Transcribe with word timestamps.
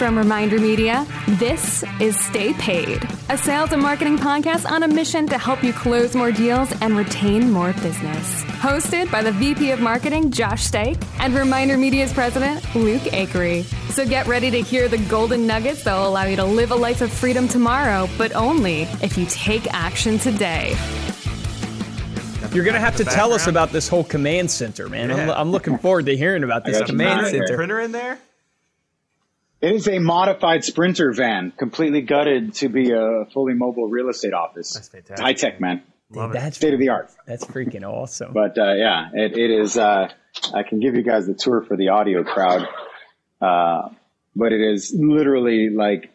From 0.00 0.16
Reminder 0.16 0.58
Media, 0.58 1.06
this 1.28 1.84
is 2.00 2.18
Stay 2.18 2.54
Paid, 2.54 3.06
a 3.28 3.36
sales 3.36 3.72
and 3.72 3.82
marketing 3.82 4.16
podcast 4.16 4.64
on 4.64 4.82
a 4.82 4.88
mission 4.88 5.26
to 5.26 5.36
help 5.36 5.62
you 5.62 5.74
close 5.74 6.14
more 6.14 6.32
deals 6.32 6.72
and 6.80 6.96
retain 6.96 7.50
more 7.50 7.74
business. 7.74 8.42
Hosted 8.44 9.10
by 9.10 9.22
the 9.22 9.30
VP 9.30 9.72
of 9.72 9.80
Marketing, 9.80 10.30
Josh 10.30 10.64
Stake, 10.64 10.96
and 11.18 11.34
Reminder 11.34 11.76
Media's 11.76 12.14
president, 12.14 12.64
Luke 12.74 13.02
Acree. 13.02 13.64
So 13.92 14.06
get 14.06 14.26
ready 14.26 14.50
to 14.50 14.62
hear 14.62 14.88
the 14.88 14.96
golden 14.96 15.46
nuggets 15.46 15.84
that 15.84 15.94
will 15.94 16.08
allow 16.08 16.24
you 16.24 16.36
to 16.36 16.46
live 16.46 16.70
a 16.70 16.76
life 16.76 17.02
of 17.02 17.12
freedom 17.12 17.46
tomorrow, 17.46 18.08
but 18.16 18.34
only 18.34 18.84
if 19.02 19.18
you 19.18 19.26
take 19.26 19.70
action 19.74 20.18
today. 20.18 20.70
You're 22.54 22.64
going 22.64 22.72
to 22.72 22.80
have 22.80 22.96
to 22.96 23.04
tell 23.04 23.34
us 23.34 23.48
about 23.48 23.70
this 23.70 23.86
whole 23.86 24.04
command 24.04 24.50
center, 24.50 24.88
man. 24.88 25.10
I'm, 25.10 25.28
I'm 25.28 25.50
looking 25.50 25.76
forward 25.76 26.06
to 26.06 26.16
hearing 26.16 26.42
about 26.42 26.64
this 26.64 26.80
command 26.80 27.26
center. 27.26 27.54
Printer 27.54 27.80
in 27.80 27.92
there? 27.92 28.18
It 29.60 29.72
is 29.72 29.88
a 29.88 29.98
modified 29.98 30.64
Sprinter 30.64 31.12
van, 31.12 31.52
completely 31.54 32.00
gutted 32.00 32.54
to 32.54 32.68
be 32.68 32.92
a 32.92 33.26
fully 33.32 33.54
mobile 33.54 33.88
real 33.88 34.08
estate 34.08 34.32
office. 34.32 34.72
That's 34.72 34.88
fantastic. 34.88 35.24
High 35.24 35.32
tech, 35.34 35.60
man. 35.60 35.82
Dude, 36.12 36.32
that's 36.32 36.56
State 36.56 36.74
of 36.74 36.80
the 36.80 36.88
art. 36.88 37.10
That's 37.26 37.44
freaking 37.44 37.84
awesome. 37.84 38.32
But 38.32 38.58
uh, 38.58 38.72
yeah, 38.72 39.10
it, 39.12 39.36
it 39.38 39.50
is. 39.50 39.76
Uh, 39.76 40.08
I 40.52 40.62
can 40.62 40.80
give 40.80 40.96
you 40.96 41.02
guys 41.02 41.26
the 41.26 41.34
tour 41.34 41.62
for 41.62 41.76
the 41.76 41.90
audio 41.90 42.24
crowd, 42.24 42.66
uh, 43.40 43.90
but 44.34 44.52
it 44.52 44.60
is 44.60 44.92
literally 44.96 45.70
like 45.70 46.10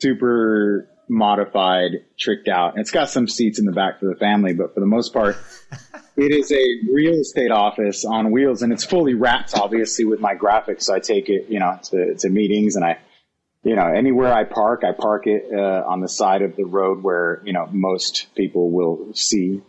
super 0.00 0.88
modified, 1.08 2.04
tricked 2.18 2.48
out. 2.48 2.78
It's 2.78 2.90
got 2.90 3.10
some 3.10 3.28
seats 3.28 3.60
in 3.60 3.66
the 3.66 3.72
back 3.72 4.00
for 4.00 4.06
the 4.06 4.16
family, 4.16 4.54
but 4.54 4.74
for 4.74 4.80
the 4.80 4.86
most 4.86 5.12
part, 5.12 5.36
it 6.16 6.32
is 6.32 6.52
a 6.52 6.92
real 6.92 7.14
estate 7.14 7.50
office 7.50 8.04
on 8.04 8.30
wheels, 8.30 8.62
and 8.62 8.72
it's 8.72 8.84
fully 8.84 9.14
wrapped, 9.14 9.56
obviously, 9.56 10.04
with 10.04 10.20
my 10.20 10.34
graphics. 10.34 10.82
So 10.82 10.94
I 10.94 11.00
take 11.00 11.28
it, 11.28 11.46
you 11.48 11.58
know, 11.58 11.78
to, 11.84 12.14
to 12.16 12.28
meetings, 12.28 12.76
and 12.76 12.84
I, 12.84 12.98
you 13.62 13.76
know, 13.76 13.86
anywhere 13.86 14.32
I 14.32 14.44
park, 14.44 14.82
I 14.84 14.92
park 14.92 15.26
it 15.26 15.46
uh, 15.52 15.84
on 15.86 16.00
the 16.00 16.08
side 16.08 16.42
of 16.42 16.56
the 16.56 16.64
road 16.64 17.02
where 17.02 17.42
you 17.44 17.52
know 17.52 17.68
most 17.70 18.34
people 18.34 18.70
will 18.70 19.14
see. 19.14 19.62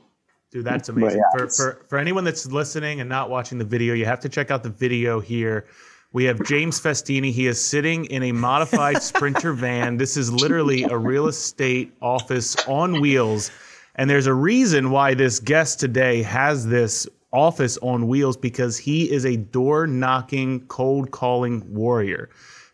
Dude, 0.51 0.65
that's 0.65 0.89
amazing. 0.89 1.19
yeah, 1.19 1.39
for, 1.39 1.49
for 1.49 1.85
for 1.87 1.97
anyone 1.97 2.23
that's 2.23 2.45
listening 2.45 2.99
and 2.99 3.09
not 3.09 3.29
watching 3.29 3.57
the 3.57 3.65
video, 3.65 3.93
you 3.93 4.05
have 4.05 4.19
to 4.21 4.29
check 4.29 4.51
out 4.51 4.63
the 4.63 4.69
video 4.69 5.19
here. 5.19 5.65
We 6.11 6.25
have 6.25 6.43
James 6.43 6.79
Festini. 6.79 7.31
He 7.31 7.47
is 7.47 7.63
sitting 7.63 8.05
in 8.05 8.21
a 8.21 8.31
modified 8.33 9.01
Sprinter 9.01 9.53
van. 9.53 9.97
This 9.97 10.15
is 10.17 10.31
literally 10.31 10.83
a 10.83 10.97
real 10.97 11.27
estate 11.27 11.91
office 12.01 12.55
on 12.67 13.01
wheels. 13.01 13.49
And 13.95 14.09
there's 14.09 14.27
a 14.27 14.33
reason 14.33 14.89
why 14.89 15.13
this 15.13 15.39
guest 15.39 15.79
today 15.79 16.23
has 16.23 16.65
this 16.65 17.07
office 17.31 17.77
on 17.81 18.07
wheels 18.07 18.37
because 18.37 18.77
he 18.77 19.11
is 19.11 19.25
a 19.25 19.37
door 19.37 19.87
knocking, 19.87 20.61
cold 20.67 21.11
calling 21.11 21.63
warrior. 21.73 22.29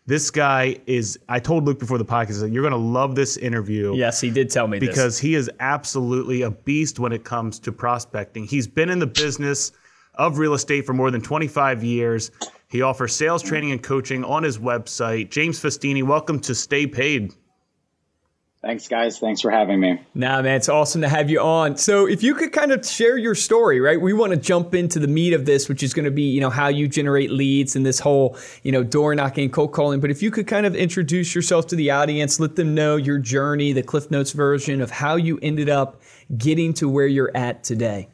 This 0.06 0.30
guy 0.30 0.76
is, 0.86 1.18
I 1.28 1.38
told 1.38 1.64
Luke 1.64 1.78
before 1.78 1.98
the 1.98 2.04
podcast, 2.04 2.40
that 2.40 2.50
you're 2.50 2.62
going 2.62 2.72
to 2.72 2.78
love 2.78 3.14
this 3.14 3.36
interview 3.36 3.94
yes, 3.94 4.20
he 4.20 4.30
did 4.30 4.50
tell 4.50 4.66
me 4.66 4.78
this. 4.78 4.88
because 4.88 5.18
he 5.18 5.34
is 5.34 5.50
absolutely 5.60 6.42
a 6.42 6.50
beast 6.50 6.98
when 6.98 7.12
it 7.12 7.22
comes 7.22 7.58
to 7.60 7.72
prospecting. 7.72 8.44
He's 8.44 8.66
been 8.66 8.88
in 8.88 8.98
the 8.98 9.06
business 9.06 9.72
of 10.14 10.38
real 10.38 10.54
estate 10.54 10.84
for 10.84 10.94
more 10.94 11.10
than 11.10 11.20
25 11.20 11.84
years. 11.84 12.30
He 12.68 12.82
offers 12.82 13.14
sales 13.14 13.42
training 13.42 13.72
and 13.72 13.82
coaching 13.82 14.24
on 14.24 14.42
his 14.42 14.58
website. 14.58 15.30
James 15.30 15.60
Festini, 15.60 16.02
welcome 16.02 16.40
to 16.40 16.54
Stay 16.54 16.86
Paid. 16.86 17.34
Thanks, 18.62 18.88
guys. 18.88 19.18
Thanks 19.18 19.40
for 19.40 19.50
having 19.50 19.80
me. 19.80 20.02
Nah, 20.14 20.42
man, 20.42 20.56
it's 20.56 20.68
awesome 20.68 21.00
to 21.00 21.08
have 21.08 21.30
you 21.30 21.40
on. 21.40 21.78
So, 21.78 22.06
if 22.06 22.22
you 22.22 22.34
could 22.34 22.52
kind 22.52 22.72
of 22.72 22.84
share 22.84 23.16
your 23.16 23.34
story, 23.34 23.80
right? 23.80 23.98
We 23.98 24.12
want 24.12 24.32
to 24.32 24.36
jump 24.36 24.74
into 24.74 24.98
the 24.98 25.08
meat 25.08 25.32
of 25.32 25.46
this, 25.46 25.66
which 25.66 25.82
is 25.82 25.94
going 25.94 26.04
to 26.04 26.10
be, 26.10 26.24
you 26.24 26.42
know, 26.42 26.50
how 26.50 26.68
you 26.68 26.86
generate 26.86 27.30
leads 27.30 27.74
and 27.74 27.86
this 27.86 27.98
whole, 27.98 28.36
you 28.62 28.70
know, 28.70 28.84
door 28.84 29.14
knocking, 29.14 29.48
cold 29.48 29.72
calling. 29.72 29.98
But 29.98 30.10
if 30.10 30.22
you 30.22 30.30
could 30.30 30.46
kind 30.46 30.66
of 30.66 30.76
introduce 30.76 31.34
yourself 31.34 31.68
to 31.68 31.76
the 31.76 31.90
audience, 31.90 32.38
let 32.38 32.56
them 32.56 32.74
know 32.74 32.96
your 32.96 33.18
journey, 33.18 33.72
the 33.72 33.82
Cliff 33.82 34.10
Notes 34.10 34.32
version 34.32 34.82
of 34.82 34.90
how 34.90 35.16
you 35.16 35.38
ended 35.40 35.70
up 35.70 36.02
getting 36.36 36.74
to 36.74 36.88
where 36.88 37.06
you're 37.06 37.34
at 37.34 37.64
today. 37.64 38.08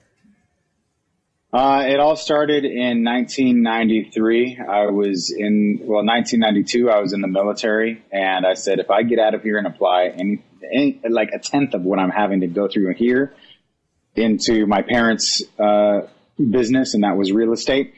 Uh, 1.57 1.87
it 1.87 1.99
all 2.01 2.17
started 2.17 2.67
in 2.67 3.03
1993. 3.03 4.59
I 4.59 4.91
was 4.91 5.35
in, 5.35 5.79
well, 5.81 6.05
1992, 6.05 6.91
I 6.91 7.01
was 7.01 7.15
in 7.15 7.23
the 7.23 7.29
military, 7.29 8.05
and 8.13 8.45
I 8.45 8.53
said, 8.53 8.79
if 8.79 8.91
I 8.91 9.05
get 9.05 9.19
out 9.19 9.33
of 9.33 9.43
here 9.43 9.57
and 9.57 9.67
apply 9.67 10.09
any, 10.09 10.45
any 10.71 11.01
like 11.09 11.31
a 11.33 11.39
tenth 11.39 11.73
of 11.73 11.81
what 11.81 11.99
I'm 11.99 12.11
having 12.11 12.41
to 12.41 12.47
go 12.47 12.69
through 12.69 12.93
here 12.97 13.35
into 14.15 14.67
my 14.67 14.83
parents' 14.83 15.45
uh, 15.59 16.03
business, 16.39 16.93
and 16.93 17.05
that 17.05 17.17
was 17.17 17.33
real 17.33 17.55
estate, 17.55 17.95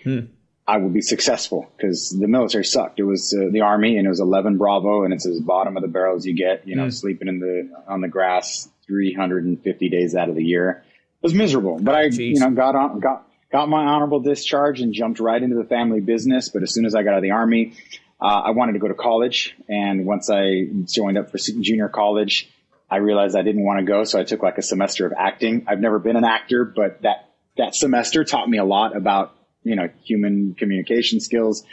I 0.68 0.76
will 0.76 0.90
be 0.90 1.00
successful 1.00 1.68
because 1.76 2.16
the 2.16 2.28
military 2.28 2.64
sucked. 2.64 3.00
It 3.00 3.04
was 3.04 3.36
uh, 3.36 3.50
the 3.50 3.62
army, 3.62 3.96
and 3.96 4.06
it 4.06 4.08
was 4.08 4.20
11 4.20 4.56
Bravo, 4.58 5.02
and 5.02 5.12
it's 5.12 5.26
as 5.26 5.40
bottom 5.40 5.76
of 5.76 5.82
the 5.82 5.88
barrel 5.88 6.14
as 6.16 6.24
you 6.24 6.36
get. 6.36 6.68
You 6.68 6.76
know, 6.76 6.90
sleeping 6.90 7.26
in 7.26 7.40
the 7.40 7.70
on 7.88 8.02
the 8.02 8.08
grass 8.08 8.68
350 8.86 9.88
days 9.88 10.14
out 10.14 10.28
of 10.28 10.36
the 10.36 10.44
year. 10.44 10.84
It 10.84 11.22
was 11.22 11.34
miserable, 11.34 11.80
but 11.80 11.96
I, 11.96 12.02
you 12.04 12.38
know, 12.38 12.50
got 12.50 12.76
on, 12.76 13.00
got 13.00 13.27
got 13.50 13.68
my 13.68 13.84
honorable 13.84 14.20
discharge 14.20 14.80
and 14.80 14.92
jumped 14.92 15.20
right 15.20 15.42
into 15.42 15.56
the 15.56 15.64
family 15.64 16.00
business. 16.00 16.48
But 16.48 16.62
as 16.62 16.72
soon 16.72 16.84
as 16.84 16.94
I 16.94 17.02
got 17.02 17.12
out 17.12 17.18
of 17.18 17.22
the 17.22 17.30
army, 17.32 17.74
uh, 18.20 18.42
I 18.46 18.50
wanted 18.50 18.72
to 18.72 18.78
go 18.78 18.88
to 18.88 18.94
college. 18.94 19.56
And 19.68 20.06
once 20.06 20.28
I 20.30 20.66
joined 20.84 21.18
up 21.18 21.30
for 21.30 21.38
junior 21.38 21.88
college, 21.88 22.50
I 22.90 22.96
realized 22.96 23.36
I 23.36 23.42
didn't 23.42 23.64
want 23.64 23.80
to 23.80 23.84
go. 23.84 24.04
So 24.04 24.18
I 24.18 24.24
took 24.24 24.42
like 24.42 24.58
a 24.58 24.62
semester 24.62 25.06
of 25.06 25.12
acting. 25.16 25.64
I've 25.66 25.80
never 25.80 25.98
been 25.98 26.16
an 26.16 26.24
actor, 26.24 26.64
but 26.64 27.02
that, 27.02 27.28
that 27.56 27.74
semester 27.74 28.24
taught 28.24 28.48
me 28.48 28.58
a 28.58 28.64
lot 28.64 28.96
about, 28.96 29.34
you 29.62 29.76
know, 29.76 29.88
human 30.04 30.54
communication 30.54 31.20
skills. 31.20 31.64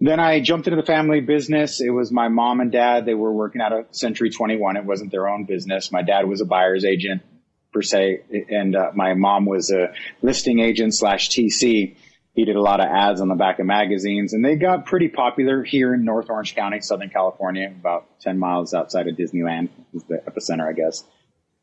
Then 0.00 0.20
I 0.20 0.40
jumped 0.40 0.68
into 0.68 0.80
the 0.80 0.86
family 0.86 1.20
business. 1.20 1.80
It 1.80 1.90
was 1.90 2.12
my 2.12 2.28
mom 2.28 2.60
and 2.60 2.70
dad. 2.70 3.04
They 3.04 3.14
were 3.14 3.32
working 3.32 3.60
out 3.60 3.72
of 3.72 3.86
Century 3.90 4.30
21. 4.30 4.76
It 4.76 4.84
wasn't 4.84 5.10
their 5.10 5.28
own 5.28 5.44
business. 5.44 5.90
My 5.90 6.02
dad 6.02 6.28
was 6.28 6.40
a 6.40 6.44
buyer's 6.44 6.84
agent 6.84 7.22
per 7.72 7.82
se, 7.82 8.20
and 8.48 8.74
uh, 8.74 8.90
my 8.94 9.14
mom 9.14 9.46
was 9.46 9.70
a 9.70 9.92
listing 10.22 10.60
agent 10.60 10.94
slash 10.94 11.28
TC. 11.30 11.96
He 12.34 12.44
did 12.44 12.56
a 12.56 12.60
lot 12.60 12.80
of 12.80 12.86
ads 12.86 13.20
on 13.20 13.28
the 13.28 13.34
back 13.34 13.58
of 13.58 13.66
magazines, 13.66 14.32
and 14.32 14.44
they 14.44 14.56
got 14.56 14.86
pretty 14.86 15.08
popular 15.08 15.64
here 15.64 15.92
in 15.92 16.04
North 16.04 16.30
Orange 16.30 16.54
County, 16.54 16.80
Southern 16.80 17.10
California, 17.10 17.66
about 17.66 18.06
10 18.20 18.38
miles 18.38 18.74
outside 18.74 19.08
of 19.08 19.16
Disneyland, 19.16 19.70
is 19.92 20.04
the 20.04 20.22
epicenter, 20.26 20.68
I 20.68 20.72
guess. 20.72 21.04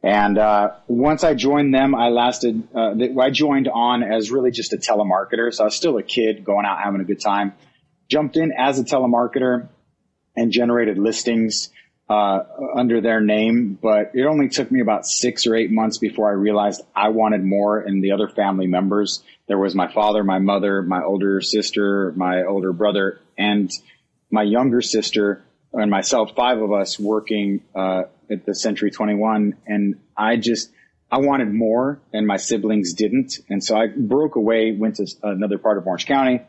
And 0.04 0.38
uh, 0.38 0.74
once 0.88 1.24
I 1.24 1.34
joined 1.34 1.74
them, 1.74 1.96
I 1.96 2.10
lasted. 2.10 2.68
Uh, 2.76 2.94
I 3.20 3.32
joined 3.32 3.68
on 3.68 4.04
as 4.04 4.30
really 4.30 4.52
just 4.52 4.74
a 4.74 4.78
telemarketer, 4.78 5.52
so 5.52 5.64
I 5.64 5.66
was 5.66 5.76
still 5.76 5.98
a 5.98 6.04
kid 6.04 6.44
going 6.44 6.66
out 6.66 6.80
having 6.80 7.02
a 7.02 7.06
good 7.06 7.22
time. 7.22 7.54
Jumped 8.08 8.38
in 8.38 8.52
as 8.52 8.78
a 8.78 8.84
telemarketer 8.84 9.68
and 10.36 10.52
generated 10.52 11.00
listings 11.00 11.72
uh, 12.08 12.44
under 12.76 13.02
their 13.02 13.20
name, 13.20 13.78
but 13.82 14.12
it 14.14 14.26
only 14.26 14.48
took 14.48 14.72
me 14.72 14.80
about 14.80 15.06
six 15.08 15.48
or 15.48 15.56
eight 15.56 15.72
months 15.72 15.98
before 15.98 16.30
I 16.30 16.34
realized 16.34 16.82
I 16.96 17.10
wanted 17.10 17.44
more. 17.44 17.80
And 17.80 18.04
the 18.04 18.12
other 18.12 18.28
family 18.28 18.68
members, 18.68 19.24
there 19.48 19.58
was 19.58 19.74
my 19.74 19.92
father, 19.92 20.24
my 20.24 20.40
mother, 20.40 20.84
my 20.84 21.02
older 21.04 21.42
sister, 21.42 22.14
my 22.16 22.44
older 22.44 22.74
brother, 22.74 23.20
and 23.38 23.72
my 24.30 24.44
younger 24.44 24.82
sister 24.82 25.44
and 25.74 25.90
myself, 25.90 26.36
five 26.36 26.60
of 26.62 26.72
us 26.72 27.00
working 27.00 27.64
uh, 27.76 28.04
at 28.30 28.46
the 28.46 28.54
Century 28.54 28.92
21. 28.92 29.58
And 29.66 30.00
I 30.16 30.38
just, 30.38 30.72
I 31.12 31.18
wanted 31.20 31.52
more 31.52 32.02
and 32.14 32.28
my 32.28 32.38
siblings 32.38 32.94
didn't. 32.94 33.40
And 33.50 33.64
so 33.64 33.76
I 33.76 33.88
broke 33.88 34.36
away, 34.36 34.74
went 34.74 34.98
to 34.98 35.08
another 35.24 35.58
part 35.58 35.80
of 35.80 35.88
Orange 35.88 36.06
County 36.06 36.42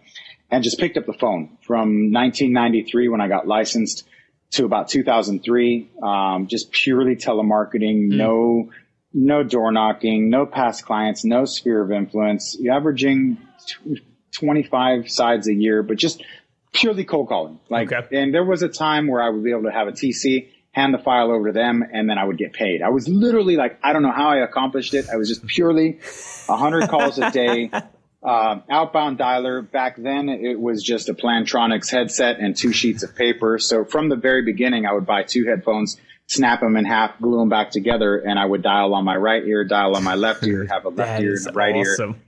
and 0.51 0.63
just 0.63 0.79
picked 0.79 0.99
up 0.99 1.07
the 1.07 1.15
phone 1.15 1.57
from 1.63 2.13
1993 2.13 3.09
when 3.09 3.21
I 3.23 3.29
got 3.29 3.49
licensed 3.49 4.07
to 4.53 4.65
about 4.65 4.89
2003. 4.89 5.91
Um, 6.03 6.47
just 6.47 6.71
purely 6.73 7.17
telemarketing, 7.17 8.09
no, 8.09 8.71
no 9.13 9.43
door 9.43 9.73
knocking, 9.73 10.31
no 10.31 10.47
past 10.47 10.85
clients, 10.85 11.25
no 11.25 11.45
sphere 11.45 11.83
of 11.83 11.91
influence, 11.93 12.57
You're 12.59 12.75
averaging 12.75 13.39
tw- 13.67 14.01
25 14.39 15.11
sides 15.11 15.49
a 15.49 15.55
year, 15.55 15.83
but 15.83 15.97
just 15.97 16.23
purely 16.73 17.05
cold 17.05 17.29
calling. 17.29 17.59
Like, 17.71 17.93
Okay. 17.93 18.21
and 18.21 18.35
there 18.35 18.45
was 18.45 18.63
a 18.63 18.69
time 18.69 19.09
where 19.09 19.23
I 19.23 19.31
would 19.31 19.43
be 19.43 19.51
able 19.51 19.63
to 19.65 19.73
have 19.73 19.89
a 19.89 19.93
TC, 19.93 20.49
hand 20.73 20.93
the 20.93 20.99
file 20.99 21.31
over 21.31 21.47
to 21.47 21.53
them, 21.53 21.83
and 21.91 22.09
then 22.09 22.19
I 22.19 22.25
would 22.25 22.37
get 22.37 22.53
paid. 22.53 22.83
I 22.83 22.91
was 22.91 23.09
literally 23.09 23.57
like, 23.57 23.79
I 23.83 23.95
don't 23.95 24.03
know 24.03 24.13
how 24.13 24.29
I 24.29 24.39
accomplished 24.45 24.93
it. 24.93 25.07
I 25.11 25.17
was 25.17 25.29
just 25.29 25.47
purely 25.47 25.99
100 26.47 26.89
calls 26.91 27.19
a 27.19 27.31
day. 27.31 27.71
Uh, 28.27 28.61
outbound 28.69 29.19
dialer. 29.21 29.71
Back 29.71 29.95
then, 29.97 30.29
it 30.29 30.59
was 30.59 30.83
just 30.83 31.09
a 31.09 31.15
Plantronics 31.15 31.89
headset 31.89 32.41
and 32.41 32.57
two 32.57 32.73
sheets 32.73 33.05
of 33.05 33.15
paper. 33.15 33.57
So 33.61 33.85
from 33.85 34.09
the 34.09 34.17
very 34.17 34.43
beginning, 34.43 34.85
I 34.85 34.93
would 34.95 35.07
buy 35.07 35.23
two 35.23 35.47
headphones, 35.47 35.97
snap 36.27 36.59
them 36.59 36.77
in 36.77 36.85
half, 36.85 37.21
glue 37.21 37.39
them 37.39 37.49
back 37.49 37.71
together, 37.71 38.17
and 38.19 38.37
I 38.37 38.45
would 38.45 38.63
dial 38.63 38.95
on 38.95 39.05
my 39.05 39.15
right 39.15 39.45
ear, 39.47 39.63
dial 39.63 39.95
on 39.95 40.03
my 40.03 40.17
left 40.17 40.45
ear, 40.45 40.67
have 40.69 40.85
a 40.87 40.89
left 40.89 41.23
ear 41.23 41.37
and 41.37 41.47
a 41.47 41.53
right 41.53 41.77
ear 41.77 41.93
awesome. 41.93 42.21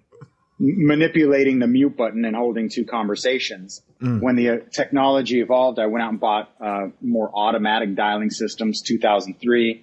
manipulating 0.61 1.59
the 1.59 1.67
mute 1.67 1.97
button 1.97 2.25
and 2.25 2.37
holding 2.37 2.69
two 2.69 2.85
conversations. 2.85 3.83
When 4.21 4.37
the 4.37 4.49
uh, 4.51 4.57
technology 4.73 5.41
evolved, 5.41 5.81
I 5.81 5.87
went 5.87 6.05
out 6.05 6.11
and 6.11 6.21
bought 6.21 6.55
uh, 6.61 6.89
more 7.01 7.29
automatic 7.35 7.97
dialing 7.97 8.31
systems. 8.31 8.83
2003, 8.83 9.83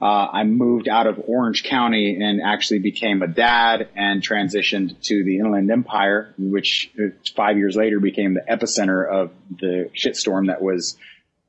uh, 0.00 0.04
I 0.32 0.44
moved 0.44 0.88
out 0.88 1.08
of 1.08 1.20
Orange 1.26 1.64
County 1.64 2.18
and 2.22 2.40
actually 2.40 2.78
became 2.78 3.20
a 3.22 3.26
dad 3.26 3.88
and 3.96 4.22
transitioned 4.22 5.00
to 5.02 5.24
the 5.24 5.38
Inland 5.38 5.70
Empire, 5.70 6.34
which 6.38 6.92
uh, 6.98 7.08
five 7.34 7.58
years 7.58 7.74
later 7.74 7.98
became 7.98 8.34
the 8.34 8.44
epicenter 8.48 9.08
of 9.08 9.32
the 9.58 9.90
shitstorm 9.96 10.46
that 10.48 10.62
was 10.62 10.96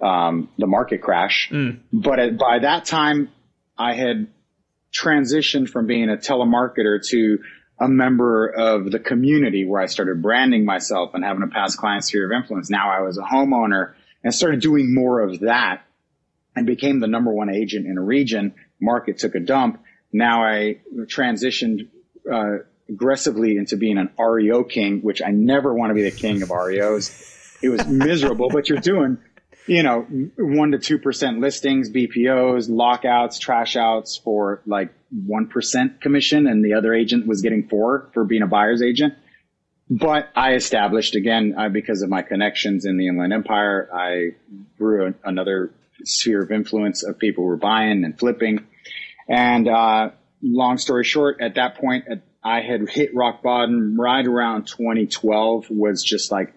um, 0.02 0.50
the 0.58 0.66
market 0.66 1.02
crash. 1.02 1.50
Mm. 1.52 1.80
But 1.94 2.20
at, 2.20 2.38
by 2.40 2.60
that 2.60 2.86
time, 2.86 3.30
I 3.78 3.94
had 3.94 4.28
transitioned 4.92 5.70
from 5.70 5.86
being 5.86 6.10
a 6.10 6.18
telemarketer 6.18 7.06
to 7.10 7.40
a 7.80 7.88
member 7.88 8.48
of 8.48 8.92
the 8.92 9.00
community 9.00 9.64
where 9.64 9.82
I 9.82 9.86
started 9.86 10.24
branding 10.24 10.66
myself 10.66 11.12
and 11.14 11.24
having 11.24 11.44
a 11.44 11.48
past 11.48 11.78
client 11.78 12.04
sphere 12.04 12.26
of 12.26 12.32
influence. 12.32 12.70
Now 12.70 12.90
I 12.90 13.02
was 13.02 13.18
a 13.18 13.22
homeowner 13.22 13.94
and 14.24 14.34
started 14.34 14.60
doing 14.60 14.94
more 14.94 15.22
of 15.22 15.42
that 15.42 15.84
and 16.56 16.66
became 16.66 17.00
the 17.00 17.08
number 17.08 17.32
one 17.32 17.50
agent 17.50 17.86
in 17.86 17.98
a 17.98 18.02
region. 18.02 18.54
Market 18.82 19.18
took 19.18 19.36
a 19.36 19.40
dump. 19.40 19.82
Now 20.12 20.44
I 20.44 20.80
transitioned 21.06 21.90
uh, 22.32 22.64
aggressively 22.90 23.58
into 23.58 23.78
being 23.78 23.98
an 23.98 24.10
REO 24.18 24.64
king, 24.64 25.02
which 25.02 25.22
I 25.22 25.30
never 25.30 25.74
want 25.74 25.92
to 25.92 25.94
be 25.94 26.04
the 26.04 26.12
king 26.12 26.42
of 26.42 26.50
REOs. 26.50 27.58
It 27.62 27.70
was 27.70 27.86
miserable, 27.86 28.50
but 28.50 28.70
you're 28.70 28.80
doing 28.80 29.20
you 29.70 29.84
know, 29.84 30.02
one 30.38 30.72
to 30.72 30.80
two 30.80 30.98
percent 30.98 31.40
listings, 31.40 31.92
BPOs, 31.92 32.70
lockouts, 32.70 33.38
trash 33.38 33.76
outs 33.76 34.18
for 34.18 34.64
like 34.66 34.92
one 35.12 35.48
percent 35.48 36.02
commission, 36.02 36.48
and 36.48 36.66
the 36.66 36.74
other 36.74 36.94
agent 36.94 37.28
was 37.28 37.42
getting 37.42 37.68
four 37.68 38.10
for 38.16 38.26
being 38.26 38.42
a 38.42 38.48
buyer's 38.48 38.82
agent. 38.82 39.14
But 39.88 40.30
I 40.36 40.54
established 40.54 41.16
again 41.16 41.54
uh, 41.56 41.70
because 41.70 42.02
of 42.02 42.10
my 42.10 42.24
connections 42.24 42.86
in 42.86 42.98
the 42.98 43.08
Inland 43.08 43.32
Empire, 43.32 43.90
I 43.94 44.30
grew 44.80 45.14
another 45.24 45.72
sphere 46.06 46.42
of 46.42 46.52
influence 46.52 47.04
of 47.04 47.20
people 47.20 47.44
who 47.44 47.50
were 47.50 47.58
buying 47.58 48.04
and 48.04 48.18
flipping. 48.18 48.66
And 49.28 49.68
uh, 49.68 50.12
long 50.42 50.78
story 50.78 51.04
short, 51.04 51.42
at 51.42 51.56
that 51.56 51.78
point, 51.78 52.06
I 52.44 52.62
had 52.62 52.90
hit 52.90 53.16
rock 53.16 53.44
bottom 53.44 54.00
right 54.00 54.26
around 54.26 54.66
2012. 54.68 55.70
Was 55.70 56.04
just 56.04 56.32
like 56.32 56.54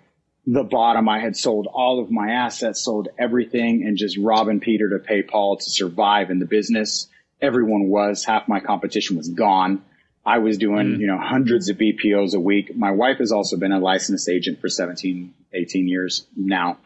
the 0.46 0.64
bottom. 0.64 1.08
I 1.08 1.20
had 1.20 1.36
sold 1.36 1.66
all 1.66 2.00
of 2.00 2.10
my 2.10 2.30
assets, 2.30 2.84
sold 2.84 3.08
everything, 3.18 3.84
and 3.84 3.96
just 3.96 4.16
robbing 4.18 4.60
Peter 4.60 4.90
to 4.90 4.98
pay 4.98 5.22
Paul 5.22 5.56
to 5.56 5.70
survive 5.70 6.30
in 6.30 6.38
the 6.38 6.46
business. 6.46 7.08
Everyone 7.40 7.88
was. 7.88 8.24
Half 8.24 8.48
my 8.48 8.60
competition 8.60 9.16
was 9.16 9.28
gone. 9.28 9.82
I 10.24 10.38
was 10.38 10.56
doing, 10.56 10.86
mm. 10.86 11.00
you 11.00 11.08
know, 11.08 11.18
hundreds 11.18 11.68
of 11.68 11.78
BPOs 11.78 12.34
a 12.34 12.40
week. 12.40 12.76
My 12.76 12.92
wife 12.92 13.18
has 13.18 13.32
also 13.32 13.56
been 13.56 13.72
a 13.72 13.80
licensed 13.80 14.28
agent 14.28 14.60
for 14.60 14.68
17, 14.68 15.34
18 15.52 15.88
years 15.88 16.26
now 16.36 16.78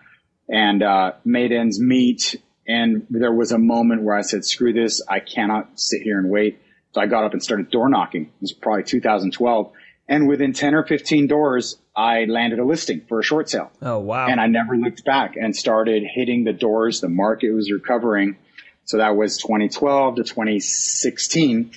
and, 0.48 0.82
uh, 0.82 1.12
made 1.24 1.52
ends 1.52 1.80
meet. 1.80 2.36
And 2.68 3.06
there 3.10 3.32
was 3.32 3.52
a 3.52 3.58
moment 3.58 4.02
where 4.02 4.16
I 4.16 4.22
said, 4.22 4.44
screw 4.44 4.72
this. 4.72 5.02
I 5.08 5.20
cannot 5.20 5.78
sit 5.78 6.02
here 6.02 6.18
and 6.18 6.30
wait. 6.30 6.60
So 6.92 7.00
I 7.00 7.06
got 7.06 7.24
up 7.24 7.32
and 7.32 7.42
started 7.42 7.70
door 7.70 7.88
knocking. 7.88 8.22
It 8.22 8.32
was 8.40 8.52
probably 8.52 8.84
2012. 8.84 9.72
And 10.08 10.28
within 10.28 10.52
10 10.52 10.74
or 10.74 10.84
15 10.84 11.26
doors, 11.26 11.76
I 11.94 12.24
landed 12.24 12.58
a 12.58 12.64
listing 12.64 13.02
for 13.08 13.20
a 13.20 13.22
short 13.22 13.48
sale. 13.48 13.70
Oh, 13.82 13.98
wow. 13.98 14.26
And 14.28 14.40
I 14.40 14.46
never 14.46 14.76
looked 14.76 15.04
back 15.04 15.36
and 15.36 15.54
started 15.54 16.04
hitting 16.04 16.44
the 16.44 16.52
doors. 16.52 17.00
The 17.00 17.08
market 17.08 17.50
was 17.50 17.70
recovering. 17.70 18.36
So 18.84 18.98
that 18.98 19.16
was 19.16 19.38
2012 19.38 20.16
to 20.16 20.22
2016. 20.22 21.72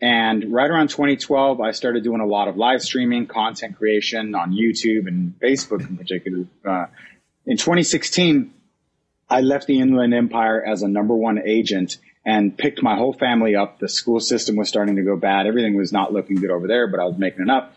And 0.00 0.52
right 0.52 0.70
around 0.70 0.88
2012, 0.88 1.60
I 1.60 1.70
started 1.72 2.04
doing 2.04 2.20
a 2.20 2.26
lot 2.26 2.48
of 2.48 2.56
live 2.56 2.82
streaming, 2.82 3.26
content 3.26 3.76
creation 3.76 4.34
on 4.34 4.52
YouTube 4.52 5.06
and 5.06 5.38
Facebook 5.40 5.88
in 5.88 5.96
particular. 5.96 6.46
Uh, 6.64 6.86
in 7.46 7.56
2016, 7.58 8.52
I 9.28 9.40
left 9.40 9.66
the 9.66 9.80
Inland 9.80 10.14
Empire 10.14 10.62
as 10.64 10.82
a 10.82 10.88
number 10.88 11.14
one 11.14 11.38
agent 11.44 11.98
and 12.26 12.56
picked 12.56 12.82
my 12.82 12.96
whole 12.96 13.12
family 13.12 13.56
up. 13.56 13.78
The 13.78 13.88
school 13.88 14.20
system 14.20 14.56
was 14.56 14.68
starting 14.68 14.96
to 14.96 15.02
go 15.02 15.16
bad. 15.16 15.46
Everything 15.46 15.76
was 15.76 15.92
not 15.92 16.12
looking 16.12 16.36
good 16.36 16.50
over 16.50 16.66
there, 16.66 16.86
but 16.86 17.00
I 17.00 17.04
was 17.04 17.18
making 17.18 17.42
it 17.42 17.50
up 17.50 17.74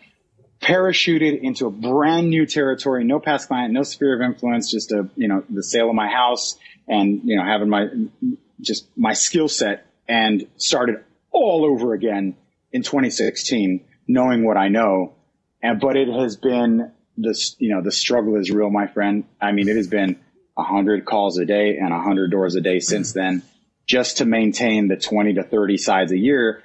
parachuted 0.60 1.40
into 1.40 1.66
a 1.66 1.70
brand 1.70 2.30
new 2.30 2.46
territory, 2.46 3.04
no 3.04 3.20
past 3.20 3.48
client, 3.48 3.72
no 3.72 3.82
sphere 3.82 4.14
of 4.14 4.22
influence, 4.22 4.70
just 4.70 4.92
a, 4.92 5.08
you 5.16 5.28
know, 5.28 5.44
the 5.48 5.62
sale 5.62 5.88
of 5.88 5.94
my 5.94 6.08
house 6.08 6.58
and, 6.88 7.20
you 7.24 7.36
know, 7.36 7.44
having 7.44 7.68
my, 7.68 7.88
just 8.60 8.86
my 8.96 9.12
skill 9.12 9.48
set 9.48 9.86
and 10.08 10.46
started 10.56 11.04
all 11.30 11.64
over 11.64 11.94
again 11.94 12.36
in 12.72 12.82
2016, 12.82 13.84
knowing 14.08 14.44
what 14.44 14.56
I 14.56 14.68
know. 14.68 15.14
And, 15.62 15.80
but 15.80 15.96
it 15.96 16.08
has 16.08 16.36
been 16.36 16.90
this, 17.16 17.54
you 17.58 17.74
know, 17.74 17.82
the 17.82 17.92
struggle 17.92 18.36
is 18.36 18.50
real, 18.50 18.70
my 18.70 18.86
friend. 18.88 19.24
I 19.40 19.52
mean, 19.52 19.68
it 19.68 19.76
has 19.76 19.88
been 19.88 20.18
a 20.58 20.64
hundred 20.64 21.04
calls 21.04 21.38
a 21.38 21.46
day 21.46 21.78
and 21.78 21.92
a 21.92 22.00
hundred 22.00 22.30
doors 22.30 22.56
a 22.56 22.60
day 22.60 22.80
since 22.80 23.12
then 23.12 23.42
just 23.86 24.18
to 24.18 24.26
maintain 24.26 24.88
the 24.88 24.96
20 24.96 25.34
to 25.34 25.42
30 25.42 25.76
sides 25.78 26.12
a 26.12 26.18
year 26.18 26.62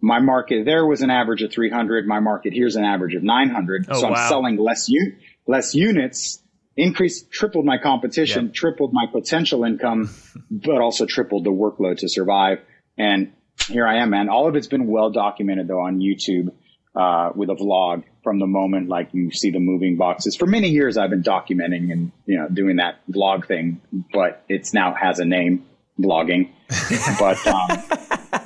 my 0.00 0.20
market 0.20 0.64
there 0.64 0.86
was 0.86 1.02
an 1.02 1.10
average 1.10 1.42
of 1.42 1.52
300. 1.52 2.06
My 2.06 2.20
market 2.20 2.52
here's 2.52 2.76
an 2.76 2.84
average 2.84 3.14
of 3.14 3.22
900. 3.22 3.86
Oh, 3.88 4.00
so 4.00 4.08
wow. 4.08 4.14
I'm 4.14 4.28
selling 4.28 4.56
less 4.56 4.88
u- 4.88 5.16
less 5.46 5.74
units, 5.74 6.40
increased, 6.76 7.30
tripled 7.30 7.64
my 7.64 7.78
competition, 7.78 8.46
yep. 8.46 8.54
tripled 8.54 8.92
my 8.92 9.06
potential 9.10 9.64
income, 9.64 10.10
but 10.50 10.80
also 10.80 11.06
tripled 11.06 11.44
the 11.44 11.50
workload 11.50 11.98
to 11.98 12.08
survive. 12.08 12.60
And 12.96 13.32
here 13.66 13.86
I 13.86 13.98
am, 13.98 14.10
man. 14.10 14.28
All 14.28 14.48
of 14.48 14.56
it's 14.56 14.68
been 14.68 14.86
well 14.86 15.10
documented 15.10 15.68
though 15.68 15.80
on 15.80 15.98
YouTube, 15.98 16.52
uh, 16.94 17.30
with 17.34 17.50
a 17.50 17.54
vlog 17.54 18.04
from 18.28 18.40
the 18.40 18.46
moment 18.46 18.90
like 18.90 19.08
you 19.14 19.30
see 19.30 19.48
the 19.48 19.58
moving 19.58 19.96
boxes. 19.96 20.36
For 20.36 20.44
many 20.44 20.68
years, 20.68 20.98
I've 20.98 21.08
been 21.08 21.22
documenting 21.22 21.90
and, 21.90 22.12
you 22.26 22.36
know, 22.36 22.46
doing 22.46 22.76
that 22.76 22.96
vlog 23.10 23.46
thing, 23.46 23.80
but 24.12 24.44
it's 24.50 24.74
now 24.74 24.92
has 24.92 25.18
a 25.18 25.24
name, 25.24 25.64
vlogging. 25.98 26.50
but, 27.18 27.38
um, 27.46 27.70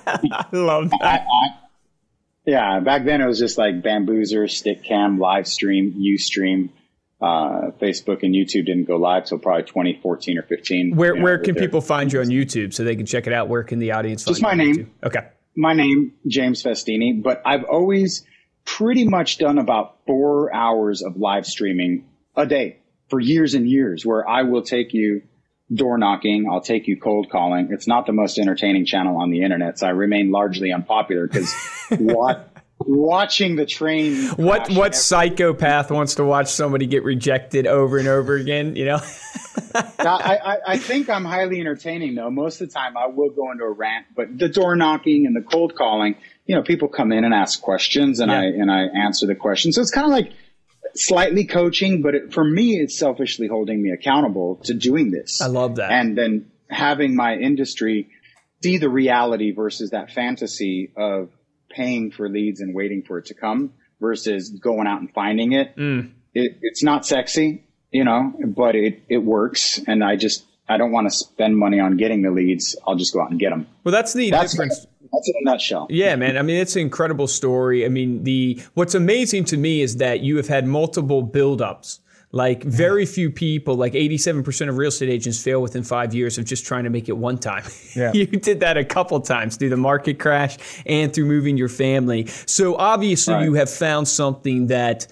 I 0.07 0.47
love 0.53 0.91
that. 0.91 1.03
I, 1.03 1.17
I, 1.17 1.49
yeah, 2.47 2.79
back 2.79 3.05
then 3.05 3.21
it 3.21 3.27
was 3.27 3.41
just 3.41 3.59
like 3.59 3.83
Bambuser, 3.83 4.47
Stickam, 4.47 5.19
live 5.19 5.49
stream, 5.49 5.95
Ustream. 5.95 6.69
Uh, 7.21 7.73
Facebook 7.81 8.23
and 8.23 8.37
YouTube 8.37 8.67
didn't 8.67 8.85
go 8.85 8.99
live 8.99 9.25
till 9.25 9.39
probably 9.41 9.65
2014 9.65 10.39
or 10.39 10.43
15. 10.43 10.95
Where 10.95 11.11
you 11.11 11.17
know, 11.17 11.25
where 11.25 11.39
can 11.39 11.57
people 11.57 11.81
find 11.81 12.13
you 12.13 12.21
on 12.21 12.27
YouTube 12.27 12.73
so 12.73 12.85
they 12.85 12.95
can 12.95 13.07
check 13.07 13.27
it 13.27 13.33
out? 13.33 13.49
Where 13.49 13.65
can 13.65 13.81
the 13.81 13.91
audience 13.91 14.23
find 14.23 14.35
Just 14.37 14.43
my 14.43 14.55
name. 14.55 14.77
YouTube? 14.77 14.89
Okay. 15.03 15.27
My 15.57 15.73
name, 15.73 16.13
James 16.29 16.63
Festini, 16.63 17.21
but 17.21 17.43
I've 17.45 17.65
always 17.65 18.25
pretty 18.65 19.07
much 19.07 19.39
done 19.39 19.59
about 19.59 19.99
four 20.07 20.55
hours 20.55 21.03
of 21.03 21.17
live 21.17 21.47
streaming 21.47 22.09
a 22.37 22.47
day 22.47 22.79
for 23.09 23.21
years 23.21 23.55
and 23.55 23.69
years 23.69 24.07
where 24.07 24.27
I 24.29 24.43
will 24.43 24.63
take 24.63 24.95
you 24.95 25.23
door 25.73 25.99
knocking. 25.99 26.49
I'll 26.51 26.61
take 26.61 26.87
you 26.89 26.99
cold 26.99 27.31
calling. 27.31 27.69
It's 27.71 27.87
not 27.87 28.07
the 28.07 28.13
most 28.13 28.39
entertaining 28.39 28.87
channel 28.87 29.17
on 29.17 29.31
the 29.31 29.43
internet, 29.43 29.79
so 29.79 29.87
I 29.87 29.91
remain 29.91 30.31
largely 30.31 30.73
unpopular 30.73 31.27
because 31.27 31.53
what 31.99 32.53
watching 32.79 33.57
the 33.57 33.67
train. 33.67 34.29
What 34.31 34.69
what 34.71 34.71
every- 34.71 34.93
psychopath 34.93 35.91
wants 35.91 36.17
to 36.17 36.25
watch 36.25 36.49
somebody 36.49 36.87
get 36.87 37.05
rejected 37.05 37.67
over 37.67 37.99
and 37.99 38.09
over 38.09 38.35
again? 38.35 38.77
You 38.77 38.87
know. 38.87 39.01
I, 39.75 40.39
I, 40.45 40.57
I, 40.67 40.79
think 40.79 41.09
I'm 41.09 41.25
highly 41.25 41.61
entertaining 41.61 42.15
though. 42.15 42.31
Most 42.31 42.61
of 42.61 42.69
the 42.69 42.75
time, 42.75 42.97
I 42.97 43.07
will 43.07 43.31
go 43.31 43.51
into 43.53 43.65
a 43.65 43.71
rant, 43.71 44.07
but 44.15 44.37
the 44.37 44.49
door 44.49 44.77
knocking 44.77 45.27
and 45.27 45.35
the 45.35 45.41
cold 45.41 45.75
calling, 45.75 46.17
you 46.45 46.55
know, 46.55 46.63
people 46.63 46.89
come 46.89 47.13
in 47.13 47.25
and 47.25 47.33
ask 47.33 47.61
questions, 47.61 48.21
and 48.21 48.31
yeah. 48.31 48.39
I 48.39 48.45
and 48.45 48.71
I 48.71 48.85
answer 49.05 49.27
the 49.27 49.35
questions. 49.35 49.77
So 49.77 49.81
it's 49.81 49.91
kind 49.91 50.07
of 50.07 50.13
like 50.13 50.33
slightly 50.95 51.45
coaching, 51.45 52.03
but 52.03 52.15
it, 52.15 52.33
for 52.33 52.45
me, 52.45 52.73
it's 52.73 52.99
selfishly 52.99 53.47
holding 53.47 53.83
me 53.83 53.91
accountable 53.91 54.57
to 54.65 54.75
doing 54.75 55.11
this. 55.11 55.41
I 55.41 55.47
love 55.47 55.77
that. 55.77 55.91
And 55.91 56.17
then 56.17 56.51
having 56.69 57.15
my 57.15 57.35
industry 57.35 58.09
see 58.63 58.79
the 58.79 58.89
reality 58.89 59.53
versus 59.53 59.91
that 59.91 60.13
fantasy 60.13 60.93
of 60.97 61.31
paying 61.71 62.11
for 62.11 62.29
leads 62.29 62.61
and 62.61 62.75
waiting 62.75 63.03
for 63.03 63.19
it 63.19 63.27
to 63.27 63.35
come 63.35 63.73
versus 64.01 64.51
going 64.51 64.87
out 64.87 65.01
and 65.01 65.13
finding 65.13 65.53
it. 65.53 65.77
Mm. 65.77 66.13
it 66.35 66.59
it's 66.63 66.83
not 66.83 67.07
sexy, 67.07 67.65
you 67.91 68.05
know, 68.05 68.33
but 68.47 68.75
it, 68.75 69.03
it 69.09 69.19
works. 69.19 69.81
And 69.87 70.05
I 70.05 70.17
just, 70.17 70.45
I 70.69 70.77
don't 70.77 70.93
want 70.93 71.11
to 71.11 71.15
spend 71.17 71.57
money 71.57 71.81
on 71.81 71.97
getting 71.97 72.23
the 72.23 72.31
leads. 72.31 72.77
I'll 72.87 72.97
just 72.97 73.13
go 73.13 73.23
out 73.23 73.31
and 73.31 73.41
get 73.41 73.51
them. 73.51 73.67
Well, 73.85 73.93
that's 73.93 74.13
the 74.13 74.31
that's 74.31 74.53
difference. 74.53 74.87
That's 75.13 75.29
in 75.29 75.35
a 75.41 75.45
nutshell. 75.45 75.87
Yeah, 75.91 76.17
man. 76.17 76.39
I 76.39 76.43
mean, 76.43 76.57
it's 76.57 76.75
an 76.77 76.83
incredible 76.83 77.27
story. 77.27 77.85
I 77.85 77.89
mean, 77.89 78.25
the 78.25 78.61
what's 78.75 78.95
amazing 78.95 79.45
to 79.47 79.57
me 79.57 79.83
is 79.83 79.97
that 79.97 80.21
you 80.21 80.37
have 80.37 80.49
had 80.49 80.67
multiple 80.67 81.27
buildups. 81.27 81.99
Like 82.35 82.65
very 82.65 83.05
few 83.05 83.31
people, 83.31 83.75
like 83.75 83.93
87% 83.93 84.71
of 84.71 84.79
real 84.79 84.89
estate 84.89 85.11
agents 85.11 85.43
fail 85.43 85.61
within 85.61 85.83
five 85.83 86.15
years 86.15 86.39
of 86.39 86.47
just 86.47 86.65
trying 86.65 86.85
to 86.85 86.91
make 86.91 87.11
it 87.11 87.19
one 87.19 87.37
time. 87.37 87.65
Yeah. 87.95 88.11
you 88.15 88.25
did 88.25 88.61
that 88.61 88.79
a 88.79 88.87
couple 88.87 89.21
times 89.21 89.57
through 89.57 89.69
the 89.69 89.77
market 89.77 90.19
crash 90.19 90.57
and 90.87 91.13
through 91.13 91.27
moving 91.27 91.59
your 91.59 91.69
family. 91.69 92.27
So 92.47 92.75
obviously 92.77 93.35
right. 93.35 93.45
you 93.45 93.53
have 93.55 93.69
found 93.69 94.09
something 94.09 94.69
that 94.69 95.09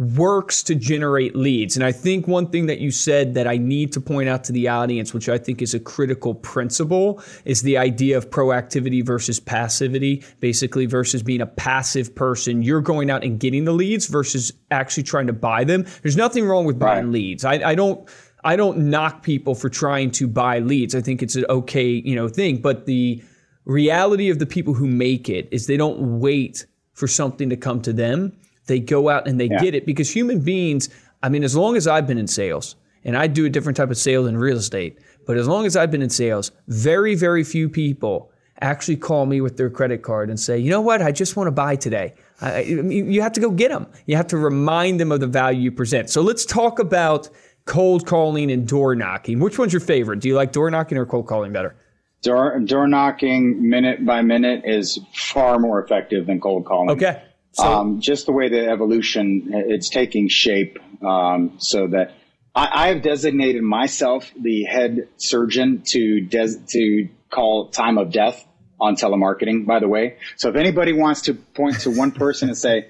works 0.00 0.62
to 0.62 0.74
generate 0.74 1.36
leads. 1.36 1.76
And 1.76 1.84
I 1.84 1.92
think 1.92 2.26
one 2.26 2.48
thing 2.48 2.66
that 2.66 2.78
you 2.78 2.90
said 2.90 3.34
that 3.34 3.46
I 3.46 3.58
need 3.58 3.92
to 3.92 4.00
point 4.00 4.30
out 4.30 4.44
to 4.44 4.52
the 4.52 4.66
audience, 4.66 5.12
which 5.12 5.28
I 5.28 5.36
think 5.36 5.60
is 5.60 5.74
a 5.74 5.78
critical 5.78 6.34
principle, 6.34 7.22
is 7.44 7.60
the 7.60 7.76
idea 7.76 8.16
of 8.16 8.30
proactivity 8.30 9.04
versus 9.04 9.38
passivity, 9.38 10.24
basically, 10.40 10.86
versus 10.86 11.22
being 11.22 11.42
a 11.42 11.46
passive 11.46 12.14
person. 12.14 12.62
You're 12.62 12.80
going 12.80 13.10
out 13.10 13.22
and 13.22 13.38
getting 13.38 13.66
the 13.66 13.72
leads 13.72 14.06
versus 14.06 14.52
actually 14.70 15.02
trying 15.02 15.26
to 15.26 15.34
buy 15.34 15.64
them. 15.64 15.84
There's 16.00 16.16
nothing 16.16 16.46
wrong 16.46 16.64
with 16.64 16.78
buying 16.78 17.06
right. 17.06 17.12
leads. 17.12 17.44
I, 17.44 17.54
I 17.56 17.74
don't. 17.74 18.08
I 18.42 18.56
don't 18.56 18.88
knock 18.88 19.22
people 19.22 19.54
for 19.54 19.68
trying 19.68 20.12
to 20.12 20.26
buy 20.26 20.60
leads. 20.60 20.94
I 20.94 21.02
think 21.02 21.22
it's 21.22 21.36
an 21.36 21.44
okay, 21.50 21.86
you 21.86 22.16
know, 22.16 22.26
thing. 22.26 22.62
But 22.62 22.86
the 22.86 23.22
reality 23.66 24.30
of 24.30 24.38
the 24.38 24.46
people 24.46 24.72
who 24.72 24.86
make 24.86 25.28
it 25.28 25.46
is 25.52 25.66
they 25.66 25.76
don't 25.76 26.20
wait 26.20 26.64
for 26.94 27.06
something 27.06 27.50
to 27.50 27.56
come 27.58 27.82
to 27.82 27.92
them 27.92 28.32
they 28.66 28.80
go 28.80 29.08
out 29.08 29.26
and 29.26 29.40
they 29.40 29.48
yeah. 29.48 29.60
get 29.60 29.74
it 29.74 29.86
because 29.86 30.10
human 30.10 30.40
beings, 30.40 30.88
I 31.22 31.28
mean, 31.28 31.44
as 31.44 31.56
long 31.56 31.76
as 31.76 31.86
I've 31.86 32.06
been 32.06 32.18
in 32.18 32.26
sales, 32.26 32.76
and 33.04 33.16
I 33.16 33.26
do 33.26 33.46
a 33.46 33.50
different 33.50 33.76
type 33.76 33.90
of 33.90 33.96
sales 33.96 34.28
in 34.28 34.36
real 34.36 34.58
estate. 34.58 34.98
But 35.26 35.36
as 35.36 35.48
long 35.48 35.66
as 35.66 35.76
I've 35.76 35.90
been 35.90 36.02
in 36.02 36.10
sales, 36.10 36.52
very, 36.68 37.14
very 37.14 37.44
few 37.44 37.68
people 37.68 38.30
actually 38.60 38.96
call 38.96 39.26
me 39.26 39.40
with 39.40 39.56
their 39.56 39.70
credit 39.70 40.02
card 40.02 40.28
and 40.28 40.38
say, 40.38 40.58
you 40.58 40.70
know 40.70 40.80
what, 40.80 41.00
I 41.00 41.12
just 41.12 41.36
want 41.36 41.46
to 41.46 41.52
buy 41.52 41.76
today. 41.76 42.14
I, 42.42 42.60
you 42.60 43.22
have 43.22 43.32
to 43.32 43.40
go 43.40 43.50
get 43.50 43.70
them. 43.70 43.86
You 44.06 44.16
have 44.16 44.26
to 44.28 44.36
remind 44.36 45.00
them 45.00 45.12
of 45.12 45.20
the 45.20 45.26
value 45.26 45.62
you 45.62 45.72
present. 45.72 46.10
So 46.10 46.20
let's 46.20 46.44
talk 46.44 46.78
about 46.78 47.30
cold 47.64 48.06
calling 48.06 48.50
and 48.50 48.66
door 48.66 48.94
knocking. 48.94 49.40
Which 49.40 49.58
one's 49.58 49.72
your 49.72 49.80
favorite? 49.80 50.20
Do 50.20 50.28
you 50.28 50.34
like 50.34 50.52
door 50.52 50.70
knocking 50.70 50.98
or 50.98 51.06
cold 51.06 51.26
calling 51.26 51.52
better? 51.52 51.76
Door, 52.22 52.60
door 52.66 52.86
knocking 52.86 53.70
minute 53.70 54.04
by 54.04 54.20
minute 54.20 54.62
is 54.66 54.98
far 55.14 55.58
more 55.58 55.82
effective 55.82 56.26
than 56.26 56.38
cold 56.38 56.66
calling. 56.66 56.90
Okay. 56.90 57.22
So, 57.52 57.64
um, 57.64 58.00
just 58.00 58.26
the 58.26 58.32
way 58.32 58.48
the 58.48 58.68
evolution 58.68 59.50
it's 59.52 59.88
taking 59.88 60.28
shape, 60.28 60.78
um, 61.02 61.54
so 61.58 61.88
that 61.88 62.14
I, 62.54 62.68
I, 62.72 62.88
have 62.88 63.02
designated 63.02 63.62
myself 63.62 64.30
the 64.40 64.64
head 64.64 65.08
surgeon 65.16 65.82
to 65.86 66.20
des- 66.20 66.60
to 66.68 67.08
call 67.28 67.70
time 67.70 67.98
of 67.98 68.12
death 68.12 68.46
on 68.80 68.94
telemarketing. 68.94 69.66
By 69.66 69.80
the 69.80 69.88
way, 69.88 70.18
so 70.36 70.48
if 70.48 70.56
anybody 70.56 70.92
wants 70.92 71.22
to 71.22 71.34
point 71.34 71.80
to 71.80 71.90
one 71.90 72.12
person 72.12 72.48
and 72.50 72.56
say 72.56 72.88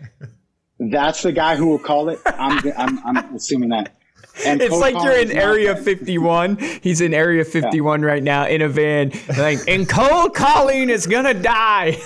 that's 0.79 1.23
the 1.23 1.33
guy 1.33 1.57
who 1.57 1.67
will 1.67 1.79
call 1.79 2.11
it, 2.11 2.21
I'm 2.27 2.61
I'm, 2.77 3.07
I'm 3.07 3.35
assuming 3.35 3.71
that. 3.71 3.97
And 4.45 4.63
it's 4.63 4.77
like 4.77 4.95
you're 4.95 5.19
in 5.19 5.33
Area 5.33 5.77
51. 5.77 6.59
He's 6.83 7.01
in 7.01 7.15
Area 7.15 7.45
51 7.45 8.01
yeah. 8.01 8.07
right 8.07 8.23
now 8.23 8.47
in 8.47 8.63
a 8.63 8.69
van. 8.69 9.13
Like, 9.37 9.59
and 9.69 9.89
cold 9.89 10.35
calling 10.35 10.91
is 10.91 11.07
gonna 11.07 11.35
die. 11.35 11.99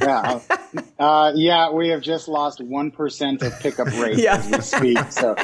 yeah, 0.00 0.40
uh, 0.98 1.32
yeah. 1.34 1.70
We 1.70 1.88
have 1.88 2.00
just 2.00 2.28
lost 2.28 2.60
one 2.60 2.90
percent 2.90 3.42
of 3.42 3.58
pickup 3.60 3.86
rate 3.98 4.18
yeah. 4.18 4.36
as 4.36 4.50
we 4.50 4.60
speak. 4.60 5.12
So, 5.12 5.36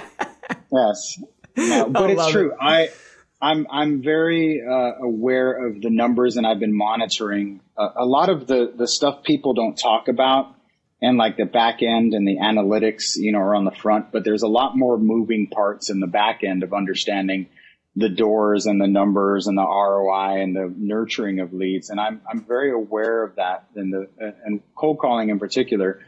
yes, 0.72 1.22
no, 1.56 1.88
but 1.88 2.10
it's 2.10 2.30
true. 2.30 2.52
It. 2.52 2.58
I. 2.60 2.88
I'm 3.40 3.68
I'm 3.70 4.02
very 4.02 4.64
uh, 4.68 4.94
aware 5.00 5.68
of 5.68 5.80
the 5.80 5.90
numbers, 5.90 6.36
and 6.36 6.44
I've 6.44 6.58
been 6.58 6.76
monitoring 6.76 7.60
uh, 7.76 7.90
a 7.94 8.04
lot 8.04 8.30
of 8.30 8.48
the 8.48 8.72
the 8.76 8.88
stuff 8.88 9.22
people 9.22 9.54
don't 9.54 9.76
talk 9.76 10.08
about 10.08 10.57
and 11.00 11.16
like 11.16 11.36
the 11.36 11.44
back 11.44 11.82
end 11.82 12.14
and 12.14 12.26
the 12.26 12.38
analytics, 12.38 13.16
you 13.16 13.32
know, 13.32 13.38
are 13.38 13.54
on 13.54 13.64
the 13.64 13.70
front, 13.70 14.10
but 14.10 14.24
there's 14.24 14.42
a 14.42 14.48
lot 14.48 14.76
more 14.76 14.98
moving 14.98 15.48
parts 15.48 15.90
in 15.90 16.00
the 16.00 16.06
back 16.06 16.42
end 16.42 16.62
of 16.62 16.72
understanding 16.72 17.48
the 17.94 18.08
doors 18.08 18.66
and 18.66 18.80
the 18.80 18.86
numbers 18.86 19.46
and 19.46 19.56
the 19.56 19.62
ROI 19.62 20.42
and 20.42 20.54
the 20.54 20.72
nurturing 20.76 21.40
of 21.40 21.52
leads. 21.52 21.90
And 21.90 22.00
I'm, 22.00 22.20
I'm 22.28 22.44
very 22.44 22.72
aware 22.72 23.24
of 23.24 23.36
that 23.36 23.66
and 23.74 23.92
the, 23.92 24.34
and 24.44 24.60
cold 24.74 24.98
calling 24.98 25.30
in 25.30 25.38
particular 25.38 26.00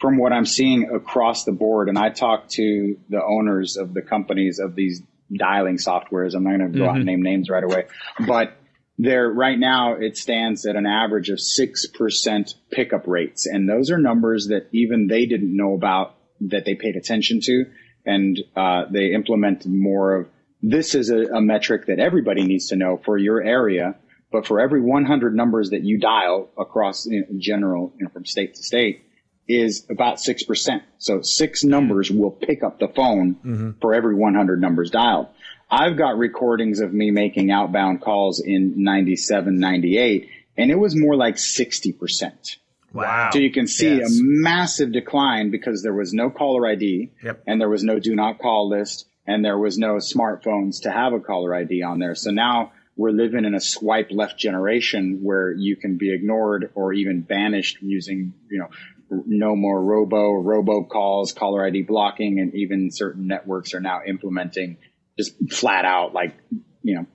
from 0.00 0.18
what 0.18 0.32
I'm 0.32 0.46
seeing 0.46 0.90
across 0.94 1.44
the 1.44 1.52
board. 1.52 1.88
And 1.88 1.98
I 1.98 2.10
talk 2.10 2.48
to 2.50 2.96
the 3.08 3.22
owners 3.22 3.76
of 3.76 3.94
the 3.94 4.02
companies 4.02 4.58
of 4.58 4.74
these 4.74 5.02
dialing 5.32 5.76
softwares. 5.76 6.34
I'm 6.34 6.44
not 6.44 6.58
going 6.58 6.72
to 6.72 6.78
go 6.78 6.84
mm-hmm. 6.84 6.88
out 6.88 6.96
and 6.96 7.00
mm-hmm. 7.00 7.06
name 7.06 7.22
names 7.22 7.50
right 7.50 7.64
away, 7.64 7.86
but 8.26 8.56
there 8.98 9.30
right 9.30 9.58
now 9.58 9.94
it 9.94 10.16
stands 10.16 10.66
at 10.66 10.76
an 10.76 10.86
average 10.86 11.30
of 11.30 11.38
6% 11.38 12.54
pickup 12.70 13.06
rates. 13.06 13.46
And 13.46 13.68
those 13.68 13.90
are 13.90 13.98
numbers 13.98 14.48
that 14.48 14.68
even 14.72 15.06
they 15.06 15.26
didn't 15.26 15.56
know 15.56 15.74
about 15.74 16.16
that 16.40 16.64
they 16.64 16.74
paid 16.74 16.96
attention 16.96 17.40
to. 17.42 17.64
And 18.04 18.38
uh, 18.56 18.84
they 18.90 19.12
implemented 19.12 19.70
more 19.70 20.16
of 20.16 20.28
this 20.62 20.94
is 20.94 21.10
a, 21.10 21.36
a, 21.36 21.40
metric 21.40 21.86
that 21.86 22.00
everybody 22.00 22.44
needs 22.44 22.68
to 22.68 22.76
know 22.76 23.00
for 23.04 23.16
your 23.16 23.42
area 23.42 23.96
but 24.30 24.46
for 24.46 24.60
every 24.60 24.80
100 24.80 25.34
numbers 25.34 25.70
that 25.70 25.82
you 25.82 25.98
dial 25.98 26.50
across 26.58 27.06
in 27.06 27.40
general 27.40 27.92
you 27.96 28.04
know, 28.04 28.10
from 28.10 28.24
state 28.24 28.54
to 28.54 28.62
state 28.62 29.04
is 29.48 29.86
about 29.88 30.16
6% 30.16 30.82
so 30.98 31.22
six 31.22 31.64
numbers 31.64 32.10
will 32.10 32.30
pick 32.30 32.62
up 32.62 32.78
the 32.78 32.88
phone 32.88 33.34
mm-hmm. 33.36 33.70
for 33.80 33.94
every 33.94 34.14
100 34.14 34.60
numbers 34.60 34.90
dialed 34.90 35.28
I've 35.70 35.96
got 35.96 36.16
recordings 36.16 36.80
of 36.80 36.92
me 36.92 37.10
making 37.10 37.50
outbound 37.50 38.00
calls 38.00 38.40
in 38.40 38.82
97, 38.82 39.58
98, 39.58 40.30
and 40.56 40.70
it 40.70 40.78
was 40.78 40.96
more 40.96 41.14
like 41.14 41.36
60%. 41.36 42.56
Wow. 42.92 43.30
So 43.32 43.38
you 43.38 43.52
can 43.52 43.66
see 43.66 43.98
yes. 43.98 44.08
a 44.08 44.20
massive 44.22 44.92
decline 44.92 45.50
because 45.50 45.82
there 45.82 45.92
was 45.92 46.14
no 46.14 46.30
caller 46.30 46.66
ID 46.66 47.10
yep. 47.22 47.42
and 47.46 47.60
there 47.60 47.68
was 47.68 47.84
no 47.84 47.98
do 47.98 48.14
not 48.16 48.38
call 48.38 48.70
list 48.70 49.06
and 49.26 49.44
there 49.44 49.58
was 49.58 49.76
no 49.76 49.96
smartphones 49.96 50.82
to 50.82 50.90
have 50.90 51.12
a 51.12 51.20
caller 51.20 51.54
ID 51.54 51.82
on 51.82 51.98
there. 51.98 52.14
So 52.14 52.30
now 52.30 52.72
we're 52.96 53.10
living 53.10 53.44
in 53.44 53.54
a 53.54 53.60
swipe 53.60 54.08
left 54.10 54.38
generation 54.38 55.20
where 55.22 55.52
you 55.52 55.76
can 55.76 55.98
be 55.98 56.14
ignored 56.14 56.70
or 56.74 56.94
even 56.94 57.20
banished 57.20 57.78
using, 57.82 58.32
you 58.50 58.58
know, 58.58 58.68
no 59.10 59.54
more 59.54 59.82
robo, 59.82 60.32
robo 60.32 60.84
calls, 60.84 61.32
caller 61.32 61.64
ID 61.66 61.82
blocking, 61.82 62.40
and 62.40 62.54
even 62.54 62.90
certain 62.90 63.26
networks 63.26 63.74
are 63.74 63.80
now 63.80 64.00
implementing 64.06 64.78
just 65.18 65.34
flat 65.50 65.84
out 65.84 66.14
like, 66.14 66.36
you 66.82 66.94
know, 66.94 67.06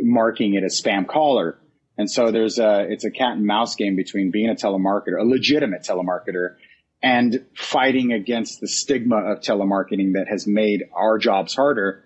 marking 0.00 0.54
it 0.54 0.64
as 0.64 0.80
spam 0.80 1.06
caller. 1.06 1.58
And 1.96 2.10
so 2.10 2.30
there's 2.32 2.58
a, 2.58 2.86
it's 2.90 3.04
a 3.04 3.10
cat 3.10 3.36
and 3.36 3.46
mouse 3.46 3.76
game 3.76 3.96
between 3.96 4.30
being 4.30 4.50
a 4.50 4.54
telemarketer, 4.54 5.20
a 5.20 5.24
legitimate 5.24 5.82
telemarketer 5.82 6.56
and 7.02 7.44
fighting 7.54 8.12
against 8.12 8.60
the 8.60 8.66
stigma 8.66 9.16
of 9.16 9.40
telemarketing 9.40 10.14
that 10.14 10.26
has 10.28 10.46
made 10.46 10.84
our 10.94 11.18
jobs 11.18 11.54
harder 11.54 12.02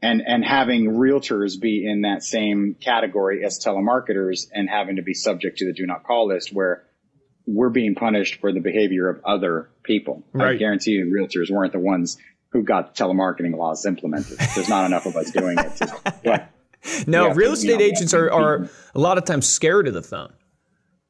and, 0.00 0.22
and 0.24 0.44
having 0.44 0.92
realtors 0.92 1.60
be 1.60 1.84
in 1.84 2.02
that 2.02 2.22
same 2.22 2.76
category 2.80 3.44
as 3.44 3.58
telemarketers 3.58 4.46
and 4.52 4.70
having 4.70 4.96
to 4.96 5.02
be 5.02 5.14
subject 5.14 5.58
to 5.58 5.66
the 5.66 5.72
do 5.72 5.84
not 5.84 6.04
call 6.04 6.28
list 6.28 6.50
where 6.52 6.84
we're 7.46 7.70
being 7.70 7.94
punished 7.96 8.40
for 8.40 8.52
the 8.52 8.60
behavior 8.60 9.08
of 9.08 9.24
other 9.24 9.70
people. 9.82 10.22
Right. 10.32 10.54
I 10.54 10.56
guarantee 10.56 10.92
you 10.92 11.06
realtors 11.06 11.50
weren't 11.50 11.72
the 11.72 11.80
ones 11.80 12.16
who 12.52 12.62
got 12.62 12.94
telemarketing 12.94 13.56
laws 13.56 13.86
implemented. 13.86 14.38
There's 14.54 14.68
not 14.68 14.86
enough 14.86 15.06
of 15.06 15.16
us 15.16 15.30
doing 15.30 15.56
it. 15.58 15.80
But 16.24 16.50
no, 17.06 17.32
real 17.32 17.52
estate 17.52 17.80
agents 17.80 18.14
are, 18.14 18.30
are 18.30 18.68
a 18.94 19.00
lot 19.00 19.18
of 19.18 19.24
times 19.24 19.48
scared 19.48 19.86
of 19.88 19.94
the 19.94 20.02
phone. 20.02 20.32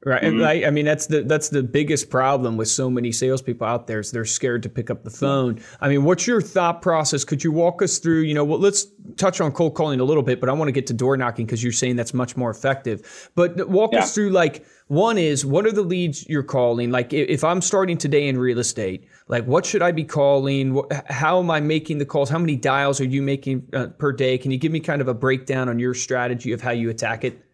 Right. 0.03 0.23
Mm-hmm. 0.23 0.43
I, 0.43 0.67
I, 0.69 0.71
mean, 0.71 0.87
that's 0.87 1.07
the 1.09 1.23
that's 1.25 1.51
the 1.51 1.63
biggest 1.63 2.09
problem 2.09 2.57
with 2.57 2.69
so 2.69 2.89
many 2.89 3.13
salespeople 3.13 3.67
out 3.67 3.87
there 3.87 4.01
is 4.01 4.11
they're 4.11 4.25
scared 4.25 4.63
to 4.63 4.71
pick 4.71 4.89
up 4.89 5.05
the 5.05 5.11
phone. 5.11 5.61
I 5.79 5.89
mean, 5.89 6.05
what's 6.05 6.27
your 6.27 6.41
thought 6.41 6.81
process? 6.81 7.23
Could 7.23 7.45
you 7.45 7.53
walk 7.53 7.83
us 7.83 7.99
through? 7.99 8.21
You 8.21 8.33
know, 8.33 8.43
well, 8.43 8.59
let's 8.59 8.87
touch 9.19 9.43
on 9.43 9.53
cold 9.53 9.75
calling 9.75 10.01
a 10.01 10.05
little 10.05 10.23
bit, 10.23 10.41
but 10.41 10.49
I 10.49 10.55
want 10.55 10.69
to 10.69 10.73
get 10.73 10.87
to 10.87 10.95
door 10.95 11.19
knocking 11.19 11.45
because 11.45 11.63
you're 11.63 11.75
saying 11.75 11.97
that's 11.97 12.15
much 12.15 12.35
more 12.35 12.51
effective. 12.51 13.31
But 13.35 13.69
walk 13.69 13.93
yeah. 13.93 13.99
us 13.99 14.15
through 14.15 14.31
like 14.31 14.65
one 14.87 15.19
is 15.19 15.45
what 15.45 15.67
are 15.67 15.73
the 15.73 15.83
leads 15.83 16.27
you're 16.31 16.43
calling? 16.45 16.91
Like 16.91 17.13
if 17.13 17.45
I'm 17.45 17.61
starting 17.61 17.99
today 17.99 18.27
in 18.27 18.39
real 18.39 18.59
estate, 18.59 19.07
like 19.29 19.45
what 19.45 19.67
should 19.67 19.83
I 19.83 19.93
be 19.93 20.05
calling? 20.05 20.83
How 21.11 21.41
am 21.41 21.51
I 21.51 21.61
making 21.61 21.99
the 21.99 22.07
calls? 22.07 22.31
How 22.31 22.39
many 22.39 22.57
dials 22.57 23.03
are 23.03 23.07
you 23.07 23.21
making 23.21 23.69
uh, 23.75 23.89
per 23.89 24.13
day? 24.13 24.39
Can 24.39 24.51
you 24.51 24.57
give 24.57 24.73
me 24.73 24.81
kind 24.81 25.03
of 25.03 25.09
a 25.09 25.15
breakdown 25.15 25.69
on 25.69 25.79
your 25.79 25.93
strategy 25.93 26.53
of 26.53 26.63
how 26.63 26.71
you 26.71 26.89
attack 26.89 27.23
it? 27.23 27.45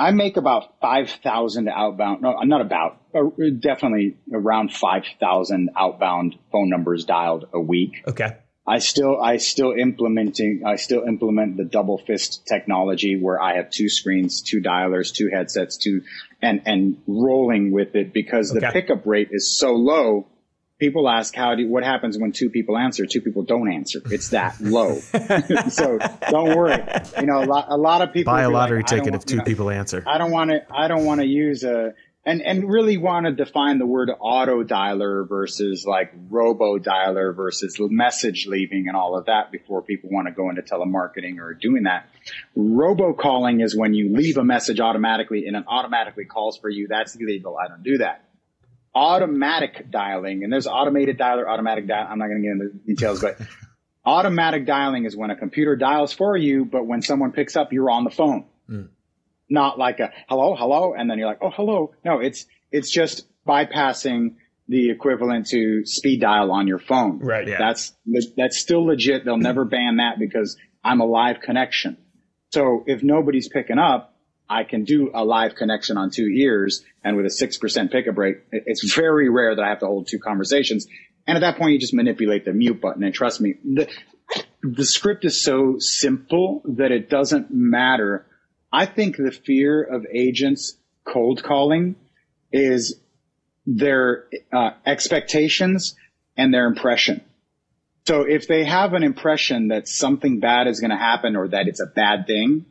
I 0.00 0.12
make 0.12 0.38
about 0.38 0.80
5,000 0.80 1.68
outbound, 1.68 2.22
no, 2.22 2.40
not 2.42 2.62
about, 2.62 3.00
uh, 3.14 3.20
definitely 3.58 4.16
around 4.32 4.72
5,000 4.72 5.70
outbound 5.76 6.36
phone 6.50 6.70
numbers 6.70 7.04
dialed 7.04 7.44
a 7.52 7.60
week. 7.60 8.02
Okay. 8.08 8.36
I 8.66 8.78
still, 8.78 9.20
I 9.20 9.36
still 9.36 9.72
implementing, 9.72 10.62
I 10.64 10.76
still 10.76 11.02
implement 11.02 11.58
the 11.58 11.64
double 11.64 11.98
fist 11.98 12.46
technology 12.46 13.20
where 13.20 13.40
I 13.40 13.56
have 13.56 13.70
two 13.70 13.90
screens, 13.90 14.42
two 14.42 14.60
dialers, 14.62 15.12
two 15.12 15.28
headsets, 15.28 15.76
two, 15.76 16.02
and, 16.40 16.62
and 16.64 17.02
rolling 17.06 17.70
with 17.70 17.94
it 17.94 18.14
because 18.14 18.52
okay. 18.52 18.60
the 18.60 18.72
pickup 18.72 19.06
rate 19.06 19.28
is 19.32 19.58
so 19.58 19.72
low 19.72 20.28
people 20.80 21.08
ask 21.08 21.34
how 21.34 21.54
do 21.54 21.68
what 21.68 21.84
happens 21.84 22.18
when 22.18 22.32
two 22.32 22.50
people 22.50 22.76
answer? 22.76 23.06
Two 23.06 23.20
people 23.20 23.42
don't 23.42 23.70
answer. 23.70 24.00
It's 24.06 24.30
that 24.30 24.60
low. 24.60 24.98
So 25.70 25.98
don't 26.30 26.56
worry. 26.56 26.82
You 27.18 27.26
know 27.26 27.44
a 27.44 27.46
lot, 27.46 27.66
a 27.68 27.76
lot 27.76 28.02
of 28.02 28.12
people 28.12 28.32
buy 28.32 28.42
a 28.42 28.50
lottery 28.50 28.78
like, 28.78 28.86
ticket 28.86 29.14
if 29.14 29.24
two 29.24 29.36
know, 29.36 29.44
people 29.44 29.70
answer. 29.70 30.02
I 30.06 30.18
don't 30.18 30.30
want 30.30 30.50
to 30.50 30.64
i 30.74 30.88
don't 30.88 31.04
want 31.04 31.20
to 31.20 31.26
use 31.26 31.64
a 31.64 31.94
and 32.24 32.42
and 32.42 32.68
really 32.68 32.96
want 32.96 33.26
to 33.26 33.32
define 33.32 33.78
the 33.78 33.86
word 33.86 34.10
auto 34.18 34.64
dialer 34.64 35.28
versus 35.28 35.84
like 35.86 36.12
robo 36.28 36.78
dialer 36.78 37.34
versus 37.34 37.76
message 37.78 38.46
leaving 38.46 38.88
and 38.88 38.96
all 38.96 39.16
of 39.16 39.26
that 39.26 39.52
before 39.52 39.82
people 39.82 40.10
want 40.10 40.26
to 40.28 40.32
go 40.32 40.48
into 40.50 40.62
telemarketing 40.62 41.38
or 41.38 41.54
doing 41.54 41.84
that. 41.84 42.08
Robo 42.54 43.12
calling 43.12 43.60
is 43.60 43.76
when 43.76 43.94
you 43.94 44.14
leave 44.14 44.38
a 44.38 44.44
message 44.44 44.80
automatically 44.80 45.46
and 45.46 45.56
it 45.56 45.64
automatically 45.68 46.24
calls 46.24 46.58
for 46.58 46.68
you. 46.68 46.88
That's 46.88 47.14
illegal 47.16 47.56
i 47.56 47.68
don't 47.68 47.82
do 47.82 47.98
that 47.98 48.24
automatic 48.94 49.90
dialing, 49.90 50.44
and 50.44 50.52
there's 50.52 50.66
automated 50.66 51.18
dialer, 51.18 51.46
automatic 51.46 51.86
dial. 51.86 52.06
I'm 52.08 52.18
not 52.18 52.28
going 52.28 52.42
to 52.42 52.48
get 52.48 52.52
into 52.52 52.86
details, 52.86 53.20
but 53.20 53.38
automatic 54.04 54.66
dialing 54.66 55.04
is 55.04 55.16
when 55.16 55.30
a 55.30 55.36
computer 55.36 55.76
dials 55.76 56.12
for 56.12 56.36
you, 56.36 56.64
but 56.64 56.86
when 56.86 57.02
someone 57.02 57.32
picks 57.32 57.56
up, 57.56 57.72
you're 57.72 57.90
on 57.90 58.04
the 58.04 58.10
phone. 58.10 58.46
Mm. 58.68 58.88
Not 59.48 59.78
like 59.78 60.00
a 60.00 60.12
hello, 60.28 60.54
hello, 60.56 60.94
and 60.94 61.10
then 61.10 61.18
you're 61.18 61.26
like, 61.26 61.40
oh, 61.42 61.50
hello. 61.50 61.94
No, 62.04 62.20
it's 62.20 62.46
it's 62.70 62.90
just 62.90 63.26
bypassing 63.46 64.36
the 64.68 64.90
equivalent 64.90 65.48
to 65.48 65.84
speed 65.84 66.20
dial 66.20 66.52
on 66.52 66.68
your 66.68 66.78
phone. 66.78 67.18
Right. 67.18 67.46
Yeah. 67.46 67.58
That's 67.58 67.92
that's 68.36 68.60
still 68.60 68.86
legit. 68.86 69.24
They'll 69.24 69.36
never 69.36 69.64
ban 69.64 69.96
that 69.96 70.18
because 70.18 70.56
I'm 70.84 71.00
a 71.00 71.04
live 71.04 71.40
connection. 71.40 71.96
So 72.52 72.84
if 72.86 73.02
nobody's 73.02 73.48
picking 73.48 73.78
up, 73.78 74.09
I 74.50 74.64
can 74.64 74.82
do 74.82 75.12
a 75.14 75.24
live 75.24 75.54
connection 75.54 75.96
on 75.96 76.10
two 76.10 76.26
ears 76.26 76.84
and 77.04 77.16
with 77.16 77.24
a 77.24 77.28
6% 77.28 77.92
pickup 77.92 78.18
rate, 78.18 78.38
it's 78.50 78.92
very 78.94 79.28
rare 79.30 79.54
that 79.54 79.64
I 79.64 79.68
have 79.68 79.78
to 79.78 79.86
hold 79.86 80.08
two 80.08 80.18
conversations. 80.18 80.88
And 81.26 81.36
at 81.36 81.40
that 81.40 81.56
point, 81.56 81.74
you 81.74 81.78
just 81.78 81.94
manipulate 81.94 82.44
the 82.44 82.52
mute 82.52 82.80
button. 82.80 83.04
And 83.04 83.14
trust 83.14 83.40
me, 83.40 83.54
the, 83.64 83.88
the 84.62 84.84
script 84.84 85.24
is 85.24 85.40
so 85.40 85.76
simple 85.78 86.62
that 86.64 86.90
it 86.90 87.08
doesn't 87.08 87.46
matter. 87.52 88.26
I 88.72 88.86
think 88.86 89.16
the 89.16 89.30
fear 89.30 89.82
of 89.82 90.04
agents 90.12 90.76
cold 91.04 91.44
calling 91.44 91.94
is 92.52 92.98
their 93.66 94.24
uh, 94.52 94.70
expectations 94.84 95.94
and 96.36 96.52
their 96.52 96.66
impression. 96.66 97.22
So 98.06 98.22
if 98.22 98.48
they 98.48 98.64
have 98.64 98.94
an 98.94 99.04
impression 99.04 99.68
that 99.68 99.86
something 99.86 100.40
bad 100.40 100.66
is 100.66 100.80
going 100.80 100.90
to 100.90 100.96
happen 100.96 101.36
or 101.36 101.48
that 101.48 101.68
it's 101.68 101.80
a 101.80 101.86
bad 101.86 102.26
thing, 102.26 102.66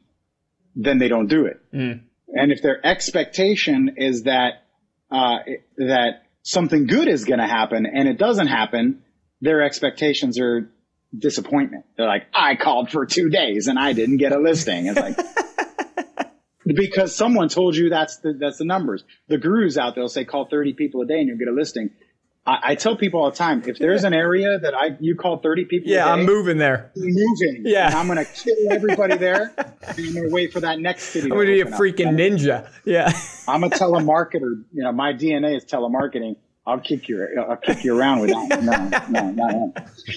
then 0.84 0.98
they 0.98 1.08
don't 1.08 1.28
do 1.28 1.46
it. 1.46 1.62
Mm. 1.74 2.02
And 2.30 2.52
if 2.52 2.62
their 2.62 2.86
expectation 2.86 3.96
is 3.98 4.24
that 4.24 4.66
uh, 5.12 5.40
that 5.78 6.24
something 6.44 6.86
good 6.86 7.08
is 7.08 7.26
going 7.26 7.40
to 7.40 7.48
happen 7.48 7.86
and 7.86 8.08
it 8.08 8.18
doesn't 8.18 8.48
happen, 8.48 9.04
their 9.42 9.62
expectations 9.64 10.40
are 10.40 10.72
disappointment. 11.18 11.86
They're 11.98 12.08
like, 12.08 12.28
I 12.34 12.56
called 12.56 12.92
for 12.92 13.06
two 13.06 13.30
days 13.30 13.68
and 13.68 13.80
I 13.80 13.94
didn't 13.94 14.18
get 14.18 14.32
a 14.32 14.40
listing. 14.40 14.86
It's 14.86 15.00
like, 15.00 15.18
because 16.66 17.16
someone 17.16 17.50
told 17.50 17.76
you 17.76 17.90
that's 17.90 18.18
the, 18.18 18.34
that's 18.40 18.58
the 18.58 18.66
numbers. 18.66 19.04
The 19.28 19.40
gurus 19.40 19.78
out 19.78 19.96
there 19.96 20.04
will 20.04 20.10
say 20.10 20.24
call 20.24 20.48
30 20.48 20.74
people 20.74 21.02
a 21.02 21.06
day 21.06 21.20
and 21.20 21.28
you'll 21.28 21.40
get 21.40 21.48
a 21.48 21.54
listing. 21.54 21.90
I, 22.50 22.72
I 22.72 22.76
tell 22.76 22.96
people 22.96 23.22
all 23.22 23.30
the 23.30 23.38
time, 23.38 23.62
if 23.68 23.78
there's 23.78 24.04
an 24.04 24.14
area 24.14 24.58
that 24.58 24.74
I 24.74 24.98
you 25.00 25.16
call 25.16 25.38
30 25.38 25.66
people, 25.66 25.92
yeah, 25.92 26.06
day, 26.06 26.12
I'm 26.12 26.26
moving 26.26 26.58
there. 26.58 26.92
I'm 26.96 27.04
moving. 27.04 27.64
Yeah, 27.66 27.88
and 27.88 27.96
I'm 27.96 28.08
gonna 28.08 28.26
kill 28.26 28.72
everybody 28.72 29.18
there, 29.18 29.54
and 29.58 30.00
I'm 30.00 30.14
gonna 30.14 30.30
wait 30.30 30.52
for 30.52 30.62
that 30.62 30.80
next 30.80 31.04
city. 31.04 31.26
I'm 31.26 31.38
gonna 31.38 31.46
be 31.46 31.62
a 31.62 31.66
freaking 31.66 32.08
up. 32.08 32.14
ninja. 32.16 32.70
Yeah, 32.86 33.12
I'm 33.48 33.64
a 33.64 33.70
telemarketer. 33.70 34.64
You 34.74 34.84
know, 34.84 34.92
my 34.92 35.14
DNA 35.14 35.56
is 35.58 35.66
telemarketing. 35.66 36.38
I'll 36.66 36.80
kick 36.80 37.08
you. 37.10 37.28
I'll 37.48 37.58
kick 37.58 37.84
you 37.84 37.98
around 37.98 38.22
with 38.22 38.30
that. 38.32 38.64
No, 38.64 39.22
no, 39.22 39.32
no. 39.32 39.74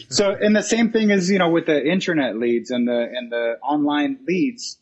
So, 0.09 0.35
and 0.35 0.55
the 0.55 0.63
same 0.63 0.91
thing 0.93 1.11
is, 1.11 1.31
you 1.31 1.39
know, 1.39 1.51
with 1.51 1.67
the 1.67 1.85
internet 1.85 2.37
leads 2.39 2.71
and 2.71 2.89
the 2.89 3.01
and 3.15 3.31
the 3.31 3.59
online 3.63 4.19
leads, 4.27 4.79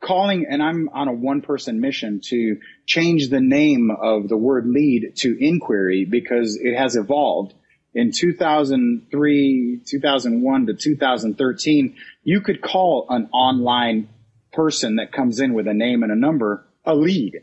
calling. 0.00 0.46
And 0.48 0.62
I'm 0.62 0.88
on 0.92 1.08
a 1.08 1.12
one 1.12 1.42
person 1.42 1.80
mission 1.80 2.20
to 2.28 2.58
change 2.86 3.28
the 3.28 3.40
name 3.40 3.90
of 3.90 4.28
the 4.28 4.36
word 4.36 4.66
lead 4.66 5.14
to 5.18 5.36
inquiry 5.38 6.06
because 6.08 6.58
it 6.60 6.76
has 6.76 6.96
evolved. 6.96 7.54
In 7.92 8.12
2003, 8.12 9.80
2001 9.84 10.66
to 10.66 10.74
2013, 10.74 11.96
you 12.22 12.40
could 12.40 12.62
call 12.62 13.06
an 13.08 13.28
online 13.32 14.08
person 14.52 14.96
that 14.96 15.12
comes 15.12 15.40
in 15.40 15.54
with 15.54 15.66
a 15.66 15.74
name 15.74 16.02
and 16.02 16.12
a 16.12 16.16
number 16.16 16.64
a 16.84 16.94
lead 16.94 17.42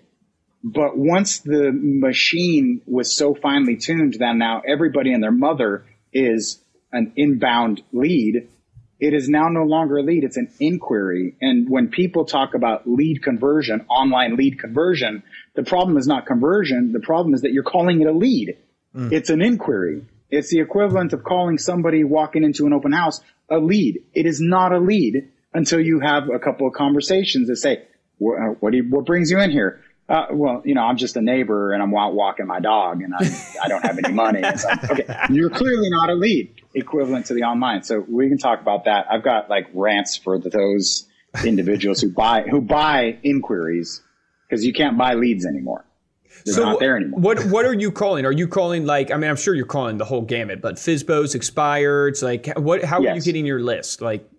but 0.64 0.98
once 0.98 1.40
the 1.40 1.72
machine 1.72 2.82
was 2.86 3.16
so 3.16 3.36
finely 3.36 3.78
tuned 3.78 4.16
that 4.20 4.36
now 4.36 4.62
everybody 4.68 5.14
and 5.14 5.24
their 5.24 5.32
mother 5.32 5.86
is 6.12 6.62
an 6.92 7.14
inbound 7.16 7.82
lead, 7.94 8.50
it 9.00 9.13
is 9.13 9.30
now 9.30 9.48
no 9.50 9.63
longer 9.63 9.98
a 9.98 10.04
lead, 10.04 10.24
it's 10.24 10.38
an 10.38 10.50
inquiry. 10.60 11.36
And 11.39 11.70
when 11.70 11.89
people 11.89 12.25
talk 12.25 12.56
about 12.56 12.88
lead 12.88 13.22
conversion, 13.22 13.86
online 13.89 14.36
lead 14.36 14.60
conversion, 14.60 15.24
the 15.56 15.63
problem 15.63 15.98
is 15.98 16.08
not 16.08 16.25
conversion. 16.25 16.92
The 16.94 17.00
problem 17.00 17.34
is 17.36 17.42
that 17.42 17.51
you're 17.51 17.63
calling 17.63 18.01
it 18.01 18.08
a 18.08 18.12
lead. 18.12 18.58
Mm. 18.96 19.12
It's 19.12 19.30
an 19.30 19.42
inquiry. 19.42 20.04
It's 20.30 20.50
the 20.50 20.60
equivalent 20.60 21.13
of 21.13 21.24
calling 21.24 21.58
somebody 21.58 22.04
walking 22.04 22.44
into 22.44 22.66
an 22.66 22.74
open 22.74 22.92
house 22.92 23.22
a 23.50 23.60
lead. 23.60 24.04
It 24.13 24.25
is 24.25 24.42
not 24.42 24.74
a 24.74 24.80
lead 24.80 25.30
until 25.54 25.80
you 25.80 26.00
have 26.00 26.30
a 26.30 26.39
couple 26.39 26.68
of 26.68 26.74
conversations 26.74 27.48
that 27.48 27.58
say, 27.58 27.84
what, 28.18 28.62
what, 28.62 28.74
you, 28.74 28.84
what 28.89 29.06
brings 29.06 29.32
you 29.32 29.39
in 29.39 29.51
here? 29.51 29.82
Uh, 30.10 30.28
well, 30.32 30.62
you 30.64 30.74
know, 30.74 30.84
I'm 30.84 30.96
just 30.96 31.18
a 31.18 31.22
neighbor 31.22 31.74
and 31.74 31.84
I'm 31.84 31.94
out 31.94 32.14
walking 32.14 32.48
my 32.48 32.62
dog 32.62 33.02
and 33.02 33.14
I, 33.14 33.26
I 33.64 33.68
don't 33.68 33.82
have 33.82 34.00
any 34.02 34.14
money. 34.14 34.40
It's 34.42 34.64
like, 34.64 34.90
okay, 34.90 35.18
you're 35.30 35.50
clearly 35.50 35.90
not 35.90 36.10
a 36.10 36.14
lead 36.14 36.54
equivalent 36.74 37.26
to 37.26 37.34
the 37.34 37.44
online. 37.44 37.84
So 37.84 38.06
we 38.08 38.30
can 38.30 38.38
talk 38.38 38.62
about 38.62 38.86
that. 38.86 39.08
I've 39.12 39.24
got 39.24 39.50
like 39.50 39.68
rants 39.74 40.16
for 40.16 40.40
those 40.40 41.06
individuals 41.44 42.00
who 42.00 42.10
buy, 42.10 42.43
who 42.43 42.62
buy 42.62 43.17
inquiries 43.22 44.02
because 44.48 44.65
you 44.65 44.72
can't 44.72 44.98
buy 44.98 45.15
leads 45.15 45.46
anymore. 45.46 45.84
They're 46.46 46.54
so 46.54 46.63
not 46.63 46.80
there 46.80 46.96
anymore. 46.96 47.20
What 47.20 47.46
what 47.46 47.65
are 47.65 47.74
you 47.74 47.91
calling? 47.91 48.26
Are 48.26 48.32
you 48.32 48.48
calling 48.48 48.86
like 48.86 49.12
I 49.12 49.17
mean 49.17 49.30
I'm 49.30 49.36
sure 49.36 49.56
you're 49.56 49.65
calling 49.65 49.98
the 49.98 50.06
whole 50.06 50.22
gamut, 50.22 50.62
but 50.62 50.76
FSBOs, 50.76 51.36
expireds, 51.36 52.22
like 52.22 52.56
what 52.58 52.84
how 52.84 53.02
yes. 53.02 53.12
are 53.12 53.15
you 53.15 53.22
getting 53.24 53.46
your 53.46 53.60
list? 53.60 54.02
Like 54.02 54.30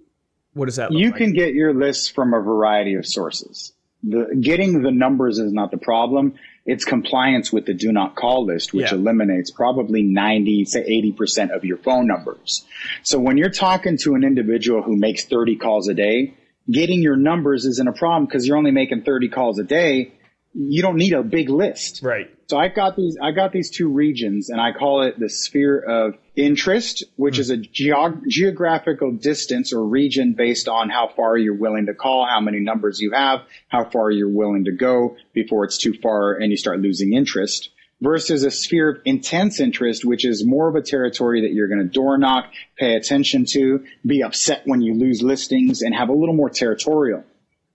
what 0.54 0.66
does 0.66 0.76
that 0.76 0.92
You 0.92 1.11
like? 1.11 1.16
can 1.16 1.33
get 1.33 1.54
your 1.54 1.74
list 1.74 2.14
from 2.14 2.35
a 2.35 2.40
variety 2.40 2.94
of 2.94 3.04
sources 3.04 3.72
the 4.02 4.37
getting 4.40 4.82
the 4.82 4.90
numbers 4.90 5.38
is 5.38 5.52
not 5.52 5.70
the 5.70 5.76
problem. 5.76 6.34
It's 6.64 6.84
compliance 6.84 7.52
with 7.52 7.66
the 7.66 7.74
do 7.74 7.92
not 7.92 8.14
call 8.14 8.46
list, 8.46 8.72
which 8.72 8.92
yeah. 8.92 8.98
eliminates 8.98 9.50
probably 9.50 10.02
90 10.02 10.66
to 10.66 10.84
80% 10.84 11.50
of 11.50 11.64
your 11.64 11.78
phone 11.78 12.06
numbers. 12.06 12.64
So 13.02 13.18
when 13.18 13.38
you're 13.38 13.50
talking 13.50 13.96
to 14.02 14.14
an 14.14 14.22
individual 14.22 14.82
who 14.82 14.96
makes 14.96 15.24
30 15.24 15.56
calls 15.56 15.88
a 15.88 15.94
day, 15.94 16.34
getting 16.70 17.02
your 17.02 17.16
numbers 17.16 17.64
isn't 17.64 17.88
a 17.88 17.92
problem 17.92 18.26
because 18.26 18.46
you're 18.46 18.56
only 18.56 18.70
making 18.70 19.02
30 19.02 19.28
calls 19.30 19.58
a 19.58 19.64
day. 19.64 20.12
You 20.54 20.82
don't 20.82 20.96
need 20.96 21.12
a 21.12 21.22
big 21.22 21.50
list. 21.50 22.00
Right. 22.02 22.30
So 22.48 22.56
I've 22.56 22.74
got 22.74 22.96
these, 22.96 23.16
I 23.20 23.32
got 23.32 23.52
these 23.52 23.70
two 23.70 23.88
regions 23.88 24.48
and 24.48 24.61
I 24.61 24.72
call 24.72 25.02
it 25.02 25.18
the 25.20 25.28
sphere 25.28 25.78
of 25.78 26.14
interest, 26.34 27.04
which 27.16 27.37
mm. 27.37 27.40
is 27.40 27.50
a 27.50 27.58
geog- 27.58 28.26
geographical 28.26 29.12
distance 29.12 29.72
or 29.72 29.84
region 29.84 30.32
based 30.32 30.68
on 30.68 30.88
how 30.88 31.08
far 31.08 31.37
you're 31.37 31.54
willing 31.54 31.87
to 31.87 31.94
call, 31.94 32.26
how 32.26 32.40
many 32.40 32.61
numbers 32.61 33.00
you 33.00 33.12
have, 33.12 33.40
how 33.68 33.84
far 33.84 34.11
you're 34.11 34.30
willing 34.30 34.64
to 34.64 34.72
go 34.72 35.16
before 35.34 35.64
it's 35.64 35.78
too 35.78 35.94
far 36.02 36.34
and 36.34 36.50
you 36.50 36.56
start 36.56 36.80
losing 36.80 37.12
interest 37.12 37.70
versus 38.00 38.44
a 38.44 38.50
sphere 38.50 38.90
of 38.90 39.02
intense 39.04 39.61
interest, 39.61 40.04
which 40.04 40.24
is 40.24 40.46
more 40.46 40.68
of 40.68 40.74
a 40.76 40.82
territory 40.82 41.42
that 41.42 41.52
you're 41.52 41.68
going 41.68 41.80
to 41.80 41.88
door 41.88 42.16
knock, 42.18 42.46
pay 42.78 42.94
attention 42.94 43.44
to, 43.44 43.84
be 44.06 44.22
upset 44.22 44.62
when 44.64 44.80
you 44.80 44.94
lose 44.94 45.22
listings 45.22 45.82
and 45.82 45.94
have 45.94 46.08
a 46.08 46.12
little 46.12 46.34
more 46.34 46.50
territorial. 46.50 47.24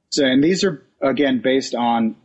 So, 0.09 0.25
and 0.25 0.43
these 0.43 0.63
are 0.63 0.83
again 1.01 1.41
based 1.43 1.75
on 1.75 2.15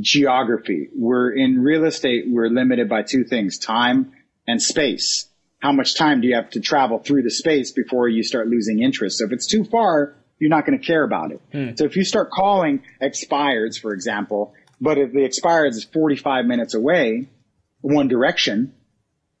geography. 0.00 0.88
We're 0.94 1.32
in 1.32 1.60
real 1.60 1.84
estate, 1.84 2.24
we're 2.28 2.48
limited 2.48 2.88
by 2.88 3.02
two 3.02 3.24
things, 3.24 3.58
time 3.58 4.12
and 4.46 4.60
space. 4.60 5.28
How 5.58 5.72
much 5.72 5.96
time 5.96 6.20
do 6.20 6.28
you 6.28 6.34
have 6.34 6.50
to 6.50 6.60
travel 6.60 6.98
through 6.98 7.22
the 7.22 7.30
space 7.30 7.72
before 7.72 8.08
you 8.08 8.22
start 8.22 8.48
losing 8.48 8.82
interest? 8.82 9.18
So 9.18 9.26
if 9.26 9.32
it's 9.32 9.46
too 9.46 9.64
far, 9.64 10.16
you're 10.38 10.50
not 10.50 10.66
going 10.66 10.78
to 10.78 10.84
care 10.84 11.04
about 11.04 11.30
it. 11.30 11.40
Hmm. 11.52 11.76
So 11.76 11.84
if 11.84 11.96
you 11.96 12.04
start 12.04 12.30
calling 12.30 12.82
expireds, 13.00 13.80
for 13.80 13.92
example, 13.92 14.54
but 14.80 14.98
if 14.98 15.12
the 15.12 15.24
expired 15.24 15.68
is 15.68 15.84
45 15.84 16.46
minutes 16.46 16.74
away, 16.74 17.28
one 17.80 18.08
direction, 18.08 18.74